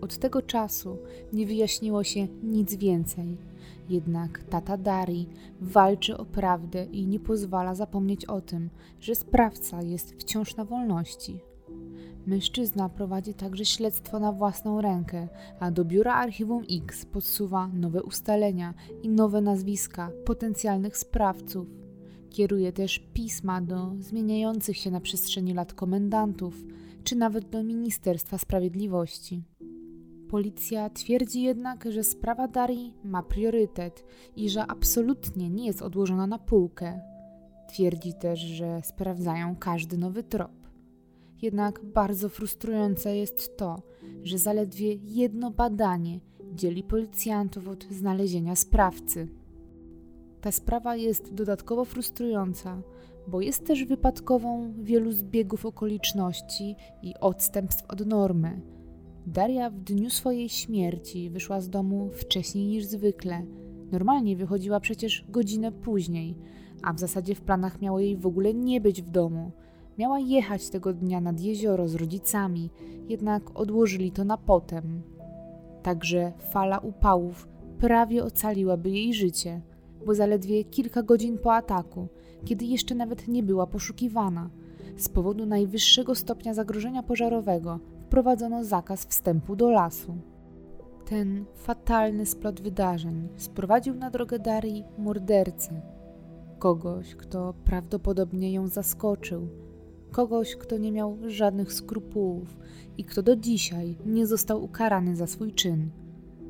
Od 0.00 0.18
tego 0.18 0.42
czasu 0.42 0.98
nie 1.32 1.46
wyjaśniło 1.46 2.04
się 2.04 2.28
nic 2.42 2.74
więcej. 2.74 3.49
Jednak 3.88 4.42
tata 4.42 4.76
Dari 4.76 5.26
walczy 5.60 6.16
o 6.16 6.24
prawdę 6.24 6.84
i 6.84 7.06
nie 7.06 7.20
pozwala 7.20 7.74
zapomnieć 7.74 8.24
o 8.24 8.40
tym, 8.40 8.70
że 9.00 9.14
sprawca 9.14 9.82
jest 9.82 10.14
wciąż 10.14 10.56
na 10.56 10.64
wolności. 10.64 11.40
Mężczyzna 12.26 12.88
prowadzi 12.88 13.34
także 13.34 13.64
śledztwo 13.64 14.18
na 14.18 14.32
własną 14.32 14.80
rękę, 14.80 15.28
a 15.60 15.70
do 15.70 15.84
biura 15.84 16.14
Archiwum 16.14 16.64
X 16.70 17.06
podsuwa 17.06 17.68
nowe 17.68 18.02
ustalenia 18.02 18.74
i 19.02 19.08
nowe 19.08 19.40
nazwiska 19.40 20.10
potencjalnych 20.24 20.96
sprawców. 20.96 21.66
Kieruje 22.30 22.72
też 22.72 22.98
pisma 23.14 23.60
do 23.60 23.92
zmieniających 24.00 24.76
się 24.76 24.90
na 24.90 25.00
przestrzeni 25.00 25.54
lat 25.54 25.74
komendantów, 25.74 26.54
czy 27.04 27.16
nawet 27.16 27.48
do 27.48 27.64
Ministerstwa 27.64 28.38
Sprawiedliwości. 28.38 29.42
Policja 30.30 30.90
twierdzi 30.90 31.42
jednak, 31.42 31.84
że 31.90 32.04
sprawa 32.04 32.48
Darii 32.48 32.94
ma 33.04 33.22
priorytet 33.22 34.04
i 34.36 34.50
że 34.50 34.66
absolutnie 34.66 35.50
nie 35.50 35.66
jest 35.66 35.82
odłożona 35.82 36.26
na 36.26 36.38
półkę. 36.38 37.00
Twierdzi 37.68 38.14
też, 38.14 38.40
że 38.40 38.80
sprawdzają 38.82 39.56
każdy 39.56 39.98
nowy 39.98 40.22
trop. 40.22 40.52
Jednak 41.42 41.84
bardzo 41.84 42.28
frustrujące 42.28 43.16
jest 43.16 43.56
to, 43.56 43.82
że 44.22 44.38
zaledwie 44.38 44.94
jedno 44.94 45.50
badanie 45.50 46.20
dzieli 46.54 46.82
policjantów 46.82 47.68
od 47.68 47.84
znalezienia 47.84 48.56
sprawcy. 48.56 49.28
Ta 50.40 50.52
sprawa 50.52 50.96
jest 50.96 51.34
dodatkowo 51.34 51.84
frustrująca, 51.84 52.82
bo 53.28 53.40
jest 53.40 53.66
też 53.66 53.84
wypadkową 53.84 54.74
wielu 54.82 55.12
zbiegów 55.12 55.66
okoliczności 55.66 56.76
i 57.02 57.14
odstępstw 57.20 57.90
od 57.90 58.06
normy. 58.06 58.79
Daria 59.26 59.70
w 59.70 59.80
dniu 59.80 60.10
swojej 60.10 60.48
śmierci 60.48 61.30
wyszła 61.30 61.60
z 61.60 61.68
domu 61.68 62.10
wcześniej 62.12 62.66
niż 62.66 62.84
zwykle. 62.84 63.42
Normalnie 63.92 64.36
wychodziła 64.36 64.80
przecież 64.80 65.24
godzinę 65.28 65.72
później, 65.72 66.36
a 66.82 66.92
w 66.92 66.98
zasadzie 66.98 67.34
w 67.34 67.40
planach 67.40 67.80
miało 67.80 68.00
jej 68.00 68.16
w 68.16 68.26
ogóle 68.26 68.54
nie 68.54 68.80
być 68.80 69.02
w 69.02 69.10
domu. 69.10 69.50
Miała 69.98 70.18
jechać 70.18 70.70
tego 70.70 70.92
dnia 70.92 71.20
nad 71.20 71.40
jezioro 71.40 71.88
z 71.88 71.94
rodzicami, 71.94 72.70
jednak 73.08 73.60
odłożyli 73.60 74.12
to 74.12 74.24
na 74.24 74.36
potem. 74.36 75.02
Także 75.82 76.32
fala 76.38 76.78
upałów 76.78 77.48
prawie 77.78 78.24
ocaliłaby 78.24 78.90
jej 78.90 79.14
życie, 79.14 79.60
bo 80.06 80.14
zaledwie 80.14 80.64
kilka 80.64 81.02
godzin 81.02 81.38
po 81.38 81.54
ataku, 81.54 82.08
kiedy 82.44 82.64
jeszcze 82.64 82.94
nawet 82.94 83.28
nie 83.28 83.42
była 83.42 83.66
poszukiwana, 83.66 84.50
z 84.96 85.08
powodu 85.08 85.46
najwyższego 85.46 86.14
stopnia 86.14 86.54
zagrożenia 86.54 87.02
pożarowego 87.02 87.80
wprowadzono 88.10 88.64
zakaz 88.64 89.06
wstępu 89.06 89.56
do 89.56 89.70
lasu. 89.70 90.16
Ten 91.06 91.44
fatalny 91.54 92.26
splot 92.26 92.60
wydarzeń 92.60 93.28
sprowadził 93.36 93.94
na 93.94 94.10
drogę 94.10 94.38
Darii 94.38 94.84
mordercę, 94.98 95.82
kogoś, 96.58 97.14
kto 97.14 97.54
prawdopodobnie 97.64 98.52
ją 98.52 98.66
zaskoczył. 98.68 99.48
Kogoś, 100.10 100.56
kto 100.56 100.78
nie 100.78 100.92
miał 100.92 101.18
żadnych 101.26 101.72
skrupułów 101.72 102.56
i 102.98 103.04
kto 103.04 103.22
do 103.22 103.36
dzisiaj 103.36 103.96
nie 104.06 104.26
został 104.26 104.64
ukarany 104.64 105.16
za 105.16 105.26
swój 105.26 105.52
czyn, 105.52 105.90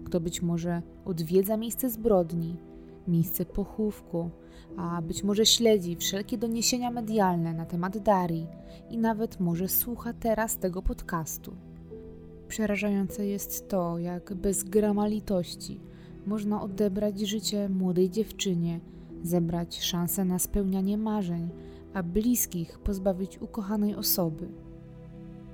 kto 0.05 0.21
być 0.21 0.43
może 0.43 0.83
odwiedza 1.05 1.57
miejsce 1.57 1.91
zbrodni, 1.91 2.57
miejsce 3.09 3.45
pochówku, 3.45 4.31
a 4.77 5.03
być 5.03 5.25
może 5.25 5.47
śledzi 5.47 5.97
wszelkie 5.97 6.39
doniesienia 6.39 6.91
medialne 6.91 7.55
na 7.55 7.67
temat 7.67 7.99
Darii 7.99 8.47
i 8.91 8.99
nawet 8.99 9.41
może 9.41 9.69
słucha 9.69 10.13
teraz 10.13 10.57
tego 10.57 10.83
podcastu. 10.83 11.53
Przerażające 12.49 13.27
jest 13.27 13.69
to, 13.69 13.99
jak 13.99 14.35
bez 14.35 14.65
grama 14.65 15.07
litości 15.07 15.81
można 16.27 16.63
odebrać 16.63 17.21
życie 17.21 17.69
młodej 17.69 18.11
dziewczynie, 18.11 18.81
zebrać 19.23 19.81
szansę 19.83 20.25
na 20.25 20.39
spełnianie 20.39 20.99
marzeń, 20.99 21.49
a 21.95 22.03
bliskich 22.03 22.79
pozbawić 22.79 23.43
ukochanej 23.43 23.95
osoby. 23.95 24.49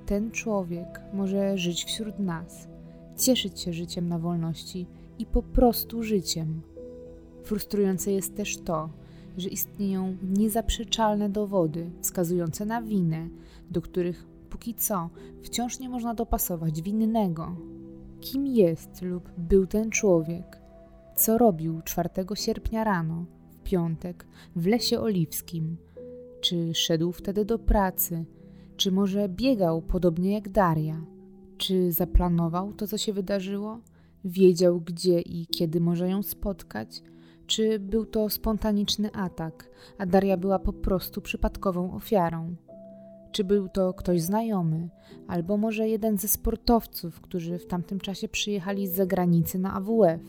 Ten 0.05 0.31
człowiek 0.31 1.01
może 1.13 1.57
żyć 1.57 1.85
wśród 1.85 2.19
nas, 2.19 2.67
cieszyć 3.17 3.59
się 3.59 3.73
życiem 3.73 4.09
na 4.09 4.19
wolności 4.19 4.87
i 5.19 5.25
po 5.25 5.43
prostu 5.43 6.03
życiem. 6.03 6.61
Frustrujące 7.47 8.11
jest 8.11 8.35
też 8.35 8.57
to, 8.57 8.89
że 9.37 9.49
istnieją 9.49 10.17
niezaprzeczalne 10.23 11.29
dowody 11.29 11.89
wskazujące 12.01 12.65
na 12.65 12.81
winę, 12.81 13.29
do 13.71 13.81
których 13.81 14.27
póki 14.49 14.73
co 14.73 15.09
wciąż 15.43 15.79
nie 15.79 15.89
można 15.89 16.13
dopasować 16.13 16.81
winnego. 16.81 17.55
Kim 18.21 18.47
jest 18.47 19.01
lub 19.01 19.29
był 19.37 19.67
ten 19.67 19.91
człowiek? 19.91 20.61
Co 21.15 21.37
robił 21.37 21.81
4 21.81 22.09
sierpnia 22.35 22.83
rano, 22.83 23.25
w 23.49 23.57
piątek, 23.57 24.25
w 24.55 24.67
lesie 24.67 24.99
oliwskim? 24.99 25.77
Czy 26.41 26.73
szedł 26.73 27.11
wtedy 27.11 27.45
do 27.45 27.59
pracy? 27.59 28.25
Czy 28.77 28.91
może 28.91 29.29
biegał 29.29 29.81
podobnie 29.81 30.33
jak 30.33 30.49
Daria? 30.49 31.01
Czy 31.57 31.91
zaplanował 31.91 32.73
to, 32.73 32.87
co 32.87 32.97
się 32.97 33.13
wydarzyło? 33.13 33.79
Wiedział, 34.25 34.81
gdzie 34.81 35.21
i 35.21 35.47
kiedy 35.47 35.81
może 35.81 36.09
ją 36.09 36.23
spotkać? 36.23 37.03
Czy 37.47 37.79
był 37.79 38.05
to 38.05 38.29
spontaniczny 38.29 39.11
atak, 39.11 39.69
a 39.97 40.05
Daria 40.05 40.37
była 40.37 40.59
po 40.59 40.73
prostu 40.73 41.21
przypadkową 41.21 41.93
ofiarą? 41.93 42.55
Czy 43.31 43.43
był 43.43 43.69
to 43.69 43.93
ktoś 43.93 44.21
znajomy, 44.21 44.89
albo 45.27 45.57
może 45.57 45.89
jeden 45.89 46.17
ze 46.17 46.27
sportowców, 46.27 47.21
którzy 47.21 47.59
w 47.59 47.67
tamtym 47.67 47.99
czasie 47.99 48.27
przyjechali 48.27 48.87
z 48.87 48.93
zagranicy 48.93 49.59
na 49.59 49.73
AWF, 49.73 50.21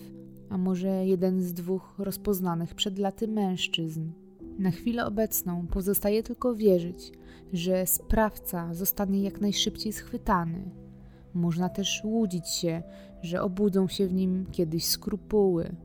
a 0.50 0.58
może 0.58 1.06
jeden 1.06 1.42
z 1.42 1.52
dwóch 1.52 1.94
rozpoznanych 1.98 2.74
przed 2.74 2.98
laty 2.98 3.28
mężczyzn? 3.28 4.10
Na 4.58 4.70
chwilę 4.70 5.06
obecną 5.06 5.66
pozostaje 5.66 6.22
tylko 6.22 6.54
wierzyć, 6.54 7.12
że 7.52 7.86
sprawca 7.86 8.74
zostanie 8.74 9.22
jak 9.22 9.40
najszybciej 9.40 9.92
schwytany. 9.92 10.70
Można 11.34 11.68
też 11.68 12.00
łudzić 12.04 12.48
się, 12.48 12.82
że 13.22 13.42
obudzą 13.42 13.88
się 13.88 14.06
w 14.06 14.14
nim 14.14 14.46
kiedyś 14.52 14.86
skrupuły. 14.86 15.76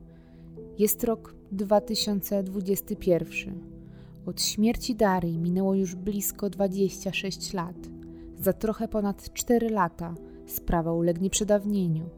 Jest 0.78 1.04
rok 1.04 1.34
2021. 1.52 3.60
Od 4.26 4.42
śmierci 4.42 4.94
Darii 4.94 5.38
minęło 5.38 5.74
już 5.74 5.94
blisko 5.94 6.50
26 6.50 7.52
lat. 7.52 7.76
Za 8.38 8.52
trochę 8.52 8.88
ponad 8.88 9.32
4 9.32 9.70
lata 9.70 10.14
sprawa 10.46 10.92
ulegnie 10.92 11.30
przedawnieniu. 11.30 12.08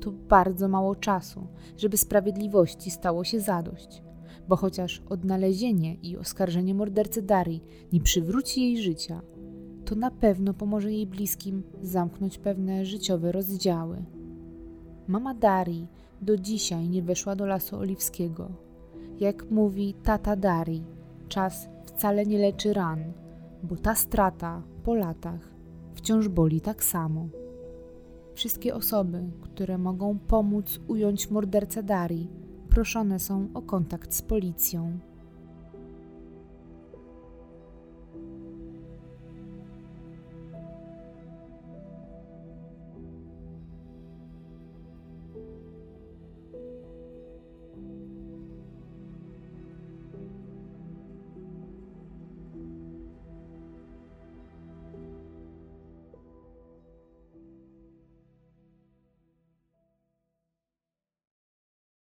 To 0.00 0.12
bardzo 0.12 0.68
mało 0.68 0.96
czasu, 0.96 1.46
żeby 1.76 1.96
sprawiedliwości 1.96 2.90
stało 2.90 3.24
się 3.24 3.40
zadość 3.40 4.02
bo 4.48 4.56
chociaż 4.56 5.02
odnalezienie 5.08 5.94
i 5.94 6.16
oskarżenie 6.16 6.74
mordercy 6.74 7.22
Darii 7.22 7.62
nie 7.92 8.00
przywróci 8.00 8.62
jej 8.62 8.82
życia, 8.82 9.22
to 9.84 9.94
na 9.94 10.10
pewno 10.10 10.54
pomoże 10.54 10.92
jej 10.92 11.06
bliskim 11.06 11.62
zamknąć 11.82 12.38
pewne 12.38 12.86
życiowe 12.86 13.32
rozdziały. 13.32 14.04
Mama 15.08 15.34
Darii 15.34 15.88
do 16.22 16.36
dzisiaj 16.36 16.88
nie 16.88 17.02
weszła 17.02 17.36
do 17.36 17.46
lasu 17.46 17.76
oliwskiego. 17.76 18.48
Jak 19.20 19.50
mówi 19.50 19.94
tata 19.94 20.36
Darii, 20.36 20.84
czas 21.28 21.68
wcale 21.84 22.26
nie 22.26 22.38
leczy 22.38 22.72
ran, 22.72 23.12
bo 23.62 23.76
ta 23.76 23.94
strata 23.94 24.62
po 24.84 24.94
latach 24.94 25.52
wciąż 25.94 26.28
boli 26.28 26.60
tak 26.60 26.84
samo. 26.84 27.28
Wszystkie 28.34 28.74
osoby, 28.74 29.22
które 29.40 29.78
mogą 29.78 30.18
pomóc 30.18 30.80
ująć 30.88 31.30
mordercę 31.30 31.82
Darii, 31.82 32.30
proszone 32.68 33.18
są 33.18 33.48
o 33.54 33.62
kontakt 33.62 34.14
z 34.14 34.22
policją. 34.22 34.98